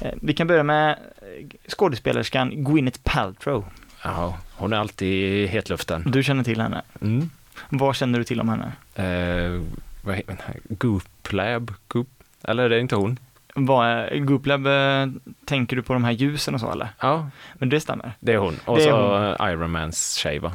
Eh, 0.03 0.13
vi 0.23 0.33
kan 0.35 0.47
börja 0.47 0.63
med 0.63 0.91
eh, 0.91 1.47
skådespelerskan 1.69 2.65
Gwyneth 2.65 3.01
Paltrow. 3.03 3.65
Ja, 4.05 4.39
hon 4.57 4.73
är 4.73 4.77
alltid 4.77 5.09
i 5.09 5.47
hetluften. 5.47 6.03
Du 6.07 6.23
känner 6.23 6.45
till 6.45 6.61
henne. 6.61 6.83
Mm. 7.01 7.31
Vad 7.69 7.97
känner 7.97 8.19
du 8.19 8.25
till 8.25 8.41
om 8.41 8.49
henne? 8.49 8.73
Eh, 8.95 9.63
vad 10.03 10.15
heter 10.15 10.37
Gooplab? 10.69 11.75
Goop? 11.89 12.09
Eller 12.43 12.63
är 12.65 12.69
det 12.69 12.81
inte 12.81 12.97
hon? 12.97 13.19
Vad 13.59 13.87
är, 13.87 14.19
Gooplab, 14.19 14.67
eh, 14.67 15.07
tänker 15.45 15.77
du 15.77 15.83
på 15.83 15.93
de 15.93 16.05
här 16.05 16.13
ljusen 16.13 16.55
och 16.55 16.61
så 16.61 16.73
eller? 16.73 16.89
Ja, 17.01 17.31
Men 17.55 17.69
det 17.69 17.81
stämmer. 17.81 18.13
det 18.21 18.33
är 18.33 18.39
hon. 18.39 18.57
Och 18.65 18.77
Det 18.77 18.83
så 18.83 19.37
hon. 19.39 19.49
Ironmans 19.51 20.15
tjej 20.15 20.39
va? 20.39 20.53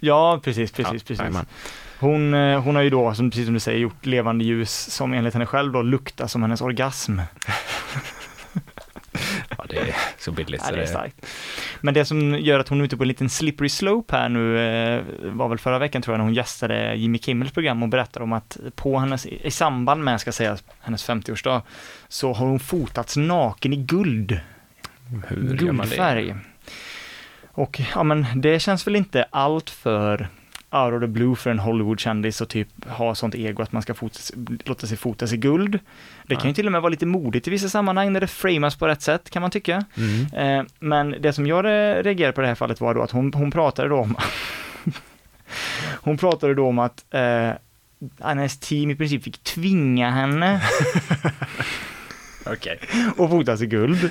Ja, 0.00 0.40
precis, 0.44 0.72
precis, 0.72 1.02
ja, 1.08 1.14
precis. 1.26 1.46
Hon, 2.00 2.34
eh, 2.34 2.60
hon 2.60 2.74
har 2.76 2.82
ju 2.82 2.90
då, 2.90 3.14
som, 3.14 3.30
precis 3.30 3.44
som 3.46 3.54
du 3.54 3.60
säger, 3.60 3.78
gjort 3.78 4.06
levande 4.06 4.44
ljus 4.44 4.90
som 4.94 5.12
enligt 5.14 5.34
henne 5.34 5.46
själv 5.46 5.72
då 5.72 5.82
luktar 5.82 6.26
som 6.26 6.42
hennes 6.42 6.60
orgasm. 6.60 7.18
Ja, 9.58 9.64
det 9.68 9.76
är 9.76 9.96
så 10.18 10.32
billigt. 10.32 10.62
Ja, 10.66 10.74
det 10.74 10.82
är 10.82 10.86
starkt. 10.86 11.26
Men 11.80 11.94
det 11.94 12.04
som 12.04 12.34
gör 12.34 12.58
att 12.58 12.68
hon 12.68 12.80
är 12.80 12.84
ute 12.84 12.96
på 12.96 13.02
en 13.02 13.08
liten 13.08 13.30
slippery 13.30 13.68
slope 13.68 14.16
här 14.16 14.28
nu 14.28 14.58
eh, 14.58 15.02
var 15.22 15.48
väl 15.48 15.58
förra 15.58 15.78
veckan 15.78 16.02
tror 16.02 16.12
jag 16.14 16.18
när 16.18 16.24
hon 16.24 16.34
gästade 16.34 16.94
Jimmy 16.94 17.18
Kimmels 17.18 17.52
program 17.52 17.82
och 17.82 17.88
berättade 17.88 18.24
om 18.24 18.32
att 18.32 18.56
på 18.74 18.98
hennes, 18.98 19.26
i 19.26 19.50
samband 19.50 20.04
med, 20.04 20.20
ska 20.20 20.32
säga, 20.32 20.58
hennes 20.80 21.08
50-årsdag, 21.08 21.62
så 22.08 22.32
har 22.32 22.46
hon 22.46 22.60
fotats 22.60 23.16
naken 23.16 23.72
i 23.72 23.76
guld. 23.76 24.40
hur? 25.28 25.56
Guldfärg. 25.56 26.36
Och 27.52 27.80
ja 27.94 28.02
men 28.02 28.26
det 28.34 28.60
känns 28.60 28.86
väl 28.86 28.96
inte 28.96 29.26
allt 29.30 29.70
för 29.70 30.28
out 30.70 30.92
of 30.94 31.00
the 31.00 31.06
blue 31.06 31.36
för 31.36 31.50
en 31.50 31.58
Hollywood-kändis 31.58 32.42
att 32.42 32.48
typ 32.48 32.68
ha 32.88 33.14
sånt 33.14 33.34
ego 33.34 33.62
att 33.62 33.72
man 33.72 33.82
ska 33.82 33.94
fotas, 33.94 34.32
låta 34.64 34.86
sig 34.86 34.96
fotas 34.96 35.32
i 35.32 35.36
guld. 35.36 35.78
Det 36.26 36.36
kan 36.36 36.48
ju 36.50 36.54
till 36.54 36.66
och 36.66 36.72
med 36.72 36.82
vara 36.82 36.90
lite 36.90 37.06
modigt 37.06 37.48
i 37.48 37.50
vissa 37.50 37.68
sammanhang 37.68 38.12
när 38.12 38.20
det 38.20 38.26
framas 38.26 38.76
på 38.76 38.88
rätt 38.88 39.02
sätt 39.02 39.30
kan 39.30 39.42
man 39.42 39.50
tycka. 39.50 39.84
Mm. 39.96 40.58
Eh, 40.60 40.66
men 40.78 41.14
det 41.20 41.32
som 41.32 41.46
jag 41.46 41.64
re- 41.64 42.02
reagerade 42.02 42.32
på 42.32 42.40
det 42.40 42.46
här 42.46 42.54
fallet 42.54 42.80
var 42.80 42.94
då 42.94 43.02
att 43.02 43.10
hon, 43.10 43.32
hon 43.34 43.50
pratade 43.50 43.88
då 43.88 43.96
om 43.96 44.16
Hon 46.00 46.18
pratade 46.18 46.54
då 46.54 46.66
om 46.68 46.78
att 46.78 47.04
eh, 47.10 47.50
hennes 48.24 48.58
team 48.58 48.90
i 48.90 48.96
princip 48.96 49.24
fick 49.24 49.38
tvinga 49.42 50.10
henne 50.10 50.62
Okej. 52.46 52.78
att 53.18 53.30
fotas 53.30 53.62
i 53.62 53.66
guld. 53.66 54.10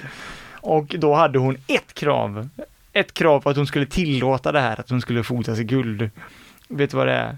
Och 0.51 0.95
då 0.97 1.13
hade 1.13 1.39
hon 1.39 1.57
ett 1.67 1.93
krav. 1.93 2.49
Ett 2.93 3.13
krav 3.13 3.39
på 3.39 3.49
att 3.49 3.55
hon 3.57 3.67
skulle 3.67 3.85
tillåta 3.85 4.51
det 4.51 4.59
här, 4.59 4.79
att 4.79 4.89
hon 4.89 5.01
skulle 5.01 5.23
fotas 5.23 5.59
i 5.59 5.63
guld. 5.63 6.09
Vet 6.67 6.91
du 6.91 6.97
vad 6.97 7.07
det 7.07 7.13
är? 7.13 7.37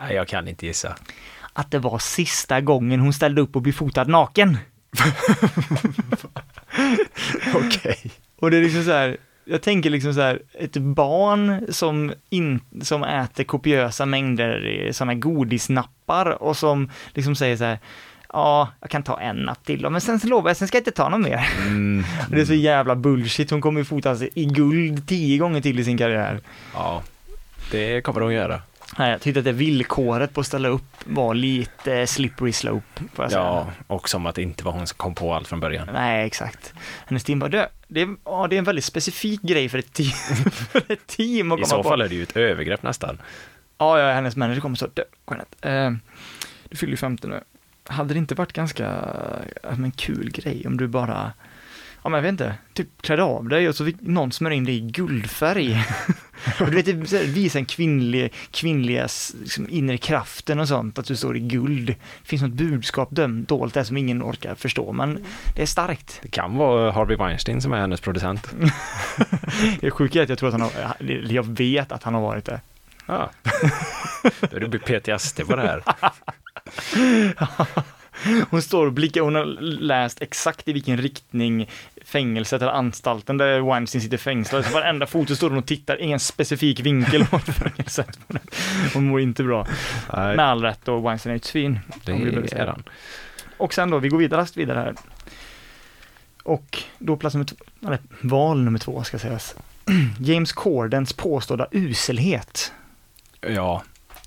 Nej, 0.00 0.14
jag 0.14 0.28
kan 0.28 0.48
inte 0.48 0.66
gissa. 0.66 0.96
Att 1.52 1.70
det 1.70 1.78
var 1.78 1.98
sista 1.98 2.60
gången 2.60 3.00
hon 3.00 3.12
ställde 3.12 3.40
upp 3.40 3.56
och 3.56 3.62
blev 3.62 3.72
fotad 3.72 4.08
naken. 4.08 4.58
Okej. 7.54 8.10
Och 8.36 8.50
det 8.50 8.56
är 8.56 8.62
liksom 8.62 8.84
så 8.84 8.92
här, 8.92 9.16
jag 9.44 9.62
tänker 9.62 9.90
liksom 9.90 10.14
så 10.14 10.20
här, 10.20 10.42
ett 10.54 10.76
barn 10.76 11.66
som, 11.68 12.12
in, 12.30 12.60
som 12.82 13.04
äter 13.04 13.44
kopiösa 13.44 14.06
mängder 14.06 14.88
sådana 14.92 15.14
godisnappar 15.14 16.42
och 16.42 16.56
som 16.56 16.90
liksom 17.14 17.36
säger 17.36 17.56
så 17.56 17.64
här, 17.64 17.78
ja, 18.32 18.68
jag 18.80 18.90
kan 18.90 19.02
ta 19.02 19.20
en 19.20 19.36
napp 19.36 19.64
till 19.64 19.82
då, 19.82 19.90
men 19.90 20.00
sen 20.00 20.20
så 20.20 20.26
lovar 20.26 20.50
jag, 20.50 20.56
sen 20.56 20.68
ska 20.68 20.76
jag 20.76 20.80
inte 20.80 20.90
ta 20.90 21.08
någon 21.08 21.22
mer. 21.22 21.48
Mm. 21.66 22.04
Det 22.30 22.40
är 22.40 22.44
så 22.44 22.54
jävla 22.54 22.96
bullshit, 22.96 23.50
hon 23.50 23.60
kommer 23.60 23.80
ju 23.80 23.84
fotas 23.84 24.22
i 24.34 24.44
guld 24.44 25.08
tio 25.08 25.38
gånger 25.38 25.60
till 25.60 25.78
i 25.78 25.84
sin 25.84 25.98
karriär. 25.98 26.40
Ja, 26.74 27.02
det 27.70 28.00
kommer 28.02 28.20
de 28.20 28.32
göra. 28.32 28.62
Nej, 28.98 29.10
jag 29.10 29.20
tyckte 29.20 29.38
att 29.38 29.44
det 29.44 29.52
villkoret 29.52 30.34
på 30.34 30.40
att 30.40 30.46
ställa 30.46 30.68
upp 30.68 30.94
var 31.04 31.34
lite 31.34 32.06
slippery 32.06 32.52
slope, 32.52 33.02
får 33.14 33.24
jag 33.24 33.32
säga. 33.32 33.42
Ja, 33.42 33.66
och 33.86 34.08
som 34.08 34.26
att 34.26 34.34
det 34.34 34.42
inte 34.42 34.64
var 34.64 34.72
hon 34.72 34.86
som 34.86 34.96
kom 34.96 35.14
på 35.14 35.34
allt 35.34 35.48
från 35.48 35.60
början. 35.60 35.88
Nej, 35.92 36.26
exakt. 36.26 36.72
Hennes 37.06 37.24
team 37.24 37.38
bara, 37.38 37.50
det, 37.50 37.68
det, 37.88 38.00
är, 38.00 38.16
ja, 38.24 38.46
det 38.50 38.56
är 38.56 38.58
en 38.58 38.64
väldigt 38.64 38.84
specifik 38.84 39.42
grej 39.42 39.68
för 39.68 39.78
ett 39.78 39.92
team, 39.92 40.10
för 40.52 40.92
ett 40.92 41.06
team 41.06 41.52
att 41.52 41.58
I 41.58 41.62
komma 41.62 41.70
så 41.70 41.82
på. 41.82 41.88
fall 41.88 42.00
är 42.00 42.08
det 42.08 42.14
ju 42.14 42.22
ett 42.22 42.36
övergrepp 42.36 42.82
nästan. 42.82 43.18
Ja, 43.78 43.98
ja, 44.00 44.12
hennes 44.12 44.36
manager 44.36 44.60
kommer 44.60 44.76
så, 44.76 44.86
"Du, 44.94 45.04
Jeanette, 45.30 45.68
eh, 45.70 45.90
du 46.68 46.76
fyller 46.76 46.90
ju 46.90 46.96
50 46.96 47.26
nu. 47.28 47.40
Hade 47.88 48.14
det 48.14 48.18
inte 48.18 48.34
varit 48.34 48.52
ganska, 48.52 48.94
men 49.76 49.90
kul 49.90 50.30
grej 50.30 50.66
om 50.66 50.76
du 50.76 50.86
bara, 50.86 51.32
ja 52.08 52.10
men 52.10 52.18
jag 52.18 52.22
vet 52.22 52.32
inte, 52.32 52.54
typ 52.72 53.02
klädde 53.02 53.22
av 53.22 53.48
dig 53.48 53.68
och 53.68 53.74
så 53.74 53.84
fick 53.84 53.96
någon 54.00 54.32
smörja 54.32 54.56
in 54.56 54.64
dig 54.64 54.76
i 54.76 54.80
guldfärg. 54.80 55.84
och 56.60 56.70
du 56.70 56.82
vet, 56.82 57.12
visa 57.12 57.58
en 57.58 57.64
kvinnlig, 57.64 58.32
kvinnliga 58.50 59.08
liksom, 59.42 59.66
inre 59.70 59.98
kraften 59.98 60.60
och 60.60 60.68
sånt, 60.68 60.98
att 60.98 61.06
du 61.06 61.16
står 61.16 61.36
i 61.36 61.40
guld. 61.40 61.86
Det 61.86 62.28
finns 62.28 62.42
något 62.42 62.52
budskap 62.52 63.08
dolt 63.46 63.74
där 63.74 63.84
som 63.84 63.96
ingen 63.96 64.22
orkar 64.22 64.54
förstå, 64.54 64.92
men 64.92 65.24
det 65.56 65.62
är 65.62 65.66
starkt. 65.66 66.18
Det 66.22 66.28
kan 66.28 66.56
vara 66.56 66.92
Harvey 66.92 67.16
Weinstein 67.16 67.60
som 67.60 67.72
är 67.72 67.78
hennes 67.78 68.00
producent. 68.00 68.48
Det 69.80 69.90
sjuka 69.90 70.18
är 70.18 70.22
att 70.22 70.28
jag 70.28 70.38
tror 70.38 70.48
att 70.48 70.60
han 70.60 70.62
har, 70.62 70.96
jag 71.30 71.46
vet 71.46 71.92
att 71.92 72.02
han 72.02 72.14
har 72.14 72.20
varit 72.20 72.44
det. 72.44 72.60
Ja. 73.06 73.30
Då 74.50 74.56
är 74.56 74.60
det 74.60 74.78
PTSD 74.78 75.46
på 75.46 75.56
det 75.56 75.62
här. 75.62 75.82
Hon 78.50 78.62
står 78.62 78.86
och 78.86 78.92
blickar, 78.92 79.20
hon 79.20 79.34
har 79.34 79.44
läst 79.80 80.22
exakt 80.22 80.68
i 80.68 80.72
vilken 80.72 80.96
riktning 80.96 81.68
fängelset 82.04 82.62
eller 82.62 82.72
anstalten 82.72 83.36
där 83.36 83.60
Weinstein 83.60 84.02
sitter 84.02 84.16
fängslad. 84.16 84.64
Så 84.64 84.72
varenda 84.72 85.06
foto 85.06 85.36
står 85.36 85.48
hon 85.50 85.58
och 85.58 85.66
tittar 85.66 86.00
i 86.00 86.12
en 86.12 86.20
specifik 86.20 86.80
vinkel 86.80 87.26
mot 87.32 87.42
fängelset. 87.54 88.18
Hon 88.94 89.08
mår 89.08 89.20
inte 89.20 89.42
bra. 89.44 89.66
Nej, 90.12 90.36
Med 90.36 90.46
all 90.46 90.62
rätt 90.62 90.88
och 90.88 91.02
Weinstein 91.02 91.32
är 91.32 91.36
ett 91.36 91.44
svin. 91.44 91.78
det 92.04 92.12
är 92.52 92.66
han. 92.66 92.82
Och 93.56 93.74
sen 93.74 93.90
då, 93.90 93.98
vi 93.98 94.08
går 94.08 94.18
vidare, 94.18 94.46
vidare 94.56 94.78
här. 94.78 94.94
Och 96.42 96.82
då 96.98 97.16
plats 97.16 97.34
nummer 97.34 97.44
två, 97.46 97.56
eller 97.86 97.98
val 98.20 98.62
nummer 98.62 98.78
två 98.78 99.04
ska 99.04 99.18
sägas. 99.18 99.54
James 100.20 100.52
Cordens 100.52 101.12
påstådda 101.12 101.66
uselhet. 101.70 102.72
Ja, 103.40 103.82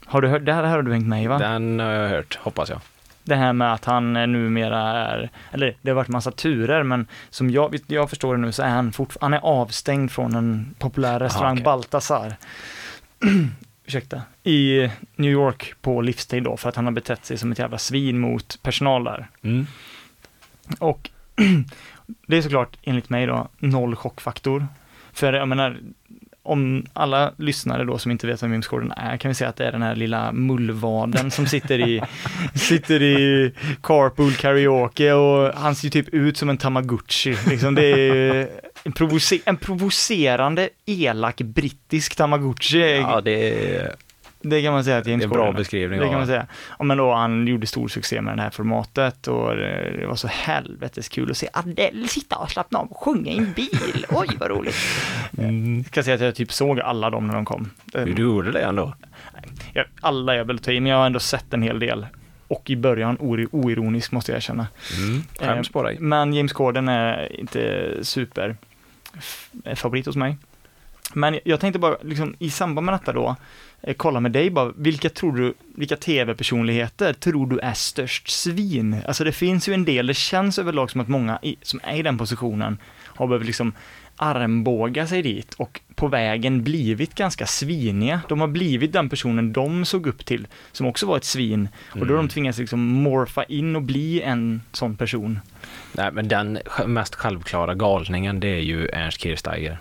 Har 0.06 0.22
du 0.22 0.28
hört, 0.28 0.46
det 0.46 0.54
här 0.54 0.64
har 0.64 0.82
du 0.82 0.94
hängt 0.94 1.08
med 1.08 1.24
i 1.24 1.28
va? 1.28 1.38
den 1.38 1.80
har 1.80 1.92
jag 1.92 2.10
hört, 2.10 2.40
hoppas 2.42 2.70
jag. 2.70 2.80
Det 3.24 3.36
här 3.36 3.54
med 3.54 3.74
att 3.74 3.86
han 3.86 4.14
numera 4.14 4.80
är, 4.80 5.30
eller 5.52 5.76
det 5.82 5.90
har 5.90 5.96
varit 5.96 6.08
massa 6.08 6.32
turer, 6.32 6.84
men 6.84 7.08
som 7.30 7.50
jag, 7.50 7.80
jag 7.88 8.10
förstår 8.10 8.36
det 8.36 8.42
nu 8.42 8.52
så 8.52 8.64
är 8.64 8.70
han 8.70 8.92
fort, 8.92 9.16
han 9.22 9.34
är 9.34 9.40
avstängd 9.40 10.12
från 10.12 10.36
en 10.36 10.76
populär 10.80 11.20
restaurang, 11.20 11.54
okej. 11.54 11.64
Baltasar. 11.64 12.36
Ursäkta. 13.86 14.22
I 14.44 14.90
New 15.16 15.32
York 15.32 15.74
på 15.82 16.02
livstid 16.02 16.44
då, 16.44 16.58
för 16.58 16.70
att 16.70 16.76
han 16.76 16.86
har 16.86 16.92
betett 16.92 17.26
sig 17.26 17.38
som 17.38 17.52
ett 17.52 17.60
jävla 17.60 17.78
svin 17.78 18.20
mot 18.20 18.60
personal 18.64 19.04
där. 19.04 19.28
Mm. 19.42 19.68
Och 20.80 21.10
det 22.28 22.38
är 22.38 22.42
såklart, 22.42 22.78
enligt 22.84 23.10
mig 23.10 23.26
då, 23.26 23.48
noll 23.60 23.96
chockfaktor. 23.96 24.68
För 25.14 25.34
jag 25.34 25.48
menar, 25.48 25.78
om 26.44 26.86
alla 26.94 27.34
lyssnare 27.38 27.84
då 27.86 27.98
som 27.98 28.12
inte 28.12 28.28
vet 28.28 28.44
vem 28.44 28.52
James 28.52 28.68
Corden 28.68 28.92
är, 28.92 29.18
kan 29.18 29.30
vi 29.30 29.36
säga 29.36 29.50
att 29.50 29.56
det 29.56 29.66
är 29.66 29.72
den 29.72 29.82
här 29.82 29.96
lilla 29.96 30.32
mullvaden 30.32 31.32
som 31.32 31.46
sitter 31.46 31.80
i, 31.80 32.02
sitter 32.56 33.02
i 33.04 33.54
carpool 33.84 34.34
karaoke 34.34 35.14
och 35.14 35.54
han 35.56 35.76
ser 35.76 35.86
ju 35.86 35.90
typ 35.90 36.10
ut 36.14 36.38
som 36.38 36.50
en 36.50 36.58
tamagotchi. 36.58 37.38
Liksom 37.48 37.76
det 37.76 37.86
är 37.86 38.50
en, 38.84 38.94
provoce- 38.94 39.42
en 39.46 39.58
provocerande, 39.58 40.70
elak 40.86 41.42
brittisk 41.42 42.16
tamagotchi. 42.16 42.98
Ja, 42.98 43.22
det 43.22 43.76
är, 43.76 43.96
Det 44.44 44.62
kan 44.62 44.74
man 44.74 44.84
säga 44.84 44.98
att 44.98 45.04
det 45.04 45.10
är 45.10 45.12
James 45.12 45.24
en 45.24 45.30
Corden 45.30 45.46
bra 45.46 45.54
beskrivning. 45.54 46.00
Det 46.00 46.06
kan 46.06 46.18
man 46.18 46.28
säga. 46.28 46.48
Ja, 46.80 46.86
men 46.86 46.98
då 46.98 47.14
han 47.14 47.48
gjorde 47.48 47.68
stor 47.68 47.88
succé 47.88 48.22
med 48.22 48.38
det 48.38 48.42
här 48.42 48.50
formatet 48.50 49.28
och 49.28 49.56
det 49.56 50.06
var 50.08 50.16
så 50.16 50.28
helvetes 50.28 51.10
kul 51.10 51.32
att 51.32 51.38
se 51.38 51.50
Adele 51.54 52.08
sitta 52.08 52.36
och 52.36 52.52
slappna 52.52 52.80
av 52.80 52.88
och 52.92 52.98
sjunga 52.98 53.32
i 53.32 53.38
en 53.38 53.54
bil. 53.54 54.06
Oj, 54.10 54.28
vad 54.40 54.50
roligt. 54.50 54.76
Mm. 55.38 55.78
Jag 55.78 55.86
ska 55.86 56.04
säga 56.04 56.16
att 56.16 56.22
jag 56.22 56.36
typ 56.36 56.52
såg 56.52 56.80
alla 56.80 57.10
dem 57.10 57.28
när 57.28 57.34
de 57.34 57.46
kom. 57.46 57.70
Du 57.86 58.22
gjorde 58.22 58.52
det 58.52 58.62
ändå? 58.62 58.94
Jag, 59.74 59.86
alla 60.02 60.36
jag 60.36 60.46
vill 60.46 60.60
ta 60.60 60.72
in, 60.72 60.84
men 60.84 60.92
jag 60.92 61.00
har 61.00 61.06
ändå 61.06 61.20
sett 61.20 61.54
en 61.54 61.62
hel 61.62 61.80
del. 61.80 62.06
Och 62.48 62.70
i 62.70 62.76
början 62.76 63.18
oironisk 63.52 64.12
måste 64.12 64.32
jag 64.32 64.38
erkänna. 64.38 64.68
Mm. 64.98 65.24
Skäms 65.40 65.70
på 65.70 65.84
dig. 65.84 65.98
Men 66.00 66.34
James 66.34 66.54
Corden 66.54 66.88
är 66.88 67.40
inte 67.40 67.94
super 68.02 68.56
favorit 69.76 70.06
hos 70.06 70.16
mig. 70.16 70.38
Men 71.14 71.40
jag 71.44 71.60
tänkte 71.60 71.80
bara, 71.80 71.98
liksom, 72.02 72.36
i 72.40 72.50
samband 72.50 72.86
med 72.86 72.94
detta 72.94 73.14
då, 73.14 73.36
kolla 73.98 74.20
med 74.20 74.32
dig 74.32 74.50
bara, 74.50 74.72
vilka 74.78 75.10
tror 75.10 75.36
du, 75.38 75.54
vilka 75.76 75.96
tv-personligheter 75.98 77.14
tror 77.14 77.48
du 77.48 77.60
är 77.60 77.74
störst 77.74 78.30
svin? 78.30 78.98
Alltså 79.08 79.24
det 79.24 79.32
finns 79.32 79.70
ju 79.70 79.74
en 79.74 79.86
del, 79.86 80.08
det 80.08 80.14
känns 80.14 80.60
överlag 80.60 80.92
som 80.92 81.02
att 81.02 81.08
många 81.08 81.40
i, 81.42 81.56
som 81.62 81.80
är 81.84 81.96
i 81.96 82.02
den 82.02 82.18
positionen 82.18 82.78
har 83.06 83.28
behövt 83.28 83.46
liksom 83.46 83.74
armbåga 84.16 85.08
sig 85.08 85.22
dit 85.22 85.54
och 85.54 85.82
på 85.96 86.08
vägen 86.08 86.64
blivit 86.64 87.16
ganska 87.16 87.46
sviniga. 87.46 88.22
De 88.30 88.42
har 88.42 88.48
blivit 88.48 88.94
den 88.94 89.10
personen 89.10 89.54
de 89.54 89.86
såg 89.86 90.08
upp 90.08 90.26
till, 90.26 90.48
som 90.72 90.86
också 90.88 91.06
var 91.06 91.18
ett 91.18 91.24
svin. 91.24 91.70
Och 91.92 91.98
då 92.00 92.06
har 92.06 92.08
de 92.08 92.14
Mm. 92.20 92.30
tvingats 92.30 92.60
liksom 92.60 92.80
morfa 92.80 93.44
in 93.44 93.76
och 93.76 93.82
bli 93.82 94.22
en 94.22 94.62
sån 94.72 94.96
person. 94.98 95.40
Nej, 95.94 96.10
men 96.12 96.28
den 96.28 96.60
mest 96.86 97.16
självklara 97.16 97.76
galningen, 97.76 98.40
det 98.40 98.48
är 98.48 98.60
ju 98.62 98.88
Ernst 98.88 99.22
Kirchsteiger. 99.22 99.78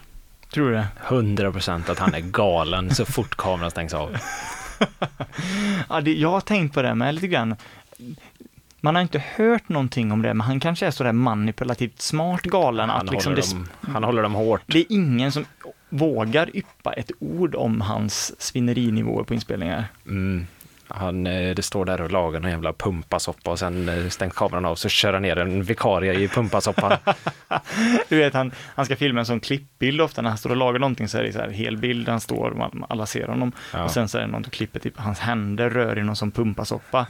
Tror 0.52 0.68
du 0.70 0.74
det? 0.74 0.86
100 1.08 1.52
procent 1.52 1.88
att 1.88 1.98
han 1.98 2.14
är 2.14 2.20
galen 2.20 2.94
så 2.94 3.04
fort 3.04 3.36
kameran 3.36 3.70
stängs 3.70 3.94
av. 3.94 4.16
Ja, 5.88 6.00
det, 6.00 6.12
jag 6.14 6.30
har 6.30 6.40
tänkt 6.40 6.74
på 6.74 6.82
det 6.82 6.94
med 6.94 7.14
lite 7.14 7.28
grann. 7.28 7.56
Man 8.80 8.94
har 8.94 9.02
inte 9.02 9.22
hört 9.36 9.68
någonting 9.68 10.12
om 10.12 10.22
det, 10.22 10.34
men 10.34 10.40
han 10.40 10.60
kanske 10.60 10.86
är 10.86 10.90
sådär 10.90 11.12
manipulativt 11.12 12.00
smart 12.00 12.42
galen 12.42 12.90
Han, 12.90 13.06
att 13.08 13.12
liksom 13.12 13.32
håller, 13.32 13.42
det, 13.42 13.50
dem, 13.50 13.68
han 13.92 14.04
håller 14.04 14.22
dem 14.22 14.34
hårt. 14.34 14.62
det 14.66 14.78
är 14.78 14.84
ingen 14.88 15.32
som 15.32 15.44
vågar 15.88 16.56
yppa 16.56 16.92
ett 16.92 17.10
ord 17.18 17.54
om 17.54 17.80
hans 17.80 18.40
svinerinivåer 18.42 19.24
på 19.24 19.34
inspelningar. 19.34 19.84
Mm. 20.06 20.46
Han, 20.90 21.26
eh, 21.26 21.54
det 21.54 21.62
står 21.62 21.84
där 21.84 22.00
och 22.00 22.10
lagar 22.12 22.40
någon 22.40 22.50
jävla 22.50 22.72
pumpasoppa 22.72 23.50
och 23.50 23.58
sen 23.58 23.88
eh, 23.88 24.08
stängs 24.08 24.34
kameran 24.34 24.64
av 24.64 24.74
så 24.74 24.88
kör 24.88 25.12
han 25.12 25.22
ner 25.22 25.38
en 25.38 25.62
vikarie 25.62 26.14
i 26.14 26.28
pumpasoppan. 26.28 26.92
Du 28.08 28.16
vet, 28.18 28.34
han, 28.34 28.52
han 28.74 28.84
ska 28.84 28.96
filma 28.96 29.20
en 29.20 29.26
sån 29.26 29.40
klippbild 29.40 30.00
ofta 30.00 30.22
när 30.22 30.28
han 30.28 30.38
står 30.38 30.50
och 30.50 30.56
lagar 30.56 30.78
någonting 30.78 31.08
så 31.08 31.18
är 31.18 31.22
det 31.22 31.32
så 31.32 31.38
här 31.38 31.48
hel 31.48 31.76
bild, 31.76 32.08
han 32.08 32.20
står 32.20 32.50
man- 32.50 32.84
alla 32.88 33.06
ser 33.06 33.26
honom. 33.26 33.52
Ja. 33.72 33.84
Och 33.84 33.90
sen 33.90 34.08
så 34.08 34.18
är 34.18 34.22
det 34.22 34.28
någon 34.28 34.42
som 34.44 34.50
klipper 34.50 34.80
typ 34.80 34.98
hans 34.98 35.18
händer 35.18 35.70
rör 35.70 35.98
i 35.98 36.02
någon 36.02 36.16
som 36.16 36.30
pumpasoppa. 36.30 37.06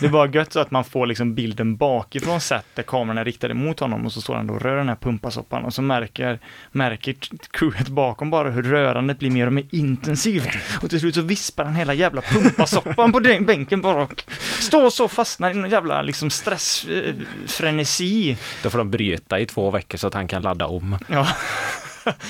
Det 0.00 0.06
är 0.06 0.10
bara 0.10 0.28
gött 0.28 0.52
så 0.52 0.60
att 0.60 0.70
man 0.70 0.84
får 0.84 1.06
liksom 1.06 1.34
bilden 1.34 1.76
bakifrån 1.76 2.40
sett 2.40 2.66
där 2.74 2.82
kameran 2.82 3.18
är 3.18 3.24
riktade 3.24 3.54
mot 3.54 3.80
honom 3.80 4.06
och 4.06 4.12
så 4.12 4.20
står 4.20 4.34
han 4.34 4.46
då 4.46 4.54
och 4.54 4.62
rör 4.62 4.76
den 4.76 4.88
här 4.88 4.96
pumpasoppan 4.96 5.64
och 5.64 5.74
så 5.74 5.82
märker, 5.82 6.38
märker 6.72 7.14
crewet 7.50 7.88
bakom 7.88 8.30
bara 8.30 8.50
hur 8.50 8.62
rörandet 8.62 9.18
blir 9.18 9.30
mer 9.30 9.46
och 9.46 9.52
mer 9.52 9.64
intensivt. 9.70 10.48
Och 10.82 10.90
till 10.90 11.00
slut 11.00 11.14
så 11.14 11.22
vispar 11.22 11.64
han 11.64 11.74
hela 11.74 11.94
jävla 11.94 12.20
pumpasoppan 12.20 13.12
på 13.12 13.19
den 13.20 13.46
bänken 13.46 13.80
bara 13.80 14.02
och 14.02 14.24
står 14.60 14.90
så 14.90 15.08
fastnar 15.08 15.50
i 15.50 15.54
någon 15.54 15.70
jävla 15.70 16.02
liksom 16.02 16.30
stressfrenesi. 16.30 18.36
Då 18.62 18.70
får 18.70 18.78
de 18.78 18.90
bryta 18.90 19.40
i 19.40 19.46
två 19.46 19.70
veckor 19.70 19.98
så 19.98 20.06
att 20.06 20.14
han 20.14 20.28
kan 20.28 20.42
ladda 20.42 20.66
om. 20.66 20.98
Ja. 21.06 21.28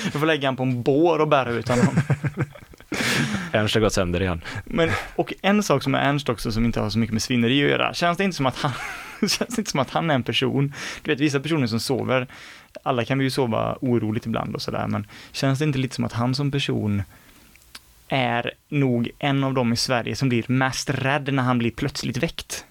Du 0.03 0.19
får 0.19 0.25
lägga 0.25 0.47
han 0.47 0.55
på 0.55 0.63
en 0.63 0.83
bår 0.83 1.19
och 1.19 1.27
bära 1.27 1.51
ut 1.51 1.67
honom. 1.67 2.01
Ernst 3.51 3.75
har 3.75 3.81
gått 3.81 3.93
sönder 3.93 4.21
igen. 4.21 4.41
Men, 4.65 4.91
och 5.15 5.33
en 5.41 5.63
sak 5.63 5.83
som 5.83 5.95
är 5.95 5.99
Ernst 5.99 6.29
också 6.29 6.51
som 6.51 6.65
inte 6.65 6.79
har 6.79 6.89
så 6.89 6.99
mycket 6.99 7.13
med 7.13 7.21
svinneri 7.21 7.63
att 7.63 7.69
göra, 7.69 7.93
känns 7.93 8.17
det 8.17 8.23
inte 8.23 8.37
som 8.37 8.45
att 8.45 8.57
han, 8.57 8.71
känns 9.19 9.37
det 9.37 9.57
inte 9.57 9.71
som 9.71 9.79
att 9.79 9.89
han 9.89 10.11
är 10.11 10.15
en 10.15 10.23
person, 10.23 10.73
du 11.01 11.11
vet 11.11 11.19
vissa 11.19 11.39
personer 11.39 11.67
som 11.67 11.79
sover, 11.79 12.27
alla 12.83 13.05
kan 13.05 13.17
vi 13.17 13.23
ju 13.23 13.29
sova 13.29 13.77
oroligt 13.81 14.25
ibland 14.25 14.55
och 14.55 14.61
sådär, 14.61 14.87
men 14.87 15.07
känns 15.31 15.59
det 15.59 15.65
inte 15.65 15.79
lite 15.79 15.95
som 15.95 16.05
att 16.05 16.13
han 16.13 16.35
som 16.35 16.51
person 16.51 17.03
är 18.11 18.51
nog 18.69 19.09
en 19.19 19.43
av 19.43 19.53
dem 19.53 19.73
i 19.73 19.75
Sverige 19.75 20.15
som 20.15 20.29
blir 20.29 20.45
mest 20.47 20.89
rädd 20.89 21.33
när 21.33 21.43
han 21.43 21.57
blir 21.57 21.71
plötsligt 21.71 22.17
väckt? 22.17 22.65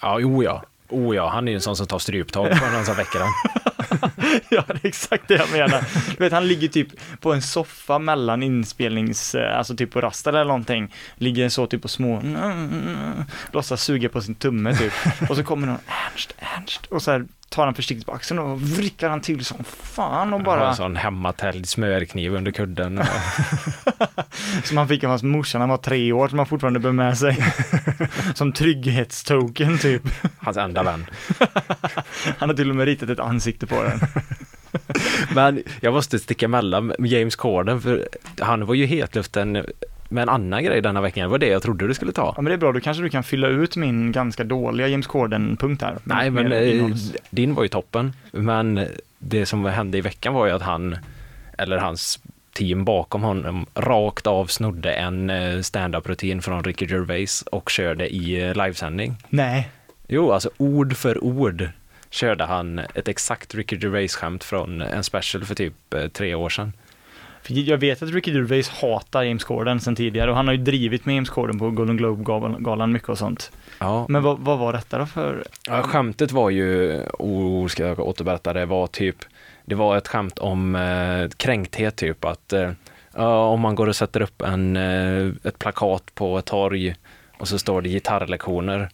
Ja, 0.00 0.20
jo 0.20 0.42
ja. 0.42 0.62
Oh 0.88 1.16
ja, 1.16 1.28
han 1.28 1.48
är 1.48 1.52
ju 1.52 1.56
en 1.56 1.62
sån 1.62 1.76
som 1.76 1.86
tar 1.86 1.98
stryptag 1.98 2.50
på 2.50 2.70
någon 2.72 2.84
som 2.84 2.94
väcker 2.96 3.18
han. 3.18 3.32
ja, 4.50 4.64
det 4.66 4.84
är 4.84 4.88
exakt 4.88 5.28
det 5.28 5.34
jag 5.34 5.52
menar. 5.52 5.84
Du 6.18 6.24
vet, 6.24 6.32
han 6.32 6.48
ligger 6.48 6.68
typ 6.68 6.88
på 7.20 7.32
en 7.32 7.42
soffa 7.42 7.98
mellan 7.98 8.42
inspelnings, 8.42 9.34
eh, 9.34 9.58
alltså 9.58 9.76
typ 9.76 9.90
på 9.92 10.00
rasten 10.00 10.34
eller 10.34 10.44
någonting. 10.44 10.94
Ligger 11.16 11.48
så 11.48 11.66
typ 11.66 11.82
på 11.82 11.88
små, 11.88 12.22
låtsas 13.52 13.82
suga 13.82 14.08
på 14.08 14.22
sin 14.22 14.34
tumme 14.34 14.76
typ. 14.76 14.92
Och 15.30 15.36
så 15.36 15.44
kommer 15.44 15.66
någon, 15.66 15.78
Ernst, 15.86 16.34
Ernst. 16.38 16.86
Och 16.86 17.02
så 17.02 17.10
här 17.10 17.24
tar 17.50 17.64
han 17.64 17.74
försiktigt 17.74 18.06
på 18.06 18.12
axeln 18.12 18.40
och 18.40 18.60
vrickar 18.62 19.08
han 19.08 19.20
till 19.20 19.44
som 19.44 19.64
fan 19.64 20.32
och 20.32 20.42
Bara... 20.42 20.58
bara... 20.60 20.68
En 20.68 20.76
sån 20.76 20.96
hemmatäljd 20.96 21.68
smörkniv 21.68 22.34
under 22.34 22.52
kudden. 22.52 23.02
Som 24.64 24.76
han 24.76 24.88
fick 24.88 25.04
av 25.04 25.10
hans 25.10 25.22
morsa 25.22 25.58
när 25.58 25.60
han 25.62 25.70
var 25.70 25.76
tre 25.76 26.12
år, 26.12 26.28
som 26.28 26.38
han 26.38 26.46
fortfarande 26.46 26.80
bär 26.80 26.92
med 26.92 27.18
sig. 27.18 27.36
som 28.34 28.52
trygghetstoken 28.52 29.78
typ. 29.78 30.02
Hans 30.38 30.56
enda 30.56 30.82
vän. 30.82 31.06
Han 32.38 32.48
har 32.48 32.56
till 32.56 32.70
och 32.70 32.76
med 32.76 32.86
ritat 32.86 33.10
ett 33.10 33.20
ansikte 33.20 33.66
på 33.70 33.82
den. 33.82 34.00
Men 35.34 35.62
jag 35.80 35.92
måste 35.92 36.18
sticka 36.18 36.46
emellan 36.46 36.92
James 36.98 37.36
Corden 37.36 37.80
för 37.80 38.08
han 38.40 38.66
var 38.66 38.74
ju 38.74 38.86
hetluften 38.86 39.52
med 40.08 40.22
en 40.22 40.28
annan 40.28 40.64
grej 40.64 40.80
denna 40.80 41.00
veckan. 41.00 41.22
Det 41.22 41.28
var 41.28 41.38
det 41.38 41.46
jag 41.46 41.62
trodde 41.62 41.86
du 41.86 41.94
skulle 41.94 42.12
ta. 42.12 42.32
Ja 42.36 42.42
men 42.42 42.44
det 42.50 42.52
är 42.52 42.56
bra, 42.58 42.72
då 42.72 42.80
kanske 42.80 43.02
du 43.02 43.08
kan 43.10 43.22
fylla 43.22 43.48
ut 43.48 43.76
min 43.76 44.12
ganska 44.12 44.44
dåliga 44.44 44.88
James 44.88 45.06
Corden-punkt 45.06 45.82
här. 45.82 45.98
Nej, 46.04 46.30
men 46.30 46.52
eh, 46.52 46.58
innehålls- 46.62 47.16
din 47.30 47.54
var 47.54 47.62
ju 47.62 47.68
toppen. 47.68 48.12
Men 48.32 48.86
det 49.18 49.46
som 49.46 49.64
hände 49.64 49.98
i 49.98 50.00
veckan 50.00 50.34
var 50.34 50.46
ju 50.46 50.52
att 50.52 50.62
han, 50.62 50.96
eller 51.58 51.78
hans 51.78 52.20
team 52.52 52.84
bakom 52.84 53.22
honom, 53.22 53.66
rakt 53.74 54.26
av 54.26 54.46
snodde 54.46 54.92
en 54.92 55.30
eh, 55.30 55.60
stand-up-rutin 55.60 56.42
från 56.42 56.64
Ricky 56.64 56.86
Gervais 56.86 57.42
och 57.42 57.70
körde 57.70 58.08
i 58.14 58.48
eh, 58.48 58.54
livesändning. 58.64 59.16
Nej. 59.28 59.68
Jo, 60.08 60.32
alltså 60.32 60.50
ord 60.56 60.96
för 60.96 61.24
ord 61.24 61.68
körde 62.10 62.44
han 62.44 62.78
ett 62.78 63.08
exakt 63.08 63.54
Ricky 63.54 63.76
Gervais-skämt 63.76 64.44
från 64.44 64.82
en 64.82 65.04
special 65.04 65.44
för 65.44 65.54
typ 65.54 65.94
eh, 65.94 66.08
tre 66.08 66.34
år 66.34 66.48
sedan. 66.48 66.72
Jag 67.46 67.78
vet 67.78 68.02
att 68.02 68.10
Ricky 68.10 68.32
Gervais 68.32 68.68
hatar 68.68 69.22
James 69.22 69.44
Corden 69.44 69.80
sedan 69.80 69.96
tidigare 69.96 70.30
och 70.30 70.36
han 70.36 70.46
har 70.46 70.54
ju 70.54 70.62
drivit 70.62 71.06
med 71.06 71.14
James 71.14 71.30
Corden 71.30 71.58
på 71.58 71.70
Golden 71.70 71.96
Globe-galan 71.96 72.92
mycket 72.92 73.08
och 73.08 73.18
sånt. 73.18 73.52
Ja, 73.78 74.06
Men 74.08 74.22
vad, 74.22 74.38
vad 74.38 74.58
var 74.58 74.72
detta 74.72 74.98
då 74.98 75.06
för? 75.06 75.44
Ja, 75.66 75.82
skämtet 75.82 76.32
var 76.32 76.50
ju, 76.50 77.00
oh, 77.18 77.66
ska 77.66 77.86
jag 77.86 78.00
återberätta 78.00 78.52
det, 78.52 78.66
var 78.66 78.86
typ, 78.86 79.16
det 79.64 79.74
var 79.74 79.96
ett 79.96 80.08
skämt 80.08 80.38
om 80.38 80.74
eh, 80.74 81.28
kränkthet 81.36 81.96
typ, 81.96 82.24
att 82.24 82.52
eh, 82.52 82.70
om 83.24 83.60
man 83.60 83.74
går 83.74 83.86
och 83.86 83.96
sätter 83.96 84.22
upp 84.22 84.42
en, 84.42 84.76
eh, 84.76 85.28
ett 85.44 85.58
plakat 85.58 86.14
på 86.14 86.38
ett 86.38 86.44
torg 86.44 86.94
och 87.38 87.48
så 87.48 87.58
står 87.58 87.82
det 87.82 87.88
gitarrlektioner 87.88 88.88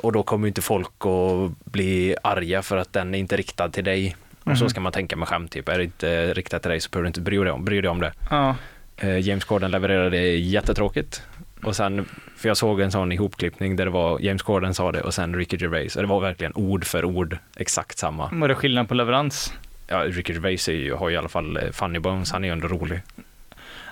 och 0.00 0.12
då 0.12 0.22
kommer 0.22 0.48
inte 0.48 0.62
folk 0.62 0.90
att 1.06 1.64
bli 1.72 2.16
arga 2.22 2.62
för 2.62 2.76
att 2.76 2.92
den 2.92 3.14
är 3.14 3.18
inte 3.18 3.36
riktad 3.36 3.68
till 3.68 3.84
dig. 3.84 4.16
Och 4.44 4.58
så 4.58 4.64
Mhm. 4.64 4.70
ska 4.70 4.80
man 4.80 4.92
tänka 4.92 5.16
med 5.16 5.28
skämt, 5.28 5.52
typ, 5.52 5.68
är 5.68 5.78
det 5.78 5.84
inte 5.84 6.34
riktat 6.34 6.62
till 6.62 6.70
dig 6.70 6.80
så 6.80 6.90
behöver 6.90 7.04
du 7.04 7.08
inte 7.08 7.20
bry 7.20 7.36
dig 7.38 7.50
om, 7.50 7.64
bry 7.64 7.80
dig 7.80 7.90
om 7.90 8.00
det. 8.00 8.12
Ja. 8.30 8.56
Eh, 8.96 9.18
James 9.18 9.44
Corden 9.44 9.70
levererade 9.70 10.10
det 10.10 10.36
jättetråkigt. 10.36 11.22
Och 11.62 11.76
sen, 11.76 12.04
för 12.36 12.48
jag 12.48 12.56
såg 12.56 12.80
en 12.80 12.90
sån 12.90 13.12
ihopklippning 13.12 13.76
där 13.76 13.84
det 13.84 13.90
var 13.90 14.18
James 14.20 14.42
Corden 14.42 14.74
sa 14.74 14.92
det 14.92 15.00
och 15.00 15.14
sen 15.14 15.34
Ricky 15.36 15.56
Gervais. 15.60 15.96
Och 15.96 16.02
det 16.02 16.08
var 16.08 16.20
verkligen 16.20 16.52
ord 16.54 16.84
för 16.84 17.04
ord 17.04 17.38
exakt 17.56 17.98
samma. 17.98 18.28
Var 18.32 18.48
det 18.48 18.54
skillnad 18.54 18.88
på 18.88 18.94
leverans? 18.94 19.52
Ja, 19.88 19.98
Ricky 20.06 20.32
Gervais 20.32 20.68
är 20.68 20.72
ju, 20.72 20.94
har 20.94 21.08
ju 21.08 21.14
i 21.14 21.18
alla 21.18 21.28
fall 21.28 21.56
eh, 21.56 21.70
funny 21.72 21.98
bones, 21.98 22.32
han 22.32 22.44
är 22.44 22.48
ju 22.48 22.52
ändå 22.52 22.68
rolig. 22.68 23.00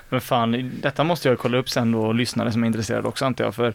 Men 0.08 0.20
fan, 0.20 0.72
detta 0.82 1.04
måste 1.04 1.28
jag 1.28 1.38
kolla 1.38 1.58
upp 1.58 1.70
sen 1.70 1.92
då 1.92 2.06
och 2.06 2.14
lyssnare 2.14 2.52
som 2.52 2.62
är 2.62 2.66
intresserade 2.66 3.08
också 3.08 3.24
antar 3.24 3.44
jag, 3.44 3.54
för 3.54 3.74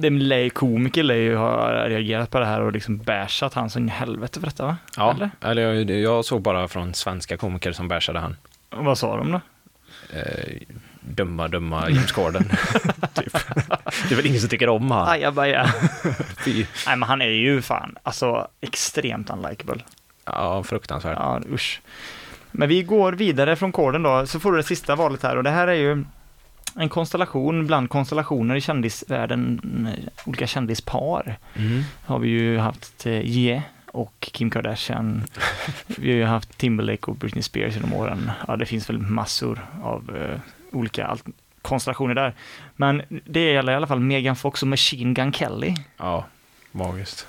det 0.00 0.10
lär, 0.10 0.48
komiker 0.48 1.02
lär 1.02 1.14
ju 1.14 1.36
ha 1.36 1.70
reagerat 1.88 2.30
på 2.30 2.38
det 2.38 2.46
här 2.46 2.60
och 2.60 2.72
liksom 2.72 2.98
bashat 2.98 3.54
han 3.54 3.88
i 3.88 3.90
helvete 3.90 4.40
för 4.40 4.46
detta 4.46 4.66
va? 4.66 4.76
Ja, 4.96 5.14
Eller? 5.14 5.30
eller, 5.40 5.62
jag, 5.62 5.90
jag 5.90 6.24
såg 6.24 6.42
bara 6.42 6.68
från 6.68 6.94
svenska 6.94 7.36
komiker 7.36 7.72
som 7.72 7.88
bashade 7.88 8.18
han. 8.18 8.36
Och 8.70 8.84
vad 8.84 8.98
sa 8.98 9.16
de 9.16 9.32
då? 9.32 9.40
Eh, 10.12 10.58
dumma, 11.00 11.48
dumma 11.48 11.90
James 11.90 12.12
Corden. 12.12 12.42
typ. 13.14 13.32
Det 14.08 14.14
är 14.14 14.16
väl 14.16 14.26
ingen 14.26 14.40
som 14.40 14.48
tycker 14.48 14.68
om 14.68 14.90
han. 14.90 15.08
Ajabaja. 15.08 15.66
Fy. 16.44 16.66
Nej 16.86 16.96
men 16.96 17.02
han 17.02 17.22
är 17.22 17.28
ju 17.28 17.62
fan, 17.62 17.96
alltså 18.02 18.48
extremt 18.60 19.30
unlikable. 19.30 19.82
Ja, 20.24 20.62
fruktansvärt. 20.62 21.18
Ja, 21.20 21.40
usch. 21.52 21.80
Men 22.52 22.68
vi 22.68 22.82
går 22.82 23.12
vidare 23.12 23.56
från 23.56 23.72
koden 23.72 24.02
då, 24.02 24.26
så 24.26 24.40
får 24.40 24.50
du 24.52 24.56
det 24.58 24.62
sista 24.64 24.96
valet 24.96 25.22
här 25.22 25.36
och 25.36 25.42
det 25.44 25.50
här 25.50 25.68
är 25.68 25.74
ju 25.74 26.04
en 26.76 26.88
konstellation 26.88 27.66
bland 27.66 27.90
konstellationer 27.90 28.54
i 28.56 28.60
kändisvärlden, 28.60 29.60
eh, 29.98 30.04
olika 30.26 30.46
kändispar. 30.46 31.36
Mm. 31.56 31.82
Har 32.04 32.18
vi 32.18 32.28
ju 32.28 32.58
haft 32.58 33.06
eh, 33.06 33.12
Ye 33.12 33.62
och 33.86 34.14
Kim 34.32 34.50
Kardashian. 34.50 35.22
Vi 35.86 36.10
har 36.10 36.16
ju 36.18 36.24
haft 36.24 36.58
Timberlake 36.58 37.10
och 37.10 37.16
Britney 37.16 37.42
Spears 37.42 37.74
genom 37.74 37.94
åren. 37.94 38.30
Ja, 38.48 38.56
det 38.56 38.66
finns 38.66 38.88
väl 38.90 38.98
massor 38.98 39.60
av 39.82 40.16
eh, 40.16 40.38
olika 40.72 41.06
alt- 41.06 41.24
konstellationer 41.62 42.14
där. 42.14 42.34
Men 42.76 43.02
det 43.24 43.52
gäller 43.52 43.72
i 43.72 43.76
alla 43.76 43.86
fall 43.86 44.00
Megan 44.00 44.36
Fox 44.36 44.62
och 44.62 44.68
Machine 44.68 45.14
Gun 45.14 45.32
Kelly. 45.32 45.74
Ja, 45.96 46.24
magiskt. 46.78 47.26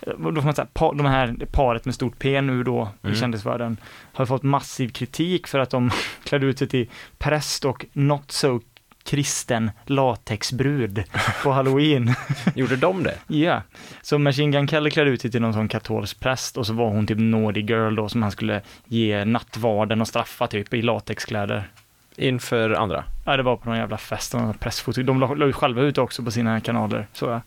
Eh, 0.00 0.12
Då 0.18 0.34
får 0.34 0.42
man 0.42 0.54
säga, 0.54 0.66
pa- 0.72 0.92
de 0.92 1.06
här 1.06 1.36
paret 1.52 1.84
med 1.84 1.94
stort 1.94 2.18
P 2.18 2.40
nu 2.40 2.62
då 2.62 2.88
Mm. 3.02 3.14
i 3.14 3.18
kändisvärlden 3.18 3.76
har 4.12 4.26
fått 4.26 4.42
massiv 4.42 4.88
kritik 4.88 5.46
för 5.46 5.58
att 5.58 5.70
de 5.70 5.90
klädde 6.24 6.46
ut 6.46 6.58
sig 6.58 6.68
till 6.68 6.88
präst 7.18 7.64
och 7.64 7.86
not 7.92 8.30
so 8.32 8.60
kristen 9.04 9.70
latexbrud 9.86 11.04
på 11.42 11.50
halloween. 11.52 12.14
Gjorde 12.54 12.76
de 12.76 13.02
det? 13.02 13.14
Ja, 13.26 13.62
så 14.02 14.18
Machine 14.18 14.50
Gun 14.52 14.68
Kelly 14.68 14.90
klädde 14.90 15.10
ut 15.10 15.20
sig 15.20 15.30
till 15.30 15.40
någon 15.42 15.52
sån 15.52 15.68
katolsk 15.68 16.20
präst 16.20 16.56
och 16.56 16.66
så 16.66 16.72
var 16.72 16.88
hon 16.88 17.06
typ 17.06 17.18
naughty 17.18 17.60
girl 17.60 17.94
då 17.94 18.08
som 18.08 18.22
han 18.22 18.30
skulle 18.30 18.60
ge 18.86 19.24
nattvarden 19.24 20.00
och 20.00 20.08
straffa 20.08 20.46
typ 20.46 20.74
i 20.74 20.82
latexkläder. 20.82 21.68
Inför 22.16 22.70
andra? 22.70 23.04
Ja, 23.24 23.36
det 23.36 23.42
var 23.42 23.56
på 23.56 23.68
någon 23.68 23.78
jävla 23.78 23.98
fest, 23.98 24.34
någon 24.34 24.54
pressfoto. 24.54 25.02
De 25.02 25.20
la 25.20 25.34
la 25.34 25.46
ju 25.46 25.52
själva 25.52 25.82
ut 25.82 25.98
också 25.98 26.22
på 26.22 26.30
sina 26.30 26.60
kanaler, 26.60 27.06
så 27.12 27.26
ja. 27.26 27.40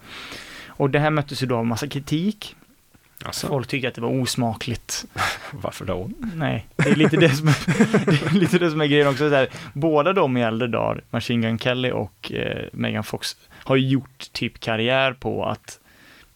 Och 0.81 0.89
det 0.89 0.99
här 0.99 1.09
möttes 1.09 1.43
ju 1.43 1.47
då 1.47 1.57
av 1.57 1.65
massa 1.65 1.87
kritik. 1.87 2.55
Alltså, 3.25 3.47
Folk 3.47 3.67
tycker 3.67 3.87
att 3.87 3.95
det 3.95 4.01
var 4.01 4.21
osmakligt. 4.21 5.05
varför 5.51 5.85
då? 5.85 6.09
Nej, 6.35 6.67
det 6.75 6.89
är 6.89 6.95
lite 6.95 7.17
det 7.17 7.29
som 7.29 7.47
är, 7.47 7.55
det 8.05 8.25
är, 8.25 8.39
lite 8.39 8.59
det 8.59 8.71
som 8.71 8.81
är 8.81 8.85
grejen 8.85 9.07
också. 9.07 9.29
Så 9.29 9.35
här, 9.35 9.47
båda 9.73 10.13
de 10.13 10.37
i 10.37 10.41
äldre 10.41 10.67
dagar, 10.67 11.03
Machine 11.09 11.41
Gun 11.41 11.59
Kelly 11.59 11.91
och 11.91 12.31
eh, 12.31 12.67
Megan 12.73 13.03
Fox, 13.03 13.37
har 13.51 13.75
ju 13.75 13.87
gjort 13.87 14.31
typ 14.31 14.59
karriär 14.59 15.13
på 15.13 15.45
att 15.45 15.79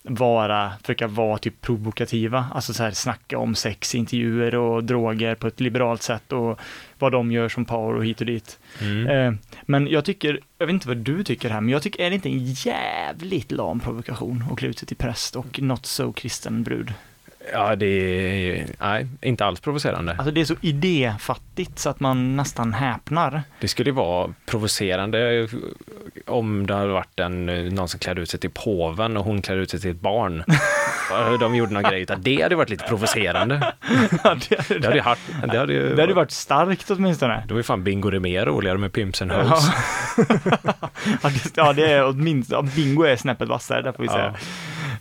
vara, 0.08 0.74
försöka 0.82 1.08
vara 1.08 1.38
typ 1.38 1.62
provokativa, 1.62 2.46
alltså 2.54 2.74
så 2.74 2.84
här 2.84 2.92
snacka 2.92 3.38
om 3.38 3.56
sex, 3.56 3.96
intervjuer 3.96 4.56
och 4.56 4.84
droger 4.84 5.36
på 5.36 5.48
ett 5.48 5.60
liberalt 5.60 6.02
sätt 6.02 6.32
och 6.32 6.60
vad 7.00 7.12
de 7.12 7.32
gör 7.32 7.50
som 7.50 7.66
par 7.66 7.94
och 7.94 8.06
hit 8.06 8.20
och 8.20 8.26
dit. 8.26 8.60
Mm. 8.82 9.08
Eh, 9.08 9.40
men 9.66 9.88
jag 9.88 10.06
tycker, 10.06 10.40
jag 10.58 10.68
vet 10.68 10.74
inte 10.74 10.88
vad 10.88 10.98
du 10.98 11.24
tycker 11.24 11.50
här, 11.50 11.62
men 11.62 11.70
jag 11.70 11.82
tycker, 11.82 12.04
är 12.04 12.10
det 12.10 12.16
inte 12.16 12.30
en 12.30 12.46
jävligt 12.46 13.52
lam 13.52 13.80
provokation 13.80 14.44
att 14.52 14.58
klä 14.58 14.68
ut 14.68 14.80
sig 14.80 14.88
till 14.88 14.98
präst 14.98 15.36
och 15.36 15.62
not 15.62 15.86
so 15.86 16.14
kristen 16.14 16.64
brud? 16.64 16.94
Ja, 17.54 17.76
det 17.76 17.86
är 17.86 18.66
nej, 18.80 19.08
inte 19.22 19.46
alls 19.46 19.60
provocerande. 19.60 20.12
Alltså 20.12 20.32
det 20.32 20.42
är 20.42 20.46
så 20.46 20.56
idéfattigt 20.62 21.80
så 21.80 21.90
att 21.90 22.00
man 22.00 22.36
nästan 22.36 22.74
häpnar. 22.74 23.44
Det 23.60 23.68
skulle 23.68 23.90
ju 23.90 23.96
vara 23.96 24.34
provocerande 24.46 25.48
om 26.26 26.68
det 26.68 26.74
hade 26.74 26.94
varit 26.94 27.20
en, 27.20 27.46
någon 27.46 27.88
som 27.88 28.00
klädde 28.00 28.22
ut 28.22 28.30
sig 28.30 28.40
till 28.40 28.50
påven 28.50 29.18
och 29.18 29.26
hon 29.26 29.42
klädde 29.42 29.62
ut 29.62 29.70
sig 29.70 29.80
till 29.80 29.92
ett 29.92 30.02
barn. 30.02 30.44
De 31.40 31.56
gjorde 31.56 31.74
någon 31.74 31.84
grej 31.84 32.02
utav 32.02 32.22
det 32.22 32.42
hade 32.42 32.56
varit 32.56 32.70
lite 32.70 32.84
provocerande. 32.84 33.74
Ja, 34.24 34.36
det, 34.50 34.70
Det 34.70 34.86
hade 34.86 34.96
ju, 34.96 35.02
haft, 35.02 35.22
det 35.52 35.58
hade 35.58 35.74
ju, 35.74 35.96
det 35.96 36.02
hade 36.02 36.14
varit 36.14 36.32
starkt 36.32 36.92
åtminstone. 36.92 37.44
Då 37.48 37.58
är 37.58 37.64
fan 37.64 37.84
Bingo 37.84 38.10
det 38.10 38.20
mer 38.20 38.46
roligare 38.46 38.78
med 38.78 38.94
Pimps 38.94 39.22
and. 39.22 39.32
Hoes. 39.32 39.70
ja, 41.24 41.30
det, 41.30 41.52
ja, 41.56 41.74
det 41.74 41.92
är 41.92 42.08
åtminstone, 42.08 42.72
bingo 42.76 43.04
är 43.04 43.16
snäppet 43.16 43.50
vassare, 43.50 43.82
där 43.82 43.92
får 43.92 44.04
vi 44.04 44.10
säga. 44.10 44.34
Ja. 44.34 44.40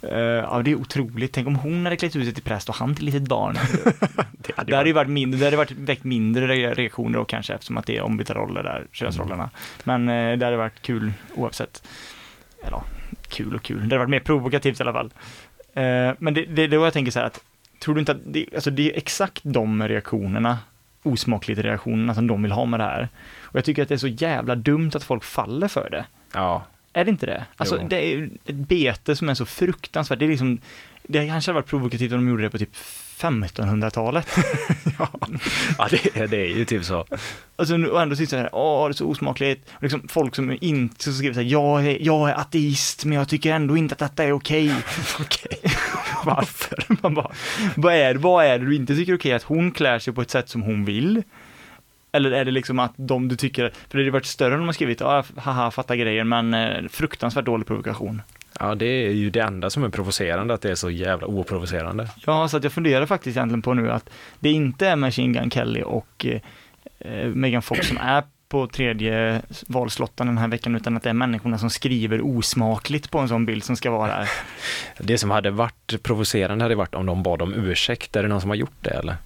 Eh, 0.03 0.19
ja, 0.19 0.63
det 0.65 0.71
är 0.71 0.75
otroligt. 0.75 1.33
Tänk 1.33 1.47
om 1.47 1.57
hon 1.57 1.85
hade 1.87 1.97
klätt 1.97 2.17
ut 2.17 2.25
sig 2.25 2.35
till 2.35 2.43
präst 2.43 2.69
och 2.69 2.75
han 2.75 2.95
till 2.95 3.05
litet 3.05 3.23
barn. 3.29 3.55
Det 4.47 4.57
hade 4.57 4.71
Det 4.73 4.77
hade 4.77 4.89
ju 4.89 4.93
varit 4.93 5.11
mindre, 5.11 5.39
det 5.39 5.45
hade 5.45 5.57
varit 5.57 5.71
väckt 5.71 6.05
mindre 6.05 6.47
re- 6.47 6.75
reaktioner 6.75 7.19
då 7.19 7.25
kanske 7.25 7.55
eftersom 7.55 7.77
att 7.77 7.87
det 7.87 7.97
är 7.97 8.03
ombytta 8.03 8.35
roller 8.35 8.63
där, 8.63 8.87
könsrollerna. 8.93 9.51
Men 9.85 10.09
eh, 10.09 10.39
det 10.39 10.45
hade 10.45 10.57
varit 10.57 10.83
kul 10.83 11.13
oavsett. 11.35 11.83
Eller 12.63 12.71
ja, 12.73 12.85
kul 13.29 13.55
och 13.55 13.63
kul. 13.63 13.77
Det 13.79 13.83
hade 13.83 13.99
varit 13.99 14.11
mer 14.11 14.21
provokativt 14.21 14.81
i 14.81 14.83
alla 14.83 14.93
fall. 14.93 15.13
Eh, 15.75 16.13
men 16.19 16.35
det, 16.35 16.45
det 16.45 16.63
är 16.63 16.69
då 16.69 16.85
jag 16.85 16.93
tänker 16.93 17.13
så 17.13 17.19
här 17.19 17.27
att, 17.27 17.41
tror 17.81 17.95
du 17.95 18.01
inte 18.01 18.13
att 18.13 18.19
det, 18.27 18.47
alltså 18.55 18.71
det 18.71 18.93
är 18.93 18.97
exakt 18.99 19.41
de 19.45 19.89
reaktionerna, 19.89 20.59
osmakligt 21.03 21.61
reaktionerna 21.61 22.15
som 22.15 22.27
de 22.27 22.43
vill 22.43 22.53
ha 22.53 22.65
med 22.65 22.81
det 22.81 22.85
här. 22.85 23.09
Och 23.43 23.57
jag 23.57 23.65
tycker 23.65 23.83
att 23.83 23.89
det 23.89 23.95
är 23.95 23.99
så 23.99 24.09
jävla 24.09 24.55
dumt 24.55 24.91
att 24.95 25.05
folk 25.05 25.25
faller 25.25 25.69
för 25.69 25.91
det. 25.91 26.05
Ja, 26.33 26.65
Är 26.95 27.05
det 27.05 27.11
inte 27.11 27.27
det? 27.27 27.45
Alltså 27.57 27.79
Jo. 27.83 27.87
det 27.89 27.97
är 28.13 28.31
ett 28.47 28.55
bete 28.55 29.17
som 29.17 29.29
är 29.29 29.35
så 29.35 29.47
fruktansvärt. 29.47 30.19
Det 30.19 30.25
är 30.25 30.29
liksom, 30.29 30.59
det 31.03 31.27
kanske 31.27 31.51
hade 31.51 31.61
varit 31.61 31.67
provokativt 31.71 32.13
om 32.13 32.19
de 32.19 32.29
gjorde 32.31 32.43
det 32.43 32.51
på 32.51 32.59
typ 32.59 32.75
1500-talet. 33.19 34.27
Ja, 35.79 35.89
det, 35.91 36.17
är- 36.17 36.27
det 36.27 36.37
är 36.37 36.57
ju 36.57 36.65
typ 36.65 36.85
så. 36.85 37.07
Alltså, 37.57 37.77
nu- 37.77 37.89
och 37.89 38.03
ändå 38.03 38.17
sitter 38.17 38.31
så 38.31 38.37
här, 38.37 38.49
åh, 38.55 38.89
det 38.89 38.91
är 38.93 38.95
så 38.95 39.07
osmakligt. 39.07 39.69
Och 39.73 39.83
liksom 39.83 40.09
folk 40.09 40.35
som 40.35 40.59
inte, 40.61 41.05
som 41.05 41.13
skriver 41.13 41.35
så 41.35 41.41
här, 41.41 41.49
jag 41.49 41.87
är, 41.87 41.99
jag 42.01 42.31
är 42.31 42.35
ateist, 42.35 43.05
men 43.05 43.19
jag 43.19 43.29
tycker 43.29 43.53
ändå 43.53 43.77
inte 43.77 43.93
att 43.93 43.99
detta 43.99 44.25
är 44.25 44.33
okej. 44.33 44.75
Okej. 45.21 45.59
Varför? 46.25 46.85
Man 47.03 47.15
bara, 47.15 47.33
vad 47.77 47.95
är, 47.95 48.15
vad 48.15 48.45
är 48.47 48.59
det 48.59 48.65
du 48.67 48.77
inte 48.77 48.95
tycker 48.97 49.13
är 49.13 49.17
okej? 49.17 49.33
Att 49.33 49.43
hon 49.43 49.73
klär 49.73 49.99
sig 49.99 50.13
på 50.13 50.23
ett 50.23 50.31
sätt 50.31 50.49
som 50.49 50.63
hon 50.63 50.85
vill? 50.85 51.23
Eller 52.15 52.31
är 52.31 52.45
det 52.45 52.51
liksom 52.51 52.79
att 52.79 52.93
de 52.97 53.29
du 53.29 53.37
tycker, 53.37 53.73
för 53.91 53.99
det 53.99 54.05
hade 54.05 54.11
varit 54.11 54.27
större 54.27 54.55
om 54.55 54.61
de 54.61 54.67
har 54.67 54.73
skrivit, 54.73 55.01
ja, 55.01 55.25
haha, 55.37 55.71
fatta 55.71 55.97
grejer, 55.97 56.25
men 56.25 56.55
eh, 56.55 56.89
fruktansvärt 56.89 57.45
dålig 57.45 57.67
provokation. 57.67 58.23
Ja, 58.61 58.75
det 58.75 58.87
är 58.87 59.11
ju 59.11 59.31
det 59.31 59.41
enda 59.41 59.71
som 59.71 59.85
är 59.85 59.89
provocerande, 59.89 60.55
att 60.55 60.63
det 60.63 60.71
är 60.71 60.75
så 60.75 60.91
jävla 60.91 61.27
oprovocerande. 61.27 62.09
Ja, 62.27 62.49
så 62.49 62.57
att 62.57 62.65
jag 62.65 62.73
funderar 62.73 63.07
faktiskt 63.07 63.37
egentligen 63.37 63.63
på 63.63 63.75
nu 63.75 63.91
att 63.91 64.11
det 64.41 64.51
inte 64.51 64.89
är 64.89 64.97
Machine 64.97 65.33
Gun 65.33 65.51
Kelly 65.51 65.83
och 65.83 66.27
eh, 66.99 67.29
Megan 67.29 67.63
Fox 67.63 67.89
som 67.89 67.99
är 67.99 68.23
på 68.49 68.67
tredje 68.67 69.43
valslotten 69.67 70.27
den 70.27 70.39
här 70.39 70.49
veckan, 70.49 70.77
utan 70.77 70.97
att 70.97 71.03
det 71.03 71.11
är 71.11 71.15
människorna 71.15 71.59
som 71.59 71.71
skriver 71.71 72.27
osmakligt 72.27 73.11
på 73.11 73.19
en 73.19 73.29
sån 73.29 73.47
bild 73.47 73.65
som 73.65 73.77
ska 73.77 73.91
vara 73.91 74.17
där. 74.17 74.31
Det 74.99 75.19
som 75.19 75.31
hade 75.31 75.51
varit 75.51 76.03
provocerande 76.03 76.65
hade 76.65 76.75
varit 76.75 76.95
om 76.95 77.07
de 77.07 77.23
bad 77.23 77.43
om 77.43 77.55
ursäkt. 77.55 78.17
Är 78.17 78.23
det 78.23 78.29
någon 78.29 78.41
som 78.41 78.51
har 78.51 78.57
gjort 78.57 78.79
det 78.81 78.91
eller? 78.91 79.17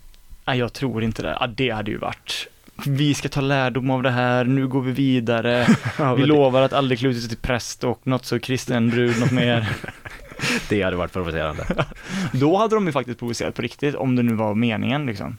Nej, 0.45 0.59
jag 0.59 0.72
tror 0.72 1.03
inte 1.03 1.22
det. 1.22 1.36
Ja, 1.41 1.47
det 1.47 1.70
hade 1.70 1.91
ju 1.91 1.99
varit. 1.99 2.49
Vi 2.87 3.14
ska 3.14 3.29
ta 3.29 3.41
lärdom 3.41 3.91
av 3.91 4.03
det 4.03 4.11
här, 4.11 4.45
nu 4.45 4.68
går 4.68 4.81
vi 4.83 4.93
vidare. 4.93 5.66
Vi 6.16 6.26
lovar 6.26 6.62
att 6.62 6.72
aldrig 6.72 6.99
klä 6.99 7.12
till 7.14 7.37
präst 7.37 7.85
och 7.85 8.07
något 8.07 8.24
så 8.24 8.39
kristen 8.39 8.91
brud, 8.91 9.20
något 9.20 9.31
mer. 9.31 9.68
Det 10.68 10.83
hade 10.83 10.97
varit 10.97 11.12
provocerande. 11.12 11.64
Då 12.33 12.57
hade 12.57 12.74
de 12.74 12.87
ju 12.87 12.93
faktiskt 12.93 13.18
provocerat 13.18 13.55
på 13.55 13.62
riktigt, 13.62 13.95
om 13.95 14.16
det 14.16 14.22
nu 14.22 14.35
var 14.35 14.55
meningen 14.55 15.07
liksom. 15.07 15.37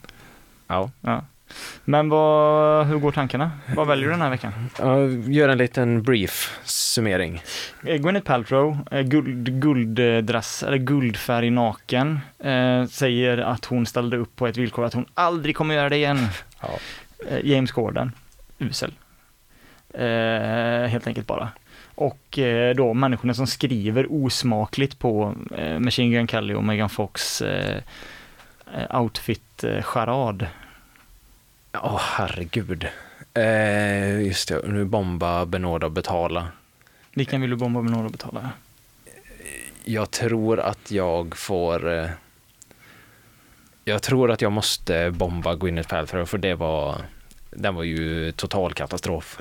Ja. 0.66 0.90
Ja. 1.00 1.24
Men 1.84 2.08
vad, 2.08 2.86
hur 2.86 2.98
går 2.98 3.12
tankarna? 3.12 3.50
Vad 3.76 3.86
väljer 3.86 4.06
du 4.06 4.10
den 4.12 4.20
här 4.22 4.30
veckan? 4.30 4.52
Ja, 4.78 5.06
Gör 5.06 5.48
en 5.48 5.58
liten 5.58 6.02
brief 6.02 6.58
summering. 6.64 7.42
Eh, 7.86 7.96
Gwyneth 7.96 8.26
Paltrow, 8.26 8.78
eh, 8.90 9.00
guld, 9.00 9.60
gulddress, 9.62 10.62
eller 10.62 10.78
guldfärg 10.78 11.50
naken, 11.50 12.20
eh, 12.38 12.84
säger 12.86 13.38
att 13.38 13.64
hon 13.64 13.86
ställde 13.86 14.16
upp 14.16 14.36
på 14.36 14.46
ett 14.46 14.56
villkor 14.56 14.84
att 14.84 14.94
hon 14.94 15.06
aldrig 15.14 15.56
kommer 15.56 15.74
göra 15.74 15.88
det 15.88 15.96
igen. 15.96 16.28
Ja. 16.60 16.68
Eh, 17.28 17.40
James 17.44 17.72
Corden, 17.72 18.12
usel. 18.58 18.92
Eh, 19.94 20.88
helt 20.88 21.06
enkelt 21.06 21.26
bara. 21.26 21.48
Och 21.94 22.38
eh, 22.38 22.74
då 22.74 22.94
människorna 22.94 23.34
som 23.34 23.46
skriver 23.46 24.06
osmakligt 24.10 24.98
på 24.98 25.34
eh, 25.56 25.78
Machine 25.78 26.10
Gun 26.10 26.28
Kelly 26.28 26.54
och 26.54 26.64
Megan 26.64 26.90
Fox 26.90 27.42
outfit-charad. 28.90 30.46
Åh, 31.72 32.00
herregud. 32.00 32.88
Eh, 33.34 34.20
just 34.20 34.48
det, 34.48 34.68
nu 34.68 34.84
bomba, 34.84 35.46
benåda 35.46 35.86
och 35.86 35.92
betala. 35.92 36.48
Vilken 37.14 37.40
vill 37.40 37.50
du 37.50 37.56
bomba 37.56 37.82
med 37.82 37.92
några 37.92 38.04
och 38.04 38.12
betala? 38.12 38.50
Jag 39.84 40.10
tror 40.10 40.60
att 40.60 40.90
jag 40.90 41.36
får... 41.36 42.10
Jag 43.84 44.02
tror 44.02 44.30
att 44.30 44.42
jag 44.42 44.52
måste 44.52 45.10
bomba 45.10 45.54
Gwyneth 45.54 45.88
Paltrow 45.88 46.24
för 46.24 46.38
det 46.38 46.54
var... 46.54 46.96
Den 47.52 47.74
var 47.74 47.82
ju 47.82 48.32
total 48.32 48.72
katastrof. 48.74 49.38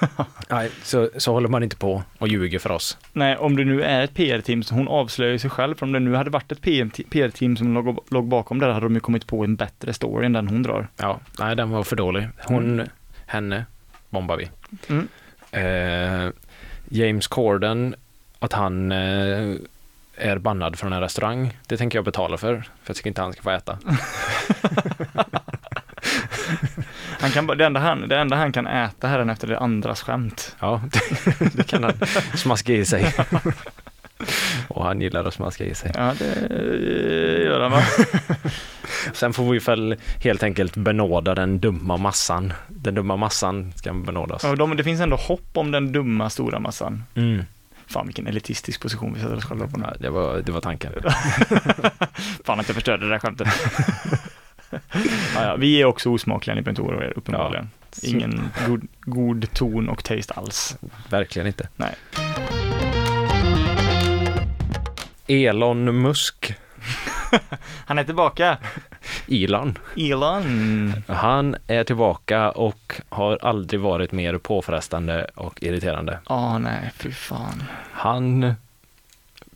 Nej, 0.50 0.70
så, 0.82 1.10
så 1.16 1.32
håller 1.32 1.48
man 1.48 1.62
inte 1.62 1.76
på 1.76 2.02
och 2.18 2.28
ljuger 2.28 2.58
för 2.58 2.70
oss. 2.70 2.98
Nej, 3.12 3.36
om 3.36 3.56
det 3.56 3.64
nu 3.64 3.82
är 3.82 4.02
ett 4.02 4.14
PR-team, 4.14 4.62
så 4.62 4.74
hon 4.74 4.88
avslöjar 4.88 5.38
sig 5.38 5.50
själv, 5.50 5.74
för 5.74 5.86
om 5.86 5.92
det 5.92 6.00
nu 6.00 6.14
hade 6.14 6.30
varit 6.30 6.52
ett 6.52 6.62
PR-team 7.10 7.56
som 7.56 7.74
låg, 7.74 7.98
låg 8.10 8.28
bakom 8.28 8.58
det, 8.58 8.72
hade 8.72 8.86
de 8.86 8.94
ju 8.94 9.00
kommit 9.00 9.26
på 9.26 9.44
en 9.44 9.56
bättre 9.56 9.92
story 9.92 10.26
än 10.26 10.32
den 10.32 10.48
hon 10.48 10.62
drar. 10.62 10.88
Ja, 10.96 11.20
nej, 11.38 11.56
den 11.56 11.70
var 11.70 11.82
för 11.82 11.96
dålig. 11.96 12.28
Hon, 12.44 12.82
henne 13.26 13.64
bombar 14.10 14.36
vi. 14.36 14.50
Mm. 14.88 15.08
Eh, 15.50 16.32
James 16.88 17.26
Corden, 17.26 17.94
att 18.38 18.52
han 18.52 18.92
eh, 18.92 19.54
är 20.16 20.38
bannad 20.38 20.78
från 20.78 20.92
en 20.92 21.00
restaurang, 21.00 21.58
det 21.66 21.76
tänker 21.76 21.98
jag 21.98 22.04
betala 22.04 22.36
för, 22.36 22.54
för 22.56 22.64
jag 22.86 22.96
tycker 22.96 23.08
inte 23.08 23.22
han 23.22 23.32
ska 23.32 23.42
få 23.42 23.50
äta. 23.50 23.78
Han 27.20 27.30
kan, 27.30 27.46
det, 27.46 27.66
enda 27.66 27.80
han, 27.80 28.08
det 28.08 28.18
enda 28.18 28.36
han 28.36 28.52
kan 28.52 28.66
äta 28.66 29.08
här 29.08 29.30
efter 29.30 29.48
det 29.48 29.58
andras 29.58 30.02
skämt. 30.02 30.56
Ja, 30.60 30.82
det, 30.92 31.56
det 31.56 31.64
kan 31.64 31.84
han 31.84 31.92
smaska 32.34 32.72
i 32.72 32.84
sig. 32.84 33.14
Och 34.68 34.84
han 34.84 35.00
gillar 35.00 35.24
att 35.24 35.34
smaska 35.34 35.64
i 35.64 35.74
sig. 35.74 35.92
Ja, 35.94 36.14
det 36.18 37.44
gör 37.44 37.60
han 37.60 37.70
va? 37.70 37.82
Sen 39.12 39.32
får 39.32 39.52
vi 39.52 39.58
väl 39.58 39.96
helt 40.24 40.42
enkelt 40.42 40.76
benåda 40.76 41.34
den 41.34 41.60
dumma 41.60 41.96
massan. 41.96 42.52
Den 42.68 42.94
dumma 42.94 43.16
massan 43.16 43.72
ska 43.76 43.92
benådas. 43.92 44.44
Ja, 44.44 44.56
de, 44.56 44.76
det 44.76 44.84
finns 44.84 45.00
ändå 45.00 45.16
hopp 45.16 45.56
om 45.56 45.70
den 45.70 45.92
dumma 45.92 46.30
stora 46.30 46.58
massan. 46.58 47.04
Mm. 47.14 47.44
Fan 47.92 48.06
vilken 48.06 48.26
elitistisk 48.26 48.80
position 48.80 49.14
vi 49.14 49.20
sätter 49.20 49.36
oss 49.36 49.44
själva 49.44 49.66
på 49.66 49.76
nu. 49.76 49.84
Ja, 49.88 49.96
det, 49.98 50.10
var, 50.10 50.38
det 50.40 50.52
var 50.52 50.60
tanken. 50.60 50.92
Fan 52.44 52.60
att 52.60 52.68
jag 52.68 52.74
förstörde 52.74 53.04
det 53.04 53.10
där 53.10 53.18
skämtet. 53.18 53.48
ja, 55.34 55.44
ja, 55.44 55.56
vi 55.56 55.80
är 55.80 55.84
också 55.84 56.10
osmakliga 56.10 56.54
ni 56.54 56.62
behöver 56.62 56.80
inte 56.80 56.92
oroa 56.92 57.04
er 57.04 57.12
uppenbarligen. 57.16 57.70
Ingen 58.02 58.50
god, 58.66 58.88
god 59.00 59.52
ton 59.52 59.88
och 59.88 60.04
taste 60.04 60.34
alls. 60.34 60.76
Verkligen 61.10 61.46
inte. 61.46 61.68
Nej. 61.76 61.94
Elon 65.26 66.02
Musk. 66.02 66.54
Han 67.86 67.98
är 67.98 68.04
tillbaka. 68.04 68.58
Elon. 69.28 69.78
Elon. 69.96 70.92
Han 71.06 71.56
är 71.66 71.84
tillbaka 71.84 72.50
och 72.50 73.00
har 73.08 73.38
aldrig 73.42 73.80
varit 73.80 74.12
mer 74.12 74.38
påfrestande 74.38 75.26
och 75.34 75.62
irriterande. 75.62 76.18
Åh 76.26 76.58
nej, 76.58 76.90
fy 76.96 77.10
fan. 77.12 77.62
Han, 77.92 78.54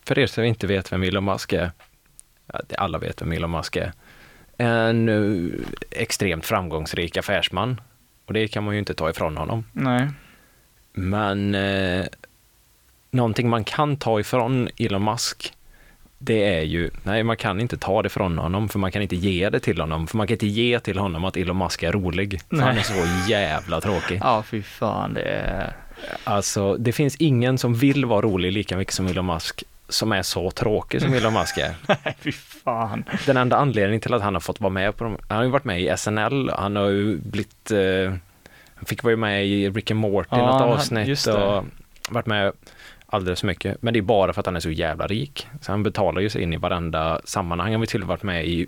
för 0.04 0.18
er 0.18 0.26
som 0.26 0.44
inte 0.44 0.66
vet 0.66 0.92
vem 0.92 1.02
Elon 1.02 1.24
Musk 1.24 1.52
är, 1.52 1.70
alla 2.78 2.98
vet 2.98 3.22
vem 3.22 3.32
Elon 3.32 3.50
Musk 3.50 3.76
är, 3.76 3.92
en 4.56 5.08
eh, 5.08 5.50
extremt 5.90 6.46
framgångsrik 6.46 7.16
affärsman. 7.16 7.80
Och 8.26 8.32
det 8.32 8.48
kan 8.48 8.64
man 8.64 8.74
ju 8.74 8.78
inte 8.78 8.94
ta 8.94 9.10
ifrån 9.10 9.36
honom. 9.36 9.64
Nej. 9.72 10.08
Men 10.92 11.54
eh, 11.54 12.06
någonting 13.10 13.48
man 13.48 13.64
kan 13.64 13.96
ta 13.96 14.20
ifrån 14.20 14.68
Elon 14.76 15.04
Musk, 15.04 15.52
det 16.18 16.58
är 16.58 16.62
ju, 16.62 16.90
nej 17.02 17.22
man 17.22 17.36
kan 17.36 17.60
inte 17.60 17.76
ta 17.76 18.02
det 18.02 18.08
från 18.08 18.38
honom, 18.38 18.68
för 18.68 18.78
man 18.78 18.92
kan 18.92 19.02
inte 19.02 19.16
ge 19.16 19.50
det 19.50 19.60
till 19.60 19.80
honom, 19.80 20.06
för 20.06 20.16
man 20.16 20.26
kan 20.26 20.34
inte 20.34 20.46
ge 20.46 20.80
till 20.80 20.98
honom 20.98 21.24
att 21.24 21.36
Elon 21.36 21.58
Musk 21.58 21.82
är 21.82 21.92
rolig, 21.92 22.40
för 22.50 22.56
han 22.56 22.78
är 22.78 22.82
så 22.82 23.28
jävla 23.30 23.80
tråkig. 23.80 24.20
Ja, 24.22 24.42
fy 24.42 24.62
fan 24.62 25.14
det 25.14 25.22
är... 25.22 25.72
Alltså, 26.24 26.76
det 26.76 26.92
finns 26.92 27.16
ingen 27.16 27.58
som 27.58 27.74
vill 27.74 28.04
vara 28.04 28.20
rolig 28.20 28.52
lika 28.52 28.76
mycket 28.76 28.94
som 28.94 29.06
Elon 29.06 29.26
Musk, 29.26 29.64
som 29.88 30.12
är 30.12 30.22
så 30.22 30.50
tråkig 30.50 31.02
som 31.02 31.14
Elon 31.14 31.32
Musk 31.32 31.58
är. 31.58 31.74
Nej, 32.04 32.16
fy 32.20 32.32
fan. 32.32 33.04
Den 33.26 33.36
enda 33.36 33.56
anledningen 33.56 34.00
till 34.00 34.14
att 34.14 34.22
han 34.22 34.34
har 34.34 34.40
fått 34.40 34.60
vara 34.60 34.72
med 34.72 34.96
på 34.96 35.04
dem, 35.04 35.18
han 35.28 35.36
har 35.36 35.44
ju 35.44 35.50
varit 35.50 35.64
med 35.64 35.80
i 35.80 35.96
SNL, 35.96 36.50
han 36.50 36.76
har 36.76 36.88
ju 36.88 37.16
blivit, 37.16 37.70
eh, 37.70 38.14
han 38.74 38.84
fick 38.86 39.02
vara 39.02 39.16
med 39.16 39.46
i 39.46 39.70
Rick 39.70 39.90
and 39.90 40.00
Morty 40.00 40.28
Ja, 40.30 40.46
något 40.46 40.62
avsnitt 40.62 41.26
och 41.26 41.64
varit 42.08 42.26
med 42.26 42.52
alldeles 43.06 43.40
för 43.40 43.46
mycket. 43.46 43.82
Men 43.82 43.94
det 43.94 44.00
är 44.00 44.02
bara 44.02 44.32
för 44.32 44.40
att 44.40 44.46
han 44.46 44.56
är 44.56 44.60
så 44.60 44.70
jävla 44.70 45.06
rik. 45.06 45.46
Så 45.60 45.72
han 45.72 45.82
betalar 45.82 46.20
ju 46.20 46.30
sig 46.30 46.42
in 46.42 46.52
i 46.52 46.56
varenda 46.56 47.20
sammanhang. 47.24 47.72
Han 47.72 47.80
har 47.80 47.86
till 47.86 48.02
och 48.02 48.06
med 48.06 48.08
varit 48.08 48.22
med 48.22 48.46
i, 48.46 48.66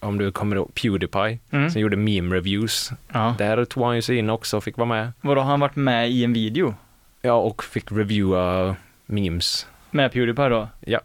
om 0.00 0.18
du 0.18 0.32
kommer 0.32 0.56
ihåg, 0.56 0.74
Pewdiepie, 0.74 1.38
Mm. 1.50 1.70
som 1.70 1.80
gjorde 1.80 1.96
meme 1.96 2.34
reviews. 2.36 2.90
Ja. 3.12 3.34
Där 3.38 3.64
tog 3.64 3.84
han 3.84 3.96
ju 3.96 4.02
sig 4.02 4.16
in 4.16 4.30
också 4.30 4.56
och 4.56 4.64
fick 4.64 4.76
vara 4.76 4.88
med. 4.88 5.12
Vadå, 5.20 5.40
har 5.40 5.50
han 5.50 5.60
varit 5.60 5.76
med 5.76 6.10
i 6.10 6.24
en 6.24 6.32
video? 6.32 6.74
Ja, 7.22 7.32
och 7.32 7.64
fick 7.64 7.92
reviewa 7.92 8.76
memes. 9.06 9.66
Med 9.90 10.12
Pewdiepie 10.12 10.48
då? 10.48 10.68
Eh, 10.86 10.98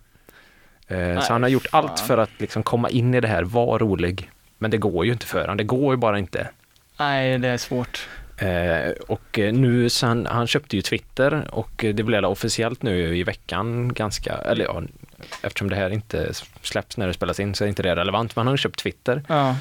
Nej, 0.87 1.21
så 1.21 1.33
han 1.33 1.43
har 1.43 1.49
gjort 1.49 1.67
fan. 1.67 1.83
allt 1.89 1.99
för 1.99 2.17
att 2.17 2.29
liksom 2.37 2.63
komma 2.63 2.89
in 2.89 3.13
i 3.13 3.19
det 3.21 3.27
här, 3.27 3.43
vara 3.43 3.77
rolig. 3.77 4.29
Men 4.57 4.71
det 4.71 4.77
går 4.77 5.05
ju 5.05 5.11
inte 5.11 5.25
för 5.25 5.41
honom, 5.41 5.57
det 5.57 5.63
går 5.63 5.93
ju 5.93 5.97
bara 5.97 6.19
inte. 6.19 6.49
Nej, 6.99 7.37
det 7.39 7.47
är 7.47 7.57
svårt. 7.57 8.07
Eh, 8.37 8.91
och 9.07 9.39
eh, 9.39 9.53
nu 9.53 9.89
sen, 9.89 10.25
han 10.25 10.47
köpte 10.47 10.75
ju 10.75 10.81
Twitter 10.81 11.47
och 11.51 11.85
det 11.93 12.03
blev 12.03 12.25
officiellt 12.25 12.81
nu 12.83 13.17
i 13.17 13.23
veckan 13.23 13.93
ganska, 13.93 14.33
eller 14.33 14.65
ja, 14.65 14.83
eftersom 15.41 15.69
det 15.69 15.75
här 15.75 15.89
inte 15.89 16.33
släpps 16.61 16.97
när 16.97 17.07
det 17.07 17.13
spelas 17.13 17.39
in 17.39 17.55
så 17.55 17.63
är 17.63 17.67
inte 17.67 17.83
det 17.83 17.95
relevant, 17.95 18.35
men 18.35 18.45
han 18.45 18.51
har 18.51 18.57
köpt 18.57 18.79
Twitter. 18.79 19.23
Ja. 19.27 19.55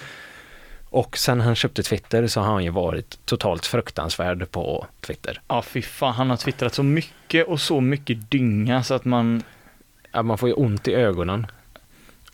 Och 0.93 1.19
sen 1.19 1.41
han 1.41 1.55
köpte 1.55 1.83
Twitter 1.83 2.27
så 2.27 2.41
har 2.41 2.53
han 2.53 2.65
ju 2.65 2.71
varit 2.71 3.19
totalt 3.25 3.67
fruktansvärd 3.67 4.51
på 4.51 4.87
Twitter. 5.01 5.41
Ja, 5.49 5.63
fy 5.63 5.83
fan. 5.83 6.15
Han 6.15 6.31
har 6.31 6.37
twittrat 6.37 6.75
så 6.75 6.83
mycket 6.83 7.47
och 7.47 7.61
så 7.61 7.81
mycket 7.81 8.31
dynga 8.31 8.83
så 8.83 8.95
att 8.95 9.05
man... 9.05 9.43
Ja, 10.13 10.23
man 10.23 10.39
får 10.39 10.49
ju 10.49 10.55
ont 10.55 10.89
i 10.89 10.95
ögonen. 10.95 11.47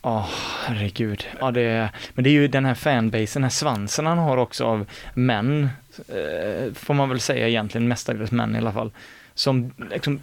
Ja, 0.03 0.28
herregud. 0.64 1.26
Ja, 1.41 1.51
det. 1.51 1.91
Men 2.14 2.24
det 2.24 2.30
är 2.30 2.32
ju 2.32 2.49
den 2.49 2.64
här 2.64 2.74
fanbasen, 2.74 3.43
den 3.43 3.43
här 3.43 3.51
svansen 3.51 4.07
han 4.07 4.18
har 4.18 4.36
också 4.36 4.64
av 4.64 4.86
män, 5.14 5.68
Eh, 6.09 6.72
får 6.72 6.94
man 6.94 7.09
väl 7.09 7.20
säga 7.20 7.49
egentligen, 7.49 7.88
mestadels 7.88 8.30
män 8.30 8.55
i 8.55 8.59
alla 8.59 8.72
fall, 8.72 8.90
som 9.34 9.72
liksom, 9.90 10.20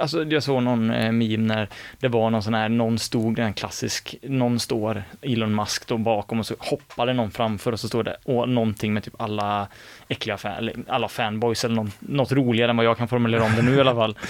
alltså 0.00 0.24
jag 0.24 0.42
såg 0.42 0.62
någon 0.62 0.90
eh, 0.90 1.12
meme 1.12 1.54
när 1.54 1.68
det 1.98 2.08
var 2.08 2.30
någon 2.30 2.42
sån 2.42 2.54
här, 2.54 2.68
någon 2.68 2.98
stod, 2.98 3.36
den 3.36 3.54
klassisk, 3.54 4.16
någon 4.22 4.60
står, 4.60 5.02
Elon 5.22 5.54
Musk 5.54 5.88
då 5.88 5.98
bakom 5.98 6.38
och 6.38 6.46
så 6.46 6.54
hoppade 6.58 7.12
någon 7.12 7.30
framför 7.30 7.72
och 7.72 7.80
så 7.80 7.88
står 7.88 8.02
det 8.02 8.16
och 8.24 8.48
någonting 8.48 8.94
med 8.94 9.04
typ 9.04 9.20
alla 9.20 9.66
äckliga 10.08 10.36
fan, 10.36 10.52
eller 10.52 10.74
alla 10.88 11.08
fanboys 11.08 11.64
eller 11.64 11.74
någon, 11.74 11.92
något 12.00 12.32
roligare 12.32 12.70
än 12.70 12.76
vad 12.76 12.86
jag 12.86 12.98
kan 12.98 13.08
formulera 13.08 13.44
om 13.44 13.56
det 13.56 13.62
nu 13.62 13.74
i 13.74 13.80
alla 13.80 13.94
fall. 13.94 14.18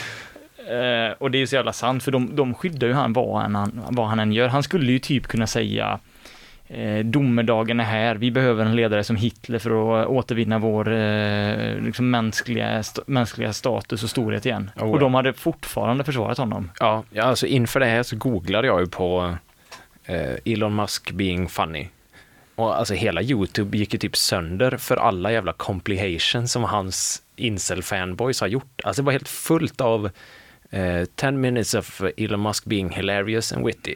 Eh, 0.63 1.13
och 1.19 1.31
det 1.31 1.39
är 1.39 1.41
ju 1.41 1.47
så 1.47 1.55
jävla 1.55 1.73
sant, 1.73 2.03
för 2.03 2.11
de, 2.11 2.37
de 2.37 2.55
skyddar 2.55 2.89
ju 2.89 2.95
han 2.95 3.13
vad 3.13 3.43
han, 3.43 3.81
vad 3.91 4.07
han 4.07 4.21
än 4.21 4.33
gör. 4.33 4.49
Han 4.49 4.63
skulle 4.63 4.93
ju 4.93 4.99
typ 4.99 5.27
kunna 5.27 5.47
säga 5.47 5.99
eh, 6.73 7.05
domedagen 7.05 7.81
är 7.81 7.85
här, 7.85 8.15
vi 8.15 8.31
behöver 8.31 8.65
en 8.65 8.77
ledare 8.77 9.05
som 9.05 9.17
Hitler 9.17 9.59
för 9.59 9.71
att 10.03 10.07
återvinna 10.09 10.59
vår 10.59 10.93
eh, 10.93 11.79
liksom 11.81 12.11
mänskliga, 12.11 12.69
st- 12.79 13.03
mänskliga 13.07 13.53
status 13.53 14.03
och 14.03 14.11
storhet 14.11 14.47
igen. 14.47 14.71
Oh, 14.77 14.91
och 14.91 14.99
de 14.99 15.15
hade 15.15 15.33
fortfarande 15.33 16.05
försvarat 16.05 16.39
honom. 16.39 16.71
Ja, 16.81 17.05
ja, 17.11 17.23
alltså 17.23 17.47
inför 17.47 17.81
det 17.81 17.87
här 17.87 18.03
så 18.03 18.17
googlade 18.17 18.67
jag 18.67 18.81
ju 18.81 18.87
på 18.87 19.37
eh, 20.05 20.53
Elon 20.53 20.77
Musk 20.77 21.11
being 21.13 21.49
funny. 21.49 21.89
Och 22.55 22.79
alltså 22.79 22.95
hela 22.95 23.23
YouTube 23.23 23.79
gick 23.79 23.93
ju 23.93 23.99
typ 23.99 24.17
sönder 24.17 24.77
för 24.77 24.97
alla 24.97 25.33
jävla 25.33 25.53
complications 25.53 26.53
som 26.53 26.65
hans 26.65 27.23
incel-fanboys 27.37 28.41
har 28.41 28.49
gjort. 28.49 28.81
Alltså 28.85 29.03
det 29.03 29.07
var 29.07 29.13
helt 29.13 29.29
fullt 29.29 29.81
av 29.81 30.11
eh, 30.71 31.05
10 31.17 31.31
minutes 31.31 31.75
of 31.75 32.03
Elon 32.17 32.43
Musk 32.43 32.65
being 32.65 32.91
hilarious 32.91 33.53
and 33.53 33.67
witty. 33.67 33.95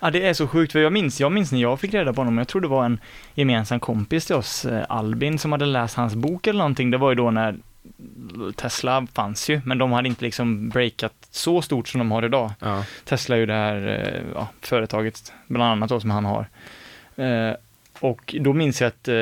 Ja, 0.00 0.10
det 0.10 0.26
är 0.26 0.34
så 0.34 0.48
sjukt, 0.48 0.72
för 0.72 0.78
jag 0.78 0.92
minns, 0.92 1.20
jag 1.20 1.32
minns 1.32 1.52
när 1.52 1.60
jag 1.60 1.80
fick 1.80 1.94
reda 1.94 2.12
på 2.12 2.20
honom, 2.20 2.38
jag 2.38 2.48
tror 2.48 2.60
det 2.60 2.68
var 2.68 2.84
en 2.84 3.00
gemensam 3.34 3.80
kompis 3.80 4.26
till 4.26 4.36
oss, 4.36 4.64
eh, 4.64 4.84
Albin, 4.88 5.38
som 5.38 5.52
hade 5.52 5.66
läst 5.66 5.96
hans 5.96 6.14
bok 6.14 6.46
eller 6.46 6.58
någonting. 6.58 6.90
Det 6.90 6.98
var 6.98 7.10
ju 7.10 7.14
då 7.14 7.30
när 7.30 7.56
Tesla 8.56 9.06
fanns 9.12 9.50
ju, 9.50 9.60
men 9.64 9.78
de 9.78 9.92
hade 9.92 10.08
inte 10.08 10.24
liksom 10.24 10.68
breakat 10.68 11.14
så 11.30 11.62
stort 11.62 11.88
som 11.88 11.98
de 11.98 12.10
har 12.10 12.24
idag. 12.24 12.52
Ja. 12.60 12.84
Tesla 13.04 13.36
är 13.36 13.40
ju 13.40 13.46
det 13.46 13.52
här 13.52 13.86
eh, 13.86 14.22
ja, 14.34 14.48
företaget, 14.60 15.32
bland 15.46 15.72
annat 15.72 15.88
då, 15.88 16.00
som 16.00 16.10
han 16.10 16.24
har. 16.24 16.46
Eh, 17.16 17.54
och 18.00 18.34
då 18.40 18.52
minns 18.52 18.80
jag 18.80 18.88
att, 18.88 19.08
eh, 19.08 19.14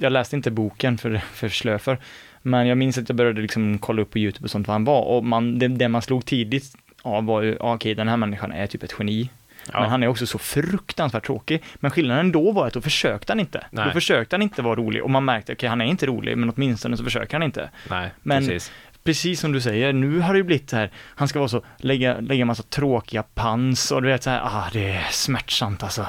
jag 0.00 0.12
läste 0.12 0.36
inte 0.36 0.50
boken 0.50 0.98
för, 0.98 1.16
för 1.32 1.48
slöfer, 1.48 1.98
men 2.42 2.66
jag 2.66 2.78
minns 2.78 2.98
att 2.98 3.08
jag 3.08 3.16
började 3.16 3.40
liksom 3.40 3.78
kolla 3.78 4.02
upp 4.02 4.10
på 4.10 4.18
YouTube 4.18 4.44
och 4.44 4.50
sånt 4.50 4.66
vad 4.66 4.74
han 4.74 4.84
var, 4.84 5.02
och 5.02 5.24
man, 5.24 5.58
det, 5.58 5.68
det 5.68 5.88
man 5.88 6.02
slog 6.02 6.24
tidigt 6.24 6.76
av 7.02 7.24
var 7.24 7.42
ju, 7.42 7.56
ja, 7.60 7.74
okej, 7.74 7.94
den 7.94 8.08
här 8.08 8.16
människan 8.16 8.52
är 8.52 8.66
typ 8.66 8.82
ett 8.82 8.94
geni. 8.98 9.30
Ja. 9.72 9.80
Men 9.80 9.90
han 9.90 10.02
är 10.02 10.08
också 10.08 10.26
så 10.26 10.38
fruktansvärt 10.38 11.26
tråkig. 11.26 11.62
Men 11.74 11.90
skillnaden 11.90 12.32
då 12.32 12.52
var 12.52 12.66
att 12.66 12.72
då 12.72 12.80
försökte 12.80 13.32
han 13.32 13.40
inte. 13.40 13.66
Nej. 13.70 13.84
Då 13.84 13.90
försökte 13.90 14.36
han 14.36 14.42
inte 14.42 14.62
vara 14.62 14.74
rolig 14.74 15.02
och 15.02 15.10
man 15.10 15.24
märkte, 15.24 15.52
okej, 15.52 15.68
han 15.68 15.80
är 15.80 15.84
inte 15.84 16.06
rolig, 16.06 16.38
men 16.38 16.52
åtminstone 16.56 16.96
så 16.96 17.04
försöker 17.04 17.32
han 17.34 17.42
inte. 17.42 17.70
Nej, 17.90 18.10
Men- 18.22 18.46
precis. 18.46 18.72
Precis 19.04 19.40
som 19.40 19.52
du 19.52 19.60
säger, 19.60 19.92
nu 19.92 20.20
har 20.20 20.32
det 20.34 20.38
ju 20.38 20.42
blivit 20.42 20.70
så 20.70 20.76
här, 20.76 20.90
han 20.96 21.28
ska 21.28 21.38
vara 21.38 21.48
så, 21.48 21.62
lägga, 21.76 22.20
lägga 22.20 22.44
massa 22.44 22.62
tråkiga 22.62 23.22
pans 23.22 23.90
och 23.90 24.02
du 24.02 24.08
vet 24.08 24.22
så 24.22 24.30
här, 24.30 24.40
ah, 24.44 24.68
det 24.72 24.90
är 24.90 25.06
smärtsamt 25.10 25.82
alltså. 25.82 26.06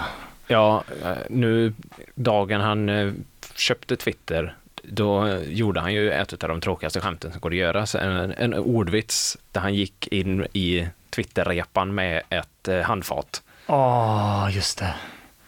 Ja, 0.47 0.83
eh, 1.03 1.11
nu 1.29 1.73
dagen 2.15 2.61
han 2.61 2.89
eh, 2.89 3.11
köpte 3.55 3.95
Twitter, 3.95 4.55
då 4.83 5.39
gjorde 5.47 5.79
han 5.79 5.93
ju 5.93 6.11
ett 6.11 6.43
av 6.43 6.49
de 6.49 6.61
tråkigaste 6.61 7.01
skämten 7.01 7.31
som 7.31 7.41
går 7.41 7.49
att 7.49 7.55
göra. 7.55 7.85
En, 8.01 8.31
en 8.37 8.53
ordvits 8.53 9.37
där 9.51 9.61
han 9.61 9.73
gick 9.73 10.07
in 10.07 10.47
i 10.53 10.87
Twitter-repan 11.09 11.95
med 11.95 12.21
ett 12.29 12.67
eh, 12.67 12.81
handfat. 12.81 13.43
Åh, 13.71 14.49
just 14.51 14.77
det. 14.77 14.95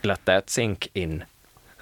Let 0.01 0.26
that 0.26 0.49
sink 0.49 0.88
in. 0.93 1.24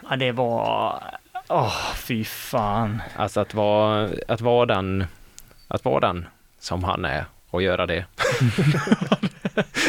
Ja, 0.09 0.15
det 0.15 0.31
var, 0.31 1.03
åh, 1.47 1.93
fy 1.95 2.23
fan. 2.23 3.01
Alltså 3.15 3.39
att 3.39 3.53
vara, 3.53 4.09
att 4.27 4.41
vara 4.41 4.65
den, 4.65 5.05
att 5.67 5.85
vara 5.85 5.99
den 5.99 6.25
som 6.59 6.83
han 6.83 7.05
är 7.05 7.25
och 7.49 7.61
göra 7.61 7.85
det. 7.85 8.05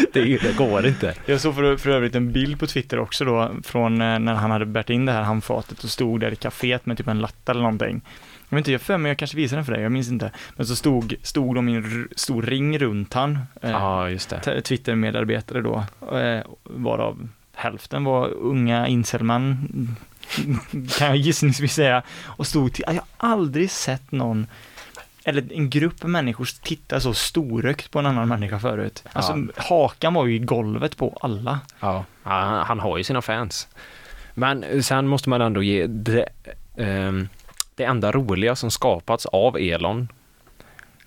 det, 0.12 0.38
det 0.38 0.57
går 0.57 0.86
inte. 0.86 1.14
Jag 1.26 1.40
såg 1.40 1.55
för, 1.55 1.76
för 1.76 1.90
övrigt 1.90 2.14
en 2.14 2.32
bild 2.32 2.61
på 2.61 2.66
Twitter 2.66 2.98
också 2.98 3.24
då, 3.24 3.51
från 3.64 4.01
eh, 4.01 4.18
när 4.18 4.34
han 4.34 4.51
hade 4.51 4.66
bärt 4.66 4.90
in 4.90 5.07
det 5.07 5.12
här 5.12 5.22
handfatet 5.22 5.84
och 5.84 5.90
stod 5.90 6.20
där 6.20 6.32
i 6.32 6.36
kaféet 6.36 6.86
med 6.86 6.96
typ 6.96 7.09
en 7.09 7.18
latte 7.18 7.53
eller 7.53 7.62
någonting. 7.62 8.03
Jag 8.51 8.57
vet 8.57 8.61
inte, 8.61 8.72
jag 8.72 8.80
för 8.80 8.98
mig, 8.98 9.11
jag 9.11 9.18
kanske 9.18 9.36
visade 9.36 9.57
den 9.59 9.64
för 9.64 9.72
dig, 9.72 9.82
jag 9.82 9.92
minns 9.92 10.09
inte. 10.09 10.30
Men 10.57 10.66
så 10.66 10.76
stod, 10.76 11.14
stod 11.22 11.55
de 11.55 11.68
i 11.68 11.74
en 11.74 12.09
stor 12.16 12.42
ring 12.42 12.78
runt 12.78 13.14
han. 13.14 13.38
eh, 13.62 13.70
Ja, 13.70 14.11
just 14.11 14.30
det. 14.30 14.61
Twitter-medarbetare 14.62 15.61
då, 15.61 15.84
eh, 16.16 16.40
varav 16.64 17.28
hälften 17.55 18.05
var 18.05 18.28
unga 18.28 18.86
incelmän, 18.88 19.68
kan 20.98 21.07
jag 21.07 21.16
gissningsvis 21.16 21.74
säga, 21.74 22.03
och 22.24 22.46
stod 22.46 22.72
till, 22.72 22.84
jag 22.86 22.92
har 22.94 23.03
aldrig 23.16 23.70
sett 23.70 24.12
någon, 24.12 24.46
eller 25.24 25.53
en 25.53 25.70
grupp 25.70 26.03
människor 26.03 26.48
titta 26.62 27.01
så 27.01 27.14
storögt 27.14 27.90
på 27.90 27.98
en 27.98 28.07
annan 28.07 28.28
människa 28.28 28.59
förut. 28.59 29.05
Alltså 29.12 29.46
hakan 29.57 30.14
var 30.14 30.26
ju 30.26 30.34
i 30.34 30.38
golvet 30.38 30.96
på 30.96 31.18
alla. 31.20 31.61
Ja, 31.80 32.05
han, 32.22 32.66
han 32.66 32.80
har 32.80 32.98
ju 32.98 33.05
sina 33.05 33.22
fans. 33.22 33.68
Men 34.34 34.82
sen 34.82 35.07
måste 35.09 35.28
man 35.28 35.40
ändå 35.40 35.62
ge 35.62 35.86
det, 35.86 36.28
ehm, 36.76 37.28
det 37.81 37.87
enda 37.87 38.12
roliga 38.12 38.57
som 38.57 38.70
skapats 38.70 39.26
av 39.26 39.57
Elon, 39.59 40.09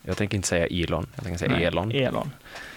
jag 0.02 0.18
tänker 0.18 0.36
inte 0.36 0.48
säga 0.48 0.68
Elon, 0.68 1.08
jag 1.16 1.24
tänker 1.24 1.40
säga 1.40 1.52
Nej, 1.52 1.66
Elon, 1.66 1.92
Elon. 1.92 2.32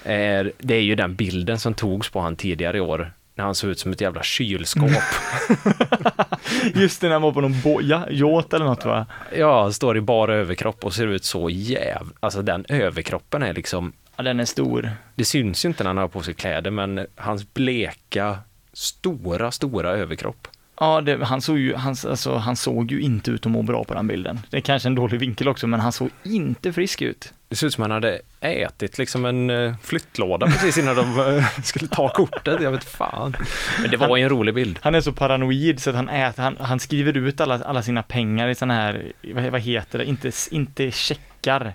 är, 0.05 0.53
det 0.59 0.74
är 0.74 0.80
ju 0.82 0.94
den 0.94 1.14
bilden 1.14 1.59
som 1.59 1.74
togs 1.74 2.11
på 2.11 2.20
han 2.20 2.36
tidigare 2.36 2.76
i 2.76 2.80
år, 2.80 3.12
när 3.34 3.44
han 3.44 3.55
såg 3.55 3.70
ut 3.70 3.78
som 3.78 3.92
ett 3.92 4.01
jävla 4.01 4.22
kylskåp. 4.22 4.90
Just 6.74 7.01
det, 7.01 7.07
när 7.07 7.12
han 7.12 7.22
var 7.22 7.32
på 7.32 7.40
någon 7.40 7.61
bo- 7.61 7.80
ja, 7.82 8.07
eller 8.53 8.64
något 8.64 8.84
va? 8.84 9.07
ja, 9.36 9.62
han 9.62 9.72
står 9.72 9.97
i 9.97 10.01
bara 10.01 10.34
överkropp 10.34 10.84
och 10.84 10.94
ser 10.94 11.07
ut 11.07 11.24
så 11.24 11.51
jäv... 11.51 12.09
Alltså 12.20 12.42
den 12.42 12.64
överkroppen 12.68 13.42
är 13.42 13.55
liksom, 13.55 13.92
Ja, 14.16 14.22
den 14.22 14.40
är 14.40 14.44
stor. 14.44 14.90
det 15.14 15.24
syns 15.24 15.64
ju 15.64 15.68
inte 15.68 15.82
när 15.84 15.90
han 15.90 15.97
har 15.99 16.09
på 16.09 16.22
sig 16.22 16.34
kläder, 16.34 16.70
men 16.70 17.07
hans 17.16 17.55
bleka, 17.55 18.38
stora, 18.72 19.51
stora 19.51 19.90
överkropp. 19.90 20.49
Ja, 20.81 21.01
det, 21.01 21.24
han, 21.24 21.41
såg 21.41 21.59
ju, 21.59 21.74
han, 21.74 21.97
alltså, 22.09 22.37
han 22.37 22.57
såg 22.57 22.93
ju 22.93 23.01
inte 23.01 23.31
ut 23.31 23.47
att 23.47 23.53
må 23.53 23.62
bra 23.62 23.85
på 23.85 23.95
den 23.95 24.07
bilden. 24.07 24.41
Det 24.51 24.57
är 24.57 24.61
kanske 24.61 24.89
en 24.89 24.95
dålig 24.95 25.20
vinkel 25.20 25.49
också, 25.49 25.66
men 25.66 25.81
han 25.81 25.93
såg 25.93 26.11
inte 26.22 26.72
frisk 26.72 27.03
ut. 27.03 27.33
Det 27.49 27.57
ser 27.57 27.66
ut 27.66 27.74
som 27.74 27.83
han 27.83 27.91
hade 27.91 28.20
ätit 28.41 28.99
liksom 28.99 29.24
en 29.24 29.51
eh, 29.51 29.74
flyttlåda 29.83 30.47
precis 30.47 30.79
innan 30.79 30.97
de 30.97 31.37
eh, 31.37 31.45
skulle 31.64 31.89
ta 31.89 32.09
kortet. 32.09 32.61
Jag 32.62 32.70
vet 32.70 32.85
fan. 32.85 33.37
Men 33.83 33.91
det 33.91 33.97
var 33.97 34.16
ju 34.16 34.22
en 34.22 34.29
rolig 34.29 34.55
bild. 34.55 34.79
Han 34.83 34.95
är 34.95 35.01
så 35.01 35.12
paranoid 35.12 35.81
så 35.81 35.91
att 35.91 35.97
han 35.97 36.09
äter, 36.09 36.43
han, 36.43 36.57
han 36.61 36.81
skriver 36.81 37.16
ut 37.16 37.41
alla, 37.41 37.64
alla 37.64 37.83
sina 37.83 38.03
pengar 38.03 38.49
i 38.49 38.55
sådana 38.55 38.74
här, 38.74 39.12
vad, 39.35 39.45
vad 39.45 39.61
heter 39.61 39.99
det, 39.99 40.05
inte, 40.05 40.33
inte 40.51 40.91
checkar. 40.91 41.74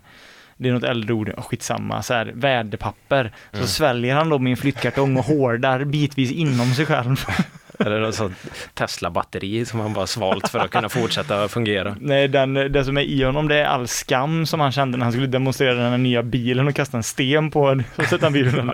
Det 0.58 0.70
är 0.70 0.74
något 0.74 0.84
äldre 0.84 1.14
ord, 1.14 1.34
skitsamma, 1.38 2.04
så 2.04 2.14
här 2.14 2.32
värdepapper. 2.36 3.32
Så 3.52 3.58
Mm. 3.58 3.68
sväljer 3.68 4.16
han 4.16 4.30
dem 4.30 4.48
i 4.48 4.52
en 4.52 4.58
flyttkartong 4.58 5.18
och 5.18 5.26
hårdar 5.26 5.84
bitvis 5.84 6.32
inom 6.32 6.74
sig 6.74 6.86
själv. 6.86 7.16
Eller 7.86 8.00
något 8.00 8.16
sånt 8.16 8.38
Tesla-batteri 8.74 9.66
som 9.66 9.80
han 9.80 9.94
bara 9.94 10.08
svalt 10.08 10.50
för 10.50 10.60
att 10.60 10.72
kunna 10.72 10.90
fortsätta 10.90 11.48
fungera. 11.48 11.96
Nej, 12.00 12.28
den, 12.28 12.54
det 12.54 12.86
som 12.86 12.98
är 12.98 13.02
i 13.02 13.24
honom 13.24 13.48
det 13.48 13.56
är 13.56 13.66
all 13.66 13.88
skam 13.88 14.46
som 14.46 14.60
han 14.60 14.72
kände 14.72 14.98
när 14.98 15.06
han 15.06 15.14
skulle 15.14 15.28
demonstrera 15.28 15.74
den 15.74 15.92
här 15.92 15.98
nya 15.98 16.24
bilen 16.24 16.68
och 16.68 16.76
kasta 16.76 16.98
en 16.98 17.04
sten 17.04 17.52
på 17.52 17.70
den. 17.70 17.84
Så 17.96 18.04
sätter 18.04 18.24
han 18.24 18.34
bilen. 18.34 18.72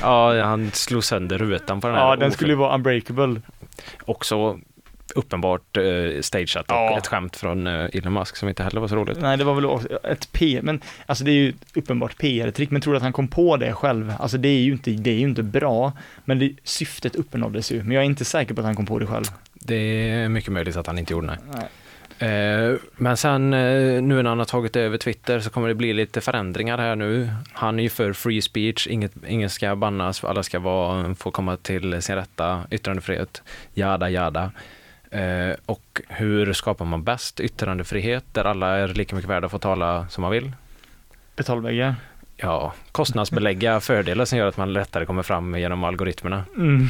Ja, 0.00 0.42
han 0.44 0.70
slog 0.72 1.04
sönder 1.04 1.38
rutan 1.38 1.80
på 1.80 1.86
den 1.86 1.96
här. 1.96 2.04
Ja, 2.04 2.16
den 2.16 2.32
skulle 2.32 2.50
ju 2.50 2.56
vara 2.56 2.74
unbreakable. 2.74 3.40
Också 4.04 4.58
uppenbart 5.16 5.76
eh, 5.76 6.20
stageat 6.20 6.70
och 6.70 6.76
Ja. 6.76 6.98
ett 6.98 7.06
skämt 7.06 7.36
från 7.36 7.66
eh, 7.66 7.84
Elon 7.92 8.12
Musk 8.12 8.36
som 8.36 8.48
inte 8.48 8.62
heller 8.62 8.80
var 8.80 8.88
så 8.88 8.96
roligt. 8.96 9.18
Nej, 9.20 9.36
det 9.36 9.44
var 9.44 9.54
väl 9.54 9.86
ett 10.12 10.28
P, 10.32 10.60
men 10.62 10.80
alltså 11.06 11.24
det 11.24 11.30
är 11.30 11.34
ju 11.34 11.52
uppenbart 11.74 12.18
PR-trick, 12.18 12.70
men 12.70 12.80
tror 12.82 12.92
du 12.92 12.96
att 12.96 13.02
han 13.02 13.12
kom 13.12 13.28
på 13.28 13.56
det 13.56 13.72
själv? 13.72 14.14
Alltså 14.18 14.38
det 14.38 14.48
är 14.48 14.60
ju 14.60 14.72
inte, 14.72 14.90
det 14.90 15.10
är 15.10 15.14
ju 15.18 15.20
inte 15.28 15.42
bra, 15.42 15.92
men 16.24 16.38
det, 16.38 16.52
syftet 16.64 17.16
uppnåddes 17.16 17.72
ju, 17.72 17.82
men 17.82 17.92
jag 17.92 18.00
är 18.02 18.06
inte 18.06 18.24
säker 18.24 18.54
på 18.54 18.60
att 18.60 18.64
han 18.66 18.76
kom 18.76 18.86
på 18.86 18.98
det 18.98 19.06
själv. 19.06 19.24
Det 19.54 19.74
är 20.10 20.28
mycket 20.28 20.52
möjligt 20.52 20.76
att 20.76 20.86
han 20.86 20.98
inte 20.98 21.12
gjorde. 21.12 21.26
Nej. 21.26 21.68
Eh, 22.18 22.76
Men 22.96 23.16
sen 23.16 23.52
eh, 23.54 24.02
nu 24.02 24.22
när 24.22 24.28
han 24.28 24.38
har 24.38 24.46
tagit 24.46 24.76
över 24.76 24.98
Twitter 24.98 25.40
så 25.40 25.50
kommer 25.50 25.68
det 25.68 25.74
bli 25.74 25.92
lite 25.92 26.20
förändringar 26.20 26.78
här 26.78 26.96
nu. 26.96 27.30
Han 27.52 27.78
är 27.78 27.82
ju 27.82 27.88
för 27.88 28.12
free 28.12 28.42
speech, 28.42 28.86
inget, 28.86 29.12
ingen 29.28 29.50
ska 29.50 29.76
bannas, 29.76 30.24
alla 30.24 30.42
ska 30.42 30.58
vara, 30.58 31.14
få 31.14 31.30
komma 31.30 31.56
till 31.56 32.02
sin 32.02 32.14
rätta 32.16 32.62
yttrandefrihet, 32.70 33.42
jada 33.74 34.10
jada. 34.10 34.50
Eh, 35.12 35.54
Och 35.66 36.00
hur 36.08 36.52
skapar 36.52 36.84
man 36.84 37.04
bäst 37.04 37.40
yttrandefrihet 37.40 38.24
där 38.32 38.44
alla 38.44 38.76
är 38.78 38.88
lika 38.88 39.16
mycket 39.16 39.30
värda 39.30 39.46
att 39.46 39.50
få 39.52 39.58
tala 39.58 40.08
som 40.08 40.22
man 40.22 40.30
vill? 40.30 40.52
Betalväggar. 41.36 41.94
Ja, 42.36 42.72
kostnadsbelägga 42.92 43.80
fördelar 43.90 44.24
som 44.24 44.38
gör 44.38 44.46
att 44.46 44.56
man 44.56 44.72
lättare 44.72 45.06
kommer 45.06 45.22
fram 45.22 45.58
genom 45.58 45.84
algoritmerna. 45.84 46.44
Mm. 46.56 46.88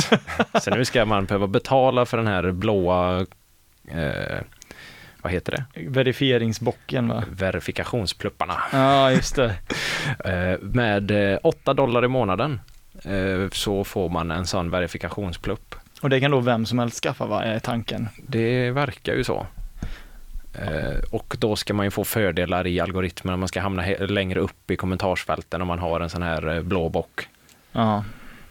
Så 0.62 0.70
nu 0.70 0.84
ska 0.84 1.04
man 1.04 1.24
behöva 1.24 1.46
betala 1.46 2.06
för 2.06 2.16
den 2.16 2.26
här 2.26 2.50
blåa, 2.52 3.20
eh, 3.88 4.38
vad 5.22 5.32
heter 5.32 5.52
det, 5.52 5.88
Verifieringsbocken 5.88 7.08
va? 7.08 7.24
verifikationsplupparna. 7.30 8.62
Ja, 8.72 9.10
just 9.12 9.36
det. 9.36 9.54
Eh, 10.24 10.58
med 10.60 11.32
eh, 11.32 11.38
8 11.42 11.74
dollar 11.74 12.04
i 12.04 12.08
månaden 12.08 12.60
eh, 13.04 13.48
så 13.52 13.84
får 13.84 14.08
man 14.08 14.30
en 14.30 14.46
sån 14.46 14.70
verifikationsplupp. 14.70 15.74
Och 16.04 16.10
det 16.10 16.20
kan 16.20 16.30
då 16.30 16.40
vem 16.40 16.66
som 16.66 16.78
helst 16.78 17.02
skaffa 17.02 17.26
va, 17.26 17.42
är 17.42 17.58
tanken. 17.58 18.08
Det 18.16 18.70
verkar 18.70 19.14
ju 19.14 19.24
så. 19.24 19.46
Eh, 20.54 20.98
och 21.10 21.36
då 21.38 21.56
ska 21.56 21.74
man 21.74 21.86
ju 21.86 21.90
få 21.90 22.04
fördelar 22.04 22.66
i 22.66 22.80
algoritmerna, 22.80 23.36
man 23.36 23.48
ska 23.48 23.60
hamna 23.60 23.84
längre 23.98 24.40
upp 24.40 24.70
i 24.70 24.76
kommentarsfälten 24.76 25.62
om 25.62 25.68
man 25.68 25.78
har 25.78 26.00
en 26.00 26.10
sån 26.10 26.22
här 26.22 26.56
eh, 26.56 26.62
blå 26.62 26.88
bock. 26.88 27.28
Ja. 27.72 28.04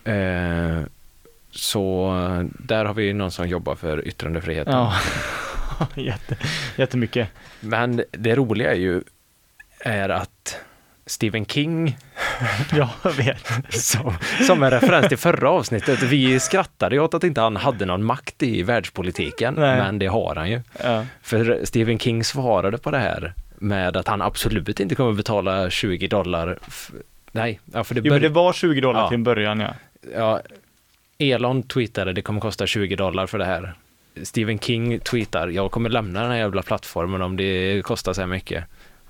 Eh, 0.04 0.82
så 1.52 2.16
eh, 2.18 2.46
där 2.60 2.86
har 2.86 2.94
vi 2.94 3.14
någon 3.14 3.32
som 3.32 3.48
jobbar 3.48 3.76
för 3.76 4.08
yttrandefriheten. 4.08 4.74
Ja. 4.74 4.94
Jätte, 5.96 6.38
jättemycket. 6.76 7.30
Men 7.60 8.04
det 8.12 8.36
roliga 8.36 8.72
är 8.72 8.80
ju 8.80 9.02
är 9.80 10.10
att 10.10 10.58
Stephen 11.06 11.46
King, 11.46 11.98
jag 12.74 13.12
vet. 13.18 13.48
som, 13.70 14.14
som 14.48 14.64
en 14.64 14.72
referens 14.72 15.08
till 15.08 15.18
förra 15.18 15.50
avsnittet, 15.50 16.04
vi 16.04 16.40
skrattade 16.40 17.00
åt 17.00 17.14
att 17.14 17.24
inte 17.24 17.42
han 17.42 17.56
hade 17.56 17.86
någon 17.86 18.04
makt 18.04 18.44
i 18.44 18.64
världspolitiken, 18.64 19.54
Nej. 19.54 19.78
men 19.78 20.00
det 20.00 20.08
har 20.08 20.36
han 20.36 20.50
ju. 20.50 20.62
Ja. 20.84 21.06
För 21.22 21.60
Stephen 21.64 22.00
King 22.00 22.24
svarade 22.24 22.78
på 22.78 22.92
det 22.92 22.98
här 22.98 23.34
med 23.58 23.98
att 23.98 24.08
han 24.08 24.22
absolut 24.22 24.80
inte 24.80 24.96
kommer 24.96 25.14
betala 25.14 25.70
20 25.70 26.08
dollar. 26.08 26.58
Nej, 27.32 27.60
ja, 27.74 27.84
för 27.84 27.96
det, 27.96 28.02
Jo, 28.04 28.20
det 28.20 28.30
var 28.30 28.54
20 28.54 28.82
dollar 28.82 29.00
Ja. 29.00 29.08
till 29.08 29.16
en 29.16 29.24
början, 29.24 29.60
ja. 29.60 29.74
ja, 30.16 30.42
Elon 31.18 31.64
tweetade 31.64 32.14
det 32.14 32.22
kommer 32.22 32.40
kosta 32.42 32.68
20 32.68 32.96
dollar 32.96 33.28
för 33.28 33.38
det 33.38 33.46
här. 33.46 33.74
Stephen 34.24 34.60
King 34.60 35.00
tweetar 35.00 35.48
jag 35.48 35.72
kommer 35.72 35.90
lämna 35.90 36.22
den 36.22 36.32
här 36.32 36.38
jävla 36.38 36.62
plattformen 36.62 37.22
om 37.22 37.38
det 37.38 37.82
kostar 37.86 38.14
så 38.14 38.22
här 38.22 38.28
mycket. 38.28 38.64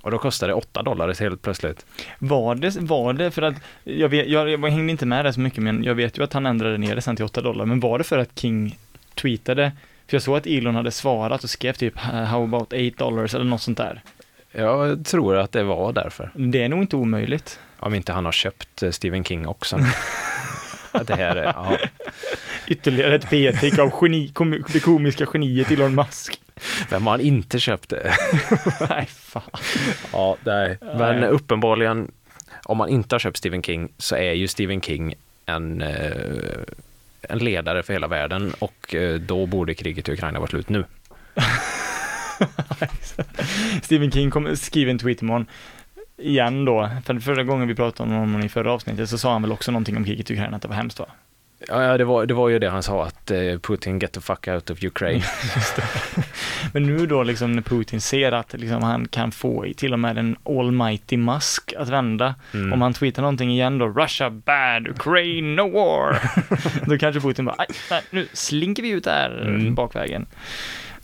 Och 0.04 0.12
då 0.12 0.18
kostar 0.18 0.48
det 0.48 0.54
8 0.54 0.82
dollar 0.82 1.20
helt 1.20 1.42
plötsligt. 1.42 1.86
Var 2.20 2.56
det, 2.56 2.80
var 2.80 3.14
det 3.14 3.32
för 3.32 3.42
att, 3.42 3.56
jag, 3.84 4.10
vet, 4.10 4.28
jag, 4.28 4.50
jag 4.50 4.70
hängde 4.70 4.92
inte 4.92 5.06
med 5.06 5.26
där 5.26 5.32
så 5.32 5.40
mycket, 5.40 5.64
men 5.64 5.84
jag 5.84 5.96
vet 5.96 6.18
ju 6.18 6.24
att 6.24 6.34
han 6.34 6.46
ändrade 6.46 6.78
ner 6.78 6.96
det 6.96 7.02
sen 7.02 7.16
till 7.16 7.26
8 7.26 7.42
dollar, 7.42 7.66
men 7.66 7.80
var 7.80 7.98
det 7.98 8.04
för 8.04 8.18
att 8.18 8.40
King 8.40 8.78
tweetade, 9.16 9.72
för 10.08 10.16
jag 10.16 10.22
såg 10.22 10.38
att 10.38 10.48
Elon 10.48 10.76
hade 10.76 10.92
svarat 10.92 11.44
och 11.44 11.50
skrev 11.50 11.74
typ 11.74 11.98
how 11.98 12.44
about 12.44 12.74
8 12.74 12.80
dollars 12.98 13.36
eller 13.36 13.46
något 13.46 13.62
sånt 13.62 13.78
där. 13.78 14.02
Jag 14.52 15.06
tror 15.06 15.38
att 15.38 15.52
det 15.52 15.64
var 15.64 15.94
därför. 15.94 16.32
Det 16.36 16.64
är 16.64 16.70
nog 16.70 16.82
inte 16.82 16.96
omöjligt. 16.96 17.60
Om 17.80 17.94
inte 17.94 18.14
han 18.14 18.26
har 18.26 18.32
köpt 18.32 18.84
eh, 18.84 18.92
Stephen 18.92 19.24
King 19.24 19.48
också. 19.48 19.78
Det 21.06 21.16
här 21.16 21.36
är, 21.36 21.44
ja. 21.44 21.78
Ytterligare 22.68 23.16
ett 23.16 23.30
p-take 23.30 23.82
av 23.82 23.92
geni, 24.02 24.28
kom, 24.28 24.64
det 24.74 24.80
komiska 24.80 25.28
geniet 25.34 25.72
Elon 25.72 25.96
Musk. 25.96 26.43
Vem 26.90 27.06
har 27.06 27.12
han 27.12 27.22
inte 27.22 27.60
köpt 27.60 27.90
det? 27.90 28.14
Nej, 28.90 29.06
fan. 29.06 29.44
Ja, 30.12 30.38
nej. 30.44 30.78
Men 30.82 31.20
Nej. 31.20 31.30
uppenbarligen, 31.30 32.12
om 32.64 32.78
man 32.78 32.90
inte 32.90 33.16
har 33.16 33.20
köpt 33.20 33.38
Stephen 33.38 33.64
King 33.64 33.90
så 33.98 34.16
är 34.16 34.34
ju 34.34 34.48
Stephen 34.48 34.82
King 34.82 35.14
en, 35.46 35.82
eh, 35.82 36.62
en 37.22 37.40
ledare 37.40 37.84
för 37.84 37.94
hela 37.94 38.08
världen 38.08 38.54
och 38.60 38.96
eh, 38.96 39.20
då 39.20 39.46
borde 39.46 39.74
kriget 39.74 40.10
i 40.10 40.12
Ukraina 40.12 40.40
vara 40.40 40.50
slut 40.50 40.70
nu. 40.70 40.86
Stephen 43.82 44.12
King 44.12 44.32
kom, 44.32 44.56
skriver 44.56 44.92
en 44.92 45.00
tweet 45.00 45.22
imorgon, 45.22 45.46
igen 46.18 46.66
då, 46.66 46.90
för 47.06 47.20
förra 47.20 47.44
gången 47.44 47.68
vi 47.68 47.76
pratade 47.76 48.10
om 48.10 48.16
honom 48.16 48.42
i 48.42 48.50
förra 48.50 48.72
avsnittet 48.72 49.10
så 49.10 49.18
sa 49.18 49.32
han 49.32 49.42
väl 49.42 49.52
också 49.52 49.72
någonting 49.72 49.98
om 49.98 50.06
kriget 50.06 50.32
i 50.32 50.34
Ukraina, 50.34 50.56
att 50.56 50.62
det 50.62 50.68
var 50.68 50.76
hemskt 50.76 51.00
va? 51.00 51.06
Ja, 51.68 51.98
det 51.98 52.04
var, 52.06 52.26
det 52.26 52.34
var 52.34 52.50
ju 52.50 52.60
det 52.60 52.70
han 52.70 52.84
sa, 52.84 53.06
att 53.06 53.32
eh, 53.32 53.60
Putin 53.62 54.00
get 54.00 54.12
the 54.12 54.22
fuck 54.22 54.48
out 54.48 54.70
of 54.70 54.84
Ukraine. 54.84 55.24
Men 56.74 56.84
nu 56.84 57.06
då 57.06 57.24
liksom 57.24 57.52
när 57.52 57.62
Putin 57.62 58.02
ser 58.02 58.32
att 58.32 58.54
liksom 58.54 58.84
han 58.84 59.08
kan 59.08 59.32
få 59.32 59.66
till 59.78 59.94
och 59.94 60.00
med 60.00 60.18
en 60.18 60.36
almighty 60.46 61.18
Musk 61.18 61.74
att 61.78 61.90
vända, 61.90 62.36
Mm. 62.54 62.74
om 62.74 62.82
han 62.82 62.94
tweetar 62.94 63.22
någonting 63.22 63.52
igen 63.52 63.78
då, 63.78 63.88
Russia 63.88 64.30
bad, 64.30 64.88
Ukraine 64.88 65.56
no 65.56 65.72
war, 65.72 66.18
då 66.90 66.98
kanske 66.98 67.22
Putin 67.22 67.46
bara, 67.46 67.56
"Aj, 67.58 67.68
nej, 67.92 68.02
nu 68.10 68.28
slinker 68.34 68.84
vi 68.84 68.90
ut 68.90 69.04
där 69.04 69.42
Mm. 69.48 69.76
bakvägen. 69.76 70.26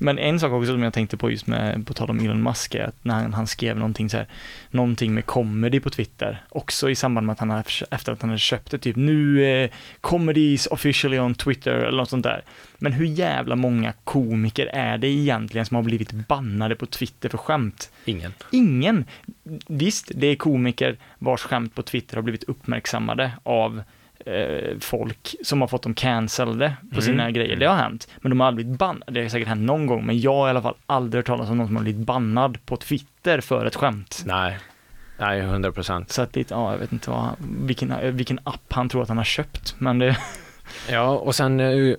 Men 0.02 0.20
en 0.20 0.39
sak 0.39 0.52
också 0.52 0.72
som 0.72 0.84
jag 0.84 0.93
tänkte 0.93 1.18
på 1.18 1.32
just 1.32 1.47
med, 1.47 1.88
på 1.88 1.93
tal 1.93 2.10
om 2.10 2.20
Elon 2.20 2.43
Musk, 2.43 2.76
är 2.76 2.84
att 2.84 3.06
när 3.06 3.14
han, 3.14 3.34
han 3.34 3.47
skrev 3.47 3.78
någonting 3.78 4.10
så 4.10 4.18
här, 4.18 4.28
någonting 4.70 5.14
med 5.14 5.26
comedy 5.26 5.80
på 5.80 5.89
Twitter, 5.89 6.43
också 6.50 6.89
i 6.89 6.95
samband 6.95 7.26
med 7.26 7.34
att 7.34 7.39
han 7.39 7.64
efter 7.91 8.12
att 8.12 8.22
han 8.22 8.30
hade 8.30 8.39
köpt 8.39 8.72
det, 8.72 8.78
typ 8.78 8.95
nu 8.95 9.45
eh, 9.45 9.70
comedies 10.02 10.68
officially 10.68 11.20
on 11.20 11.36
Twitter 11.36 11.72
eller 11.72 11.97
något 11.97 12.10
sånt 12.10 12.24
där. 12.24 12.43
Men 12.78 12.93
hur 12.93 13.06
jävla 13.06 13.56
många 13.56 13.93
komiker 14.04 14.66
är 14.66 14.97
det 14.97 15.08
egentligen 15.08 15.66
som 15.66 15.76
har 15.76 15.84
blivit 15.84 16.12
bannade 16.12 16.76
på 16.76 16.86
Twitter 16.86 17.30
för 17.30 17.38
skämt? 17.38 17.91
Ingen. 18.06 18.34
Ingen. 18.52 19.06
Visst, 19.68 20.12
det 20.16 20.28
är 20.28 20.36
komiker 20.36 20.97
vars 21.20 21.41
skämt 21.41 21.76
på 21.76 21.82
Twitter 21.82 22.16
har 22.16 22.22
blivit 22.24 22.43
uppmärksammade 22.43 23.32
av 23.43 23.84
folk 24.80 25.36
som 25.44 25.62
har 25.62 25.68
fått 25.68 25.84
dem 25.84 25.94
cancellade 25.94 26.74
på 26.82 26.96
Mm. 26.96 27.02
sina 27.02 27.32
grejer. 27.32 27.56
Det 27.56 27.66
har 27.66 27.76
hänt. 27.76 28.08
Men 28.22 28.30
de 28.30 28.40
har 28.40 28.48
aldrig 28.48 28.66
blivit 28.66 28.80
bannade. 28.80 29.12
Det 29.12 29.22
har 29.22 29.30
säkert 29.30 29.48
hänt 29.48 29.62
någon 29.62 29.86
gång, 29.88 30.06
men 30.06 30.20
jag 30.20 30.34
har 30.36 30.48
i 30.48 30.50
alla 30.50 30.62
fall 30.62 30.76
aldrig 30.86 31.20
hört 31.20 31.28
talas 31.28 31.50
om 31.50 31.58
någon 31.58 31.68
som 31.68 31.76
har 31.76 31.84
blivit 31.84 32.06
bannad 32.06 32.66
på 32.66 32.78
Twitter 32.78 33.42
för 33.42 33.66
ett 33.66 33.76
skämt. 33.76 34.24
Nej. 34.26 34.58
Nej, 35.18 35.40
100 35.40 35.72
procent. 35.72 36.12
Så 36.12 36.22
att 36.22 36.34
det, 36.34 36.52
ja, 36.52 36.72
jag 36.72 36.80
vet 36.80 36.92
inte 36.92 37.10
vad, 37.10 37.30
vilken, 37.40 38.16
vilken 38.18 38.40
app 38.44 38.74
han 38.74 38.90
tror 38.90 39.02
att 39.02 39.08
han 39.08 39.18
har 39.18 39.24
köpt, 39.24 39.76
men 39.78 40.00
det, 40.00 40.18
Ja, 40.90 41.08
och 41.10 41.36
sen 41.36 41.60
eh, 41.60 41.96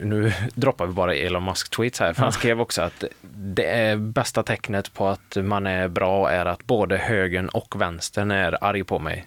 nu 0.00 0.32
droppar 0.54 0.86
vi 0.86 0.92
bara 0.92 1.14
Elon 1.14 1.44
Musk-tweets 1.44 2.00
här, 2.00 2.12
för 2.12 2.22
han 2.22 2.32
skrev 2.32 2.60
också 2.60 2.82
att 2.82 3.04
det 3.36 3.98
bästa 4.00 4.42
tecknet 4.42 4.94
på 4.94 5.08
att 5.08 5.36
man 5.36 5.66
är 5.66 5.88
bra 5.88 6.30
är 6.30 6.46
att 6.46 6.64
både 6.66 6.96
högern 6.96 7.48
och 7.48 7.80
vänstern 7.80 8.30
är 8.30 8.64
arg 8.64 8.84
på 8.84 8.98
mig. 8.98 9.26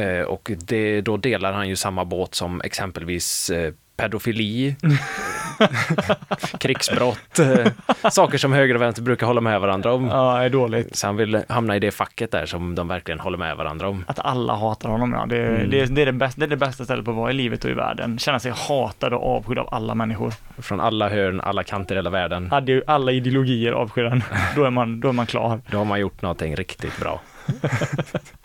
Eh, 0.00 0.22
och 0.22 0.50
det, 0.58 1.00
då 1.00 1.16
delar 1.16 1.52
han 1.52 1.68
ju 1.68 1.76
samma 1.76 2.04
båt 2.04 2.34
som 2.34 2.60
exempelvis 2.64 3.50
eh, 3.50 3.72
pedofili, 3.96 4.76
krigsbrott, 6.58 7.38
eh, 7.38 7.72
saker 8.10 8.38
som 8.38 8.52
höger 8.52 8.74
och 8.74 8.80
vänster 8.82 9.02
brukar 9.02 9.26
hålla 9.26 9.40
med 9.40 9.60
varandra 9.60 9.92
om. 9.92 10.06
ja, 10.06 10.42
är 10.42 10.48
dåligt. 10.48 10.96
Så 10.96 11.06
han 11.06 11.16
vill 11.16 11.42
hamna 11.48 11.76
i 11.76 11.78
det 11.78 11.90
facket 11.90 12.30
där 12.30 12.46
som 12.46 12.74
de 12.74 12.88
verkligen 12.88 13.20
håller 13.20 13.38
med 13.38 13.56
varandra 13.56 13.88
om. 13.88 14.04
Att 14.08 14.18
alla 14.18 14.54
hatar 14.54 14.88
honom, 14.88 15.12
ja. 15.12 15.26
Det, 15.26 15.40
Mm. 15.50 15.70
det, 15.70 15.86
det, 15.86 16.02
är 16.02 16.06
det, 16.06 16.12
bästa, 16.12 16.40
det 16.40 16.46
är 16.46 16.48
det 16.48 16.56
bästa 16.56 16.84
stället 16.84 17.04
på 17.04 17.10
att 17.10 17.16
vara 17.16 17.30
i 17.30 17.34
livet 17.34 17.64
och 17.64 17.70
i 17.70 17.74
världen. 17.74 18.18
Känna 18.18 18.40
sig 18.40 18.52
hatad 18.68 19.12
och 19.14 19.36
avskydd 19.36 19.58
av 19.58 19.74
alla 19.74 19.94
människor. 19.94 20.32
Från 20.58 20.80
alla 20.80 21.08
hörn, 21.08 21.40
alla 21.40 21.64
kanter 21.64 21.94
i 21.94 21.98
hela 21.98 22.10
världen. 22.10 22.50
Hade 22.50 22.72
ju 22.72 22.82
alla 22.86 23.12
ideologier 23.12 23.72
avskyr 23.72 24.04
en. 24.04 24.22
Då 24.56 24.64
är 24.64 24.70
man, 24.70 25.00
då 25.00 25.08
är 25.08 25.12
man 25.12 25.26
klar. 25.26 25.60
Då 25.70 25.78
har 25.78 25.84
man 25.84 26.00
gjort 26.00 26.22
någonting 26.22 26.56
riktigt 26.56 27.00
bra. 27.00 27.20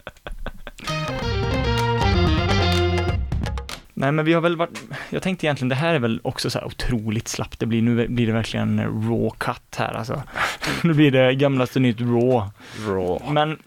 Nej 3.98 4.12
men 4.12 4.26
vi 4.26 4.34
har 4.34 4.42
väl 4.42 4.56
varit, 4.56 4.84
jag 5.10 5.24
tänkte 5.24 5.46
egentligen 5.46 5.70
det 5.70 5.76
här 5.76 5.94
är 5.94 6.00
väl 6.00 6.20
också 6.24 6.50
så 6.50 6.60
här 6.60 6.66
otroligt 6.66 7.28
slappt 7.28 7.60
det 7.60 7.66
blir, 7.66 7.82
nu 7.82 8.08
blir 8.08 8.28
det 8.28 8.34
verkligen 8.34 8.80
raw 8.80 9.32
cut 9.38 9.76
här 9.78 9.94
alltså. 9.94 10.24
Nu 10.84 10.94
blir 10.94 11.12
det 11.12 11.36
gamlaste 11.36 11.80
nytt 11.80 12.02
raw. 12.02 12.50
Raw. 12.88 13.34
Men 13.34 13.60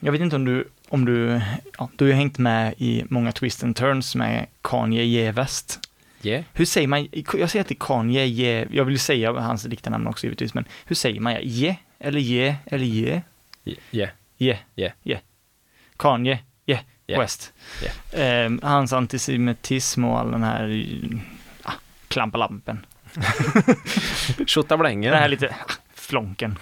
jag 0.00 0.12
vet 0.12 0.20
inte 0.20 0.36
om 0.36 0.44
du, 0.44 0.68
om 0.88 1.04
du, 1.04 1.40
ja, 1.78 1.88
du 1.96 2.04
har 2.04 2.08
ju 2.08 2.14
hängt 2.14 2.38
med 2.38 2.74
i 2.78 3.04
många 3.08 3.32
twist 3.32 3.64
and 3.64 3.76
turns 3.76 4.14
med 4.14 4.46
Kanye 4.62 5.02
Ye 5.02 5.32
West. 5.32 5.80
Yeah. 6.22 6.44
Hur 6.52 6.64
säger 6.64 6.88
man, 6.88 7.08
jag 7.12 7.50
säger 7.50 7.60
att 7.60 7.68
det 7.68 7.74
är 7.74 7.86
Kanye 7.86 8.24
Ye, 8.24 8.68
jag 8.70 8.84
vill 8.84 8.98
säga 8.98 9.32
hans 9.32 9.66
riktiga 9.66 9.90
namn 9.90 10.06
också 10.06 10.26
givetvis, 10.26 10.54
men 10.54 10.64
hur 10.84 10.96
säger 10.96 11.20
man 11.20 11.36
Ye? 11.40 11.76
Eller 11.98 12.20
Ye? 12.20 12.56
Eller 12.66 12.86
Ye? 12.86 13.22
Yeah. 13.64 14.10
Ye? 14.38 14.58
Ye. 14.76 14.92
Ye. 15.02 15.20
Kanye 15.96 16.32
Ye 16.32 16.38
Yeah. 17.06 17.20
West. 17.20 17.52
Eh, 18.12 18.68
hans 18.68 18.92
antisemitism 18.92 20.04
och 20.04 20.18
all 20.20 20.30
den 20.30 20.42
här 20.42 20.84
ah, 21.62 21.72
klampalampen. 22.08 22.86
Tjottablängen. 24.46 25.02
Den 25.12 25.20
här 25.20 25.28
lite 25.28 25.48
ah, 25.48 25.72
flonken. 25.94 26.58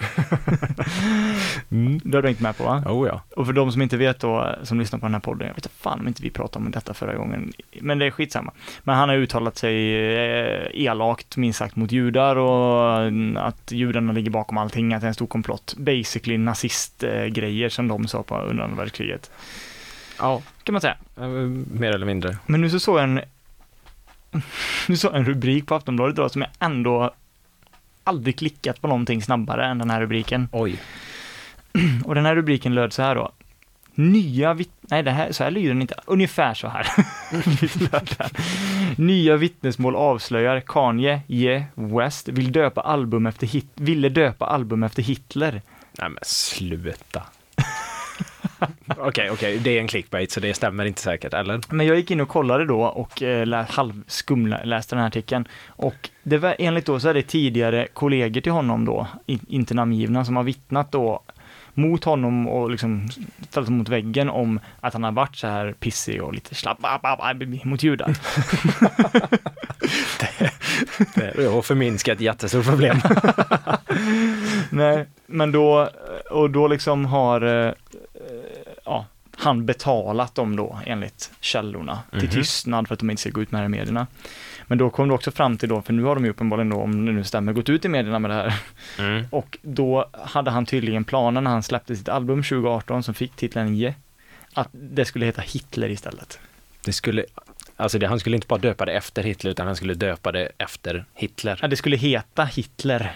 Mm. 1.70 2.00
Det 2.04 2.16
har 2.16 2.22
du 2.22 2.28
inte 2.28 2.42
med 2.42 2.56
på 2.56 2.64
va? 2.64 2.82
Oh 2.86 3.08
ja. 3.08 3.22
Och 3.36 3.46
för 3.46 3.52
de 3.52 3.72
som 3.72 3.82
inte 3.82 3.96
vet 3.96 4.20
då, 4.20 4.54
som 4.62 4.80
lyssnar 4.80 4.98
på 4.98 5.06
den 5.06 5.14
här 5.14 5.20
podden, 5.20 5.46
jag 5.46 5.54
vet 5.54 5.66
inte 5.66 5.76
fan 5.76 6.00
om 6.00 6.08
inte 6.08 6.22
vi 6.22 6.30
pratade 6.30 6.64
om 6.64 6.70
detta 6.70 6.94
förra 6.94 7.14
gången, 7.14 7.52
men 7.80 7.98
det 7.98 8.06
är 8.06 8.10
skitsamma. 8.10 8.52
Men 8.82 8.96
han 8.96 9.08
har 9.08 9.16
uttalat 9.16 9.56
sig 9.56 9.94
eh, 9.94 10.66
elakt, 10.72 11.36
minst 11.36 11.58
sagt, 11.58 11.76
mot 11.76 11.92
judar 11.92 12.36
och 12.36 13.02
mm, 13.02 13.36
att 13.36 13.72
judarna 13.72 14.12
ligger 14.12 14.30
bakom 14.30 14.58
allting, 14.58 14.94
att 14.94 15.00
det 15.00 15.06
är 15.06 15.08
en 15.08 15.14
stor 15.14 15.26
komplott. 15.26 15.74
Basically 15.78 16.38
nazistgrejer 16.38 17.68
som 17.68 17.88
de 17.88 18.06
sa 18.06 18.22
på 18.22 18.38
under 18.38 18.64
andra 18.64 18.76
världskriget, 18.76 19.30
Ja, 20.18 20.42
kan 20.62 20.72
man 20.72 20.80
säga. 20.80 20.96
mer 21.72 21.92
eller 21.94 22.06
mindre. 22.06 22.36
Men 22.46 22.60
nu 22.60 22.70
så 22.70 22.80
såg 22.80 22.98
jag 22.98 23.04
en, 23.04 23.20
nu 24.88 24.96
såg 24.96 25.12
jag 25.12 25.18
en 25.18 25.24
rubrik 25.24 25.66
på 25.66 25.74
Aftonbladet 25.74 26.14
idag 26.14 26.30
som 26.30 26.42
jag 26.42 26.50
ändå 26.58 27.14
aldrig 28.04 28.38
klickat 28.38 28.80
på 28.80 28.88
någonting 28.88 29.22
snabbare 29.22 29.66
än 29.66 29.78
den 29.78 29.90
här 29.90 30.00
rubriken. 30.00 30.48
Oj. 30.52 30.80
Och 32.04 32.14
den 32.14 32.26
här 32.26 32.36
rubriken 32.36 32.74
löd 32.74 32.92
så 32.92 33.02
här 33.02 33.14
då. 33.14 33.32
Nya 33.94 34.54
vitt... 34.54 34.72
Nej, 34.80 35.02
det 35.02 35.10
här, 35.10 35.32
så 35.32 35.44
här 35.44 35.50
lyder 35.50 35.68
den 35.68 35.82
inte. 35.82 35.94
Ungefär 36.04 36.54
så 36.54 36.68
här. 36.68 36.86
Nya 39.00 39.36
vittnesmål 39.36 39.96
avslöjar 39.96 40.60
Kanye 40.60 41.20
Ye 41.28 41.66
West 41.74 42.28
vill 42.28 42.52
döpa 42.52 42.80
album 42.80 43.26
efter 43.26 43.46
hit, 43.46 43.68
ville 43.74 44.08
döpa 44.08 44.46
album 44.46 44.82
efter 44.82 45.02
Hitler. 45.02 45.62
Nej 45.98 46.08
men 46.08 46.18
sluta. 46.22 47.22
Okej, 48.98 49.30
okej, 49.30 49.58
det 49.58 49.70
är 49.70 49.80
en 49.80 49.88
clickbait 49.88 50.32
så 50.32 50.40
det 50.40 50.54
stämmer 50.54 50.84
inte 50.84 51.00
säkert, 51.00 51.34
eller? 51.34 51.60
Men 51.68 51.86
jag 51.86 51.96
gick 51.96 52.10
in 52.10 52.20
och 52.20 52.28
kollade 52.28 52.66
då 52.66 52.82
och 52.82 53.22
eh, 53.22 53.46
lä, 53.46 53.66
halvskumläste 53.70 54.94
den 54.94 55.00
här 55.00 55.06
artikeln. 55.06 55.48
Och 55.66 56.10
det 56.22 56.38
var, 56.38 56.56
enligt 56.58 56.86
då 56.86 57.00
så 57.00 57.08
är 57.08 57.14
det 57.14 57.22
tidigare 57.22 57.86
kollegor 57.92 58.40
till 58.40 58.52
honom 58.52 58.84
då, 58.84 59.06
i, 59.26 59.40
inte 59.48 59.74
namngivna, 59.74 60.24
som 60.24 60.36
har 60.36 60.42
vittnat 60.42 60.92
då 60.92 61.22
mot 61.74 62.04
honom 62.04 62.48
och 62.48 62.70
liksom 62.70 63.08
ställt 63.50 63.68
mot 63.68 63.88
väggen 63.88 64.30
om 64.30 64.60
att 64.80 64.92
han 64.92 65.04
har 65.04 65.12
varit 65.12 65.36
så 65.36 65.46
här 65.46 65.72
pissig 65.72 66.22
och 66.22 66.34
lite 66.34 66.54
slapp 66.54 66.78
mot 67.64 67.82
judar. 67.82 68.14
Det 71.14 71.44
är 71.44 71.58
att 71.58 71.66
förminska 71.66 72.12
ett 72.12 72.20
jättestort 72.20 72.66
problem. 72.66 73.00
Nej, 74.70 75.06
men 75.26 75.52
då, 75.52 75.88
och 76.30 76.50
då 76.50 76.68
liksom 76.68 77.04
har 77.04 77.66
eh, 77.66 77.72
ja, 78.84 79.06
han 79.36 79.66
betalat 79.66 80.34
dem 80.34 80.56
då 80.56 80.78
enligt 80.86 81.32
källorna 81.40 81.98
till 82.10 82.18
Mhm. 82.22 82.30
tystnad 82.30 82.88
för 82.88 82.94
att 82.94 82.98
de 83.00 83.10
inte 83.10 83.20
ska 83.20 83.30
gå 83.30 83.42
ut 83.42 83.50
med 83.52 83.62
det 83.62 83.66
i 83.66 83.68
medierna. 83.68 84.06
Men 84.66 84.78
då 84.78 84.90
kom 84.90 85.08
det 85.08 85.14
också 85.14 85.30
fram 85.30 85.56
till 85.58 85.68
då, 85.68 85.82
för 85.82 85.92
nu 85.92 86.02
har 86.02 86.14
de 86.14 86.24
ju 86.24 86.30
uppenbarligen 86.30 86.68
då, 86.70 86.76
om 86.76 87.06
det 87.06 87.12
nu 87.12 87.24
stämmer, 87.24 87.52
gått 87.52 87.68
ut 87.68 87.84
i 87.84 87.88
medierna 87.88 88.18
med 88.18 88.30
det 88.30 88.34
här. 88.34 88.54
Mm. 88.98 89.26
Och 89.30 89.58
då 89.62 90.10
hade 90.12 90.50
han 90.50 90.66
tydligen 90.66 91.04
planen 91.04 91.44
när 91.44 91.50
han 91.50 91.62
släppte 91.62 91.96
sitt 91.96 92.08
album 92.08 92.42
2018 92.42 93.02
som 93.02 93.14
fick 93.14 93.36
titeln 93.36 93.74
Ge, 93.76 93.94
att 94.52 94.68
det 94.72 95.04
skulle 95.04 95.26
heta 95.26 95.42
Hitler 95.42 95.88
istället. 95.90 96.38
Det 96.84 96.92
skulle, 96.92 97.24
alltså 97.76 97.98
det, 97.98 98.06
han 98.06 98.20
skulle 98.20 98.36
inte 98.36 98.46
bara 98.46 98.58
döpa 98.58 98.84
det 98.84 98.92
efter 98.92 99.22
Hitler, 99.22 99.50
utan 99.50 99.66
han 99.66 99.76
skulle 99.76 99.94
döpa 99.94 100.32
det 100.32 100.48
efter 100.58 101.04
Hitler. 101.14 101.58
Ja, 101.62 101.68
det 101.68 101.76
skulle 101.76 101.96
heta 101.96 102.44
Hitler. 102.44 103.12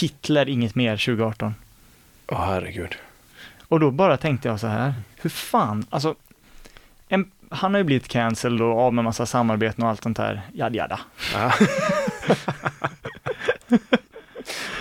Hitler, 0.00 0.48
inget 0.48 0.74
mer 0.74 0.96
2018. 0.96 1.54
Åh 2.26 2.46
herregud. 2.46 2.94
Och 3.68 3.80
då 3.80 3.90
bara 3.90 4.16
tänkte 4.16 4.48
jag 4.48 4.60
så 4.60 4.66
här, 4.66 4.94
hur 5.20 5.30
fan, 5.30 5.86
alltså, 5.90 6.14
en, 7.08 7.30
han 7.50 7.74
har 7.74 7.78
ju 7.78 7.84
blivit 7.84 8.08
cancelled 8.08 8.62
och 8.62 8.78
av 8.80 8.94
med 8.94 9.04
massa 9.04 9.26
samarbeten 9.26 9.84
och 9.84 9.90
allt 9.90 10.02
sånt 10.02 10.18
här, 10.18 10.42
jada 10.52 10.74
jada. 10.76 11.00
Ja. 11.34 11.52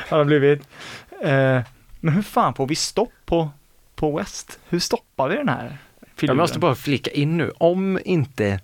Har 0.10 0.26
blivit. 0.26 0.62
Eh, 1.24 1.62
men 2.00 2.14
hur 2.14 2.22
fan 2.22 2.54
får 2.54 2.68
vi 2.68 2.76
stopp 2.76 3.14
på, 3.26 3.50
på 3.96 4.18
West? 4.18 4.60
Hur 4.70 4.80
stoppar 4.80 5.30
vi 5.30 5.36
den 5.36 5.50
här 5.50 5.78
Jag 6.00 6.10
filuren? 6.16 6.38
måste 6.38 6.60
bara 6.60 6.76
flika 6.76 7.12
in 7.12 7.38
nu, 7.38 7.52
om 7.58 8.00
inte 8.06 8.60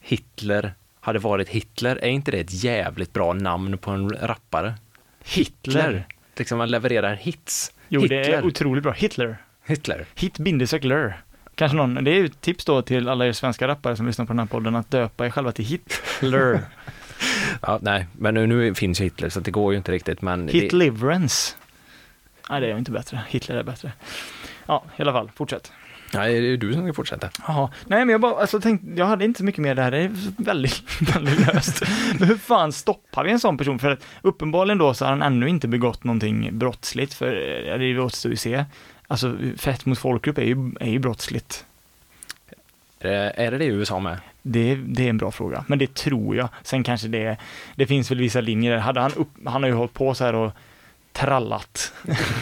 Hitler 0.00 0.74
hade 1.00 1.18
varit 1.18 1.48
Hitler, 1.48 1.96
är 1.96 2.08
inte 2.08 2.30
det 2.30 2.40
ett 2.40 2.64
jävligt 2.64 3.12
bra 3.12 3.32
namn 3.32 3.78
på 3.78 3.90
en 3.90 4.10
rappare? 4.10 4.74
Hitler. 5.24 6.06
Liksom 6.36 6.58
man 6.58 6.70
levererar 6.70 7.14
hits. 7.14 7.72
Jo, 7.88 8.00
Hitler. 8.00 8.16
det 8.16 8.32
är 8.34 8.44
otroligt 8.44 8.82
bra. 8.82 8.92
Hitler. 8.92 9.36
Hitler. 9.66 10.06
Hit 10.14 10.38
bindestreck 10.38 10.84
lur. 10.84 11.22
Kanske 11.54 11.76
någon, 11.76 12.04
det 12.04 12.10
är 12.10 12.14
ju 12.14 12.26
ett 12.26 12.40
tips 12.40 12.64
då 12.64 12.82
till 12.82 13.08
alla 13.08 13.26
er 13.26 13.32
svenska 13.32 13.68
rappare 13.68 13.96
som 13.96 14.06
lyssnar 14.06 14.24
på 14.24 14.32
den 14.32 14.38
här 14.38 14.46
podden 14.46 14.76
att 14.76 14.90
döpa 14.90 15.26
er 15.26 15.30
själva 15.30 15.52
till 15.52 15.64
Hitler. 15.64 16.60
Ja, 17.62 17.78
nej, 17.82 18.06
men 18.12 18.34
nu, 18.34 18.46
nu 18.46 18.74
finns 18.74 19.00
ju 19.00 19.04
Hitler 19.04 19.28
så 19.28 19.40
det 19.40 19.50
går 19.50 19.72
ju 19.72 19.76
inte 19.76 19.92
riktigt, 19.92 20.22
men 20.22 20.46
det, 20.46 20.52
Hitliverance. 20.52 21.56
Nej, 22.50 22.60
det 22.60 22.66
är 22.66 22.70
ju 22.70 22.78
inte 22.78 22.90
bättre. 22.90 23.20
Hitler 23.28 23.56
är 23.56 23.62
bättre. 23.62 23.92
Ja, 24.66 24.84
i 24.96 25.02
alla 25.02 25.12
fall, 25.12 25.30
fortsätt. 25.34 25.72
nej, 26.14 26.40
det 26.40 26.46
är 26.48 26.56
du 26.56 26.72
som 26.72 26.82
ska 26.82 26.92
fortsätta. 26.94 27.30
Jaha, 27.46 27.70
nej 27.86 27.98
men 27.98 28.08
jag 28.08 28.20
bara, 28.20 28.40
alltså 28.40 28.60
tänkte, 28.60 28.86
jag 28.96 29.06
hade 29.06 29.24
inte 29.24 29.38
så 29.38 29.44
mycket 29.44 29.60
mer 29.62 29.74
där, 29.74 29.90
det 29.90 29.98
är 29.98 30.10
väldigt, 30.36 30.82
väldigt 31.16 31.46
löst. 31.46 31.82
Men 32.18 32.28
hur 32.28 32.36
fan 32.36 32.72
stoppar 32.72 33.24
vi 33.24 33.30
en 33.30 33.40
sån 33.40 33.58
person? 33.58 33.78
För 33.78 33.90
att 33.90 34.06
uppenbarligen 34.22 34.78
då 34.78 34.94
så 34.94 35.04
har 35.04 35.10
han 35.10 35.22
ännu 35.22 35.48
inte 35.48 35.68
begått 35.68 36.04
någonting 36.04 36.58
brottsligt, 36.58 37.14
för 37.14 37.26
eh, 37.72 37.78
det 37.78 37.98
återstår 37.98 38.30
ju 38.30 38.34
att 38.34 38.40
se. 38.40 38.64
Alltså 39.08 39.36
fett 39.56 39.86
mot 39.86 39.98
folkgrupp 39.98 40.38
är 40.38 40.42
ju, 40.42 40.72
är 40.80 40.90
ju 40.90 40.98
brottsligt. 40.98 41.64
Är 43.00 43.50
det 43.50 43.50
det, 43.50 43.58
det 43.58 43.64
i 43.64 43.68
USA 43.68 43.98
med? 43.98 44.18
Det, 44.42 44.74
det 44.74 45.04
är 45.04 45.10
en 45.10 45.18
bra 45.18 45.30
fråga, 45.30 45.64
men 45.68 45.78
det 45.78 45.94
tror 45.94 46.36
jag. 46.36 46.48
Sen 46.62 46.82
kanske 46.82 47.08
det, 47.08 47.36
det 47.74 47.86
finns 47.86 48.10
väl 48.10 48.18
vissa 48.18 48.40
linjer. 48.40 48.72
där. 48.72 48.78
Hade 48.78 49.00
han, 49.00 49.12
upp, 49.12 49.28
han 49.44 49.62
har 49.62 49.70
ju 49.70 49.74
hållit 49.74 49.92
på 49.92 50.14
så 50.14 50.24
här 50.24 50.34
och 50.34 50.52
trallat 51.12 51.92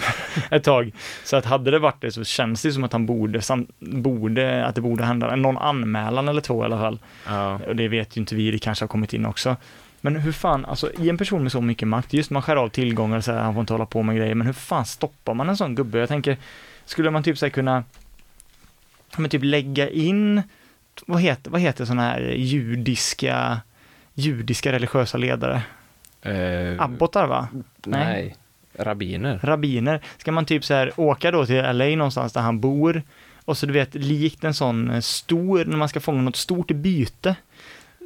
ett 0.51 0.65
tag. 0.65 0.93
Så 1.25 1.37
att 1.37 1.45
hade 1.45 1.71
det 1.71 1.79
varit 1.79 2.01
det 2.01 2.13
så 2.13 2.25
känns 2.25 2.63
det 2.63 2.73
som 2.73 2.85
att 2.85 2.93
han 2.93 3.07
borde, 3.07 3.43
sam, 3.43 3.67
borde 3.79 4.67
att 4.67 4.75
det 4.75 4.81
borde 4.81 5.05
hända 5.05 5.37
någon 5.37 5.59
anmälan 5.59 6.29
eller 6.29 6.41
två 6.41 6.63
i 6.63 6.65
alla 6.65 6.79
fall. 6.79 6.99
Ja. 7.27 7.61
Och 7.69 7.77
det 7.77 7.89
vet 7.89 8.17
ju 8.17 8.21
inte 8.21 8.35
vi, 8.35 8.51
det 8.51 8.59
kanske 8.59 8.83
har 8.83 8.89
kommit 8.89 9.13
in 9.13 9.27
också. 9.27 9.57
Men 10.05 10.17
hur 10.17 10.33
fan, 10.33 10.65
alltså 10.65 10.93
i 10.93 11.09
en 11.09 11.19
person 11.19 11.43
med 11.43 11.53
så 11.53 11.61
mycket 11.61 11.89
makt, 11.89 12.13
just 12.13 12.31
man 12.31 12.43
skär 12.43 12.57
av 12.57 12.69
tillgångar 12.69 13.17
och 13.17 13.27
här, 13.27 13.39
han 13.39 13.55
får 13.55 13.61
inte 13.61 13.73
hålla 13.73 13.87
på 13.87 14.03
med 14.03 14.17
grejer, 14.17 14.35
men 14.35 14.47
hur 14.47 14.55
fan 14.55 14.85
stoppar 14.87 15.35
man 15.35 15.49
en 15.49 15.57
sån 15.57 15.75
gubbe? 15.75 15.99
Jag 15.99 16.09
tänker, 16.09 16.37
skulle 16.85 17.11
man 17.11 17.23
typ 17.23 17.39
så 17.39 17.47
här 17.47 17.51
kunna, 17.51 17.85
men 19.17 19.31
typ 19.31 19.45
lägga 19.45 19.91
in, 19.91 20.43
vad 21.07 21.21
heter, 21.21 21.51
vad 21.51 21.61
heter 21.61 21.85
sådana 21.85 22.03
här 22.03 22.21
judiska, 22.21 23.61
judiska 24.15 24.73
religiösa 24.73 25.19
ledare? 25.19 25.63
Eh, 26.23 26.83
Abbotar 26.83 27.27
va? 27.27 27.49
nej. 27.85 28.37
Rabbiner. 28.75 29.41
Rabbiner. 29.43 30.01
Ska 30.19 30.33
man 30.33 30.47
typ 30.47 30.65
så 30.65 30.75
här 30.75 30.93
åka 30.97 31.31
då 31.31 31.47
till 31.47 31.63
LA 31.63 31.87
någonstans 31.87 32.33
där 32.33 32.41
han 32.41 32.61
bor, 32.61 33.03
och 33.45 33.59
så 33.59 33.67
du 33.67 33.73
vet, 33.73 33.95
likt 33.95 34.45
en 34.45 34.55
sån 34.55 34.91
eh, 34.91 35.01
stor, 35.01 35.65
när 35.65 35.77
man 35.77 35.89
ska 35.89 36.01
fånga 36.01 36.23
något 36.23 36.37
stort 36.37 36.71
byte, 36.71 37.37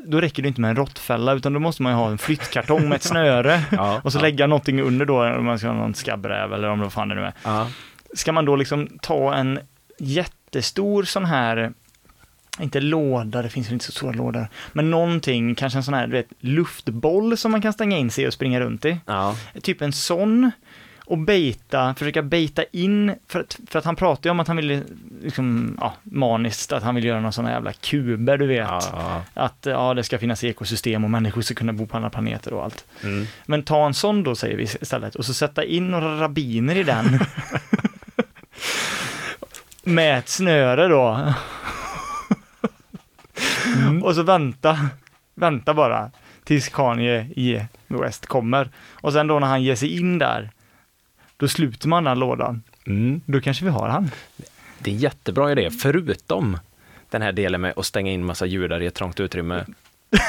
då 0.06 0.20
räcker 0.20 0.42
det 0.42 0.48
inte 0.48 0.60
med 0.60 0.70
en 0.70 0.76
råttfälla, 0.76 1.32
utan 1.32 1.52
då 1.52 1.60
måste 1.60 1.82
man 1.82 1.92
ju 1.92 1.96
ha 1.96 2.10
en 2.10 2.18
flyttkartong 2.18 2.88
med 2.88 2.96
ett 2.96 3.02
snöre. 3.02 3.62
Ja, 3.70 4.00
Och 4.04 4.12
så 4.12 4.18
ja. 4.18 4.22
lägga 4.22 4.46
någonting 4.46 4.80
under 4.82 5.06
då, 5.06 5.24
om 5.36 5.44
man 5.44 5.58
ska 5.58 5.68
ha 5.68 5.74
någon 5.74 5.94
skabbräv 5.94 6.52
eller 6.52 6.68
om 6.68 6.80
vad 6.80 6.92
fan 6.92 7.08
det 7.08 7.14
nu 7.14 7.20
är. 7.24 7.32
Ja. 7.44 7.68
Ska 8.14 8.32
man 8.32 8.44
då 8.44 8.56
liksom 8.56 8.88
ta 9.02 9.34
en 9.34 9.58
jättestor 9.98 11.02
sån 11.02 11.24
här, 11.24 11.72
inte 12.60 12.80
låda, 12.80 13.42
det 13.42 13.48
finns 13.48 13.66
väl 13.66 13.72
inte 13.72 13.84
så 13.84 13.92
stora 13.92 14.12
lådor, 14.12 14.48
men 14.72 14.90
någonting, 14.90 15.54
kanske 15.54 15.78
en 15.78 15.82
sån 15.82 15.94
här, 15.94 16.06
du 16.06 16.12
vet, 16.12 16.28
luftboll 16.40 17.36
som 17.36 17.50
man 17.52 17.62
kan 17.62 17.72
stänga 17.72 17.98
in 17.98 18.10
sig 18.10 18.26
och 18.26 18.32
springa 18.32 18.60
runt 18.60 18.84
i. 18.84 18.98
ja. 19.06 19.36
Typ 19.62 19.82
en 19.82 19.92
sån, 19.92 20.50
och 21.06 21.18
baita, 21.18 21.94
försöka 21.94 22.22
baita 22.22 22.62
in, 22.72 23.14
för 23.28 23.40
att, 23.40 23.58
för 23.70 23.78
att 23.78 23.84
han 23.84 23.96
pratar 23.96 24.30
ju 24.30 24.30
om 24.30 24.40
att 24.40 24.48
han 24.48 24.56
vill, 24.56 24.82
liksom, 25.22 25.76
ja, 25.80 25.94
maniskt, 26.02 26.72
att 26.72 26.82
han 26.82 26.94
vill 26.94 27.04
göra 27.04 27.20
några 27.20 27.32
såna 27.32 27.50
jävla 27.50 27.72
kuber, 27.72 28.38
du 28.38 28.46
vet. 28.46 28.68
ja. 28.68 29.22
Att 29.34 29.66
ja, 29.66 29.94
det 29.94 30.04
ska 30.04 30.18
finnas 30.18 30.44
ekosystem 30.44 31.04
och 31.04 31.10
människor 31.10 31.42
ska 31.42 31.54
kunna 31.54 31.72
bo 31.72 31.86
på 31.86 31.96
andra 31.96 32.10
planeter 32.10 32.52
och 32.52 32.64
allt. 32.64 32.84
Mm. 33.02 33.26
Men 33.46 33.62
ta 33.62 33.86
en 33.86 33.94
sån 33.94 34.22
då, 34.22 34.34
säger 34.34 34.56
vi 34.56 34.62
istället, 34.62 35.14
och 35.14 35.24
så 35.24 35.34
sätta 35.34 35.64
in 35.64 35.90
några 35.90 36.20
rabbiner 36.20 36.76
i 36.76 36.82
den. 36.82 37.20
Med 39.82 40.18
ett 40.18 40.28
snöre 40.28 40.88
då. 40.88 41.32
Och 44.02 44.14
så 44.14 44.22
vänta, 44.22 44.78
vänta 45.34 45.74
bara 45.74 46.10
tills 46.44 46.68
Kanye 46.68 47.20
i 47.20 47.60
West 47.86 48.26
kommer. 48.26 48.70
Och 48.90 49.12
sen 49.12 49.26
då 49.26 49.38
när 49.38 49.46
han 49.46 49.62
ger 49.62 49.74
sig 49.74 49.96
in 49.98 50.18
där, 50.18 50.50
då 51.36 51.48
sluter 51.48 51.88
man 51.88 52.04
den 52.04 52.18
lådan. 52.18 52.62
Mm. 52.86 53.20
Då 53.26 53.40
kanske 53.40 53.64
vi 53.64 53.70
har 53.70 53.88
han. 53.88 54.10
Det 54.78 54.90
är 54.90 54.94
en 54.94 55.00
jättebra 55.00 55.52
idé, 55.52 55.70
förutom 55.70 56.58
den 57.10 57.22
här 57.22 57.32
delen 57.32 57.60
med 57.60 57.72
att 57.76 57.86
stänga 57.86 58.12
in 58.12 58.24
massa 58.24 58.46
judar 58.46 58.82
i 58.82 58.86
ett 58.86 58.94
trångt 58.94 59.20
utrymme. 59.20 59.64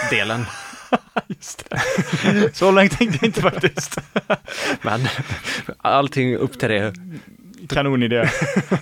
Delen. 0.09 0.45
Just 1.27 1.69
det. 1.69 2.55
Så 2.55 2.71
långt 2.71 2.97
tänkte 2.97 3.17
jag 3.21 3.29
inte 3.29 3.41
faktiskt. 3.41 3.97
Men 4.81 5.07
allting 5.77 6.35
upp 6.35 6.59
till 6.59 6.69
det. 6.69 6.93
Kanonidé. 7.69 8.29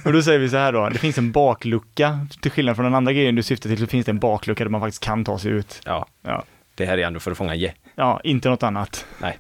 Och 0.06 0.14
då 0.14 0.22
säger 0.22 0.40
vi 0.40 0.50
så 0.50 0.58
här 0.58 0.72
då, 0.72 0.90
det 0.90 0.98
finns 0.98 1.18
en 1.18 1.32
baklucka, 1.32 2.28
till 2.42 2.52
skillnad 2.52 2.76
från 2.76 2.84
den 2.84 2.96
andra 2.96 3.14
grejen 3.14 3.36
du 3.36 3.44
syftar 3.44 3.70
till, 3.70 3.80
så 3.80 3.88
finns 3.88 4.06
det 4.06 4.12
en 4.12 4.20
baklucka 4.20 4.64
där 4.64 4.72
man 4.72 4.82
faktiskt 4.82 5.04
kan 5.04 5.26
ta 5.26 5.40
sig 5.40 5.52
ut. 5.52 5.82
Ja, 5.86 6.08
Ja, 6.22 6.44
det 6.76 6.86
här 6.86 6.98
är 6.98 7.08
ändå 7.08 7.20
för 7.20 7.32
att 7.32 7.38
fånga 7.38 7.56
je. 7.56 7.74
ja 7.96 8.22
inte 8.24 8.50
något 8.50 8.64
annat. 8.64 9.06
Nej. 9.22 9.40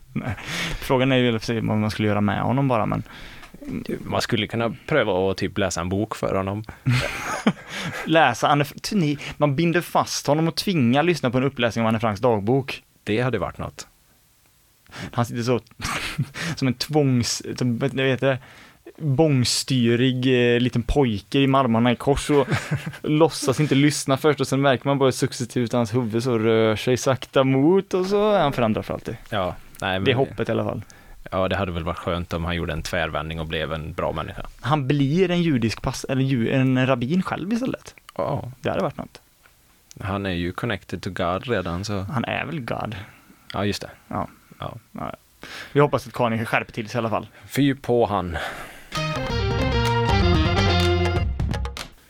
Frågan 0.79 1.11
är 1.11 1.15
ju 1.15 1.31
vad 1.61 1.77
man 1.77 1.91
skulle 1.91 2.07
göra 2.07 2.21
med 2.21 2.41
honom 2.41 2.67
bara, 2.67 2.85
men 2.85 3.03
Man 3.99 4.21
skulle 4.21 4.47
kunna 4.47 4.75
pröva 4.87 5.31
att 5.31 5.37
typ 5.37 5.57
läsa 5.57 5.81
en 5.81 5.89
bok 5.89 6.15
för 6.15 6.35
honom. 6.35 6.63
läsa 8.05 8.47
Anne, 8.47 8.65
ni, 8.91 9.17
man 9.37 9.55
binder 9.55 9.81
fast 9.81 10.27
honom 10.27 10.47
och 10.47 10.55
tvingar 10.55 11.03
lyssna 11.03 11.29
på 11.29 11.37
en 11.37 11.43
uppläsning 11.43 11.85
av 11.85 11.89
Anne 11.89 11.99
Franks 11.99 12.21
dagbok. 12.21 12.83
Det 13.03 13.21
hade 13.21 13.37
varit 13.37 13.57
något. 13.57 13.87
Han 15.11 15.25
sitter 15.25 15.43
så 15.43 15.59
som 16.55 16.67
en 16.67 16.73
tvångs, 16.73 17.43
som, 17.57 17.77
vet 17.77 18.19
det, 18.19 18.37
bångstyrig 18.97 20.53
eh, 20.55 20.59
liten 20.59 20.83
pojke 20.83 21.39
i 21.39 21.43
armarna 21.43 21.91
i 21.91 21.95
kors 21.95 22.29
och 22.29 22.47
låtsas 23.01 23.59
inte 23.59 23.75
lyssna 23.75 24.17
först 24.17 24.41
och 24.41 24.47
sen 24.47 24.61
märker 24.61 24.87
man 24.87 24.97
bara 24.97 25.11
successivt 25.11 25.73
hans 25.73 25.93
huvud 25.95 26.23
så 26.23 26.37
rör 26.39 26.75
sig 26.75 26.97
sakta 26.97 27.43
mot 27.43 27.93
och 27.93 28.05
så 28.05 28.31
är 28.31 28.39
han 28.39 28.53
förändrad 28.53 28.85
för 28.85 28.93
alltid. 28.93 29.17
Ja, 29.29 29.55
nej, 29.81 29.99
men, 29.99 30.03
Det 30.05 30.11
är 30.11 30.15
hoppet 30.15 30.49
i 30.49 30.51
alla 30.51 30.63
fall. 30.63 30.81
Ja, 31.31 31.47
det 31.47 31.55
hade 31.55 31.71
väl 31.71 31.83
varit 31.83 31.97
skönt 31.97 32.33
om 32.33 32.45
han 32.45 32.55
gjorde 32.55 32.73
en 32.73 32.81
tvärvändning 32.81 33.39
och 33.39 33.45
blev 33.45 33.73
en 33.73 33.93
bra 33.93 34.11
människa. 34.11 34.45
Han 34.61 34.87
blir 34.87 35.31
en 35.31 35.41
judisk 35.41 35.81
pass, 35.81 36.03
eller 36.09 36.21
ju, 36.21 36.49
en 36.51 36.87
rabbin 36.87 37.23
själv 37.23 37.53
istället. 37.53 37.95
Ja, 38.17 38.51
Det 38.61 38.69
hade 38.69 38.81
varit 38.81 38.97
något. 38.97 39.21
han 39.99 40.25
är 40.25 40.29
ju 40.29 40.51
connected 40.51 41.01
to 41.01 41.09
God 41.09 41.47
redan 41.47 41.85
så. 41.85 41.99
Han 41.99 42.25
är 42.25 42.45
väl 42.45 42.59
God. 42.59 42.95
Ja, 43.53 43.65
just 43.65 43.81
det. 43.81 43.89
Ja. 44.07 44.27
Ja. 44.59 44.73
Ja. 44.91 45.13
Vi 45.71 45.79
hoppas 45.79 46.07
att 46.07 46.13
Kanye 46.13 46.45
skärper 46.45 46.71
till 46.71 46.89
sig 46.89 46.97
i 46.97 46.99
alla 46.99 47.09
fall. 47.09 47.27
Fy 47.47 47.75
på 47.75 48.05
han. 48.05 48.37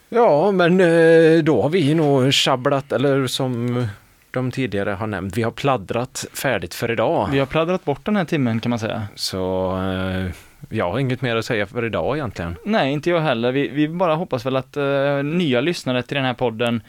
Ja, 0.10 0.52
men 0.52 0.80
eh, 0.80 1.44
då 1.44 1.62
har 1.62 1.70
vi 1.70 1.94
nog 1.94 2.34
sjabblat, 2.34 2.92
eller 2.92 3.28
som 3.28 3.88
de 4.32 4.52
tidigare 4.52 4.90
har 4.90 5.08
nämnt, 5.08 5.38
vi 5.38 5.44
har 5.44 5.52
pladdrat 5.52 6.26
färdigt 6.34 6.74
för 6.74 6.92
idag. 6.92 7.30
Vi 7.32 7.40
har 7.40 7.46
pladdrat 7.46 7.86
bort 7.86 8.06
den 8.06 8.16
här 8.16 8.26
timmen 8.26 8.60
kan 8.60 8.70
man 8.70 8.80
säga. 8.80 9.08
Så 9.16 9.72
eh, 9.78 10.32
jag 10.70 10.92
har 10.92 11.00
inget 11.00 11.22
mer 11.22 11.36
att 11.36 11.46
säga 11.46 11.66
för 11.66 11.86
idag 11.86 12.18
egentligen. 12.18 12.56
Nej, 12.66 12.94
inte 12.94 13.10
jag 13.10 13.20
heller. 13.20 13.52
Vi, 13.52 13.68
vi 13.68 13.88
bara 13.88 14.16
hoppas 14.16 14.46
väl 14.46 14.56
att 14.56 14.78
eh, 14.78 15.24
nya 15.24 15.62
lyssnare 15.62 16.04
till 16.04 16.16
den 16.16 16.26
här 16.26 16.34
podden 16.34 16.82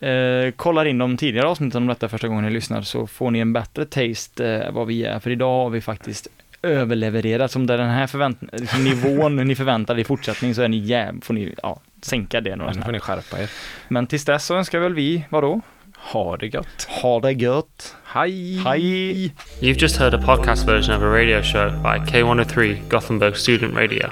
eh, 0.00 0.50
kollar 0.56 0.84
in 0.84 0.98
de 0.98 1.16
tidigare 1.16 1.48
avsnitten 1.48 1.82
om 1.82 1.88
detta 1.88 2.08
första 2.08 2.28
gången 2.28 2.44
ni 2.44 2.50
lyssnar 2.50 2.82
så 2.82 3.06
får 3.06 3.30
ni 3.30 3.38
en 3.38 3.52
bättre 3.52 3.84
taste 3.84 4.48
eh, 4.48 4.72
vad 4.72 4.86
vi 4.86 5.04
är. 5.04 5.18
För 5.18 5.30
idag 5.30 5.62
har 5.62 5.70
vi 5.70 5.80
faktiskt 5.80 6.28
överlevererat. 6.64 7.50
Som 7.50 7.66
där 7.66 7.78
den 7.78 7.90
här 7.90 8.06
förvänt 8.06 8.38
liksom 8.52 8.84
nivån 8.84 9.36
ni 9.36 9.54
förväntar 9.54 9.94
er 9.94 9.98
i 9.98 10.04
fortsättning 10.04 10.54
så 10.54 10.62
är 10.62 10.68
ni 10.68 10.76
jäv, 10.76 11.20
får 11.22 11.34
ni 11.34 11.54
ja, 11.62 11.80
sänka 12.02 12.40
det 12.40 12.56
några 12.56 12.74
får 12.74 12.92
ni 12.92 13.00
skärpa 13.00 13.38
er. 13.38 13.50
Men 13.88 14.06
tills 14.06 14.24
dess 14.24 14.46
så 14.46 14.54
önskar 14.56 14.78
väl 14.78 14.94
vi, 14.94 15.24
vadå? 15.30 15.60
Ha 15.96 16.36
det 16.36 16.46
gött. 16.46 16.88
Ha 17.02 17.20
det 17.20 17.32
gött! 17.32 17.96
Hej! 18.04 18.62
Hej! 18.64 19.34
You've 19.60 19.78
just 19.78 19.96
heard 19.96 20.14
a 20.14 20.18
podcast 20.18 20.66
version 20.66 20.96
of 20.96 21.02
a 21.02 21.10
radio 21.10 21.42
show 21.42 21.70
by 21.70 21.98
K103 22.10 22.88
Gothenburg 22.88 23.36
Student 23.36 23.74
Radio. 23.74 24.10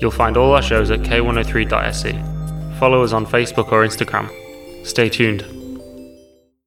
You'll 0.00 0.26
find 0.26 0.36
all 0.36 0.52
our 0.52 0.62
shows 0.62 0.90
at 0.90 1.00
k103.se. 1.00 2.12
Follow 2.80 3.04
us 3.04 3.12
on 3.12 3.26
Facebook 3.26 3.72
or 3.72 3.84
Instagram. 3.84 4.28
Stay 4.84 5.08
tuned. 5.08 5.61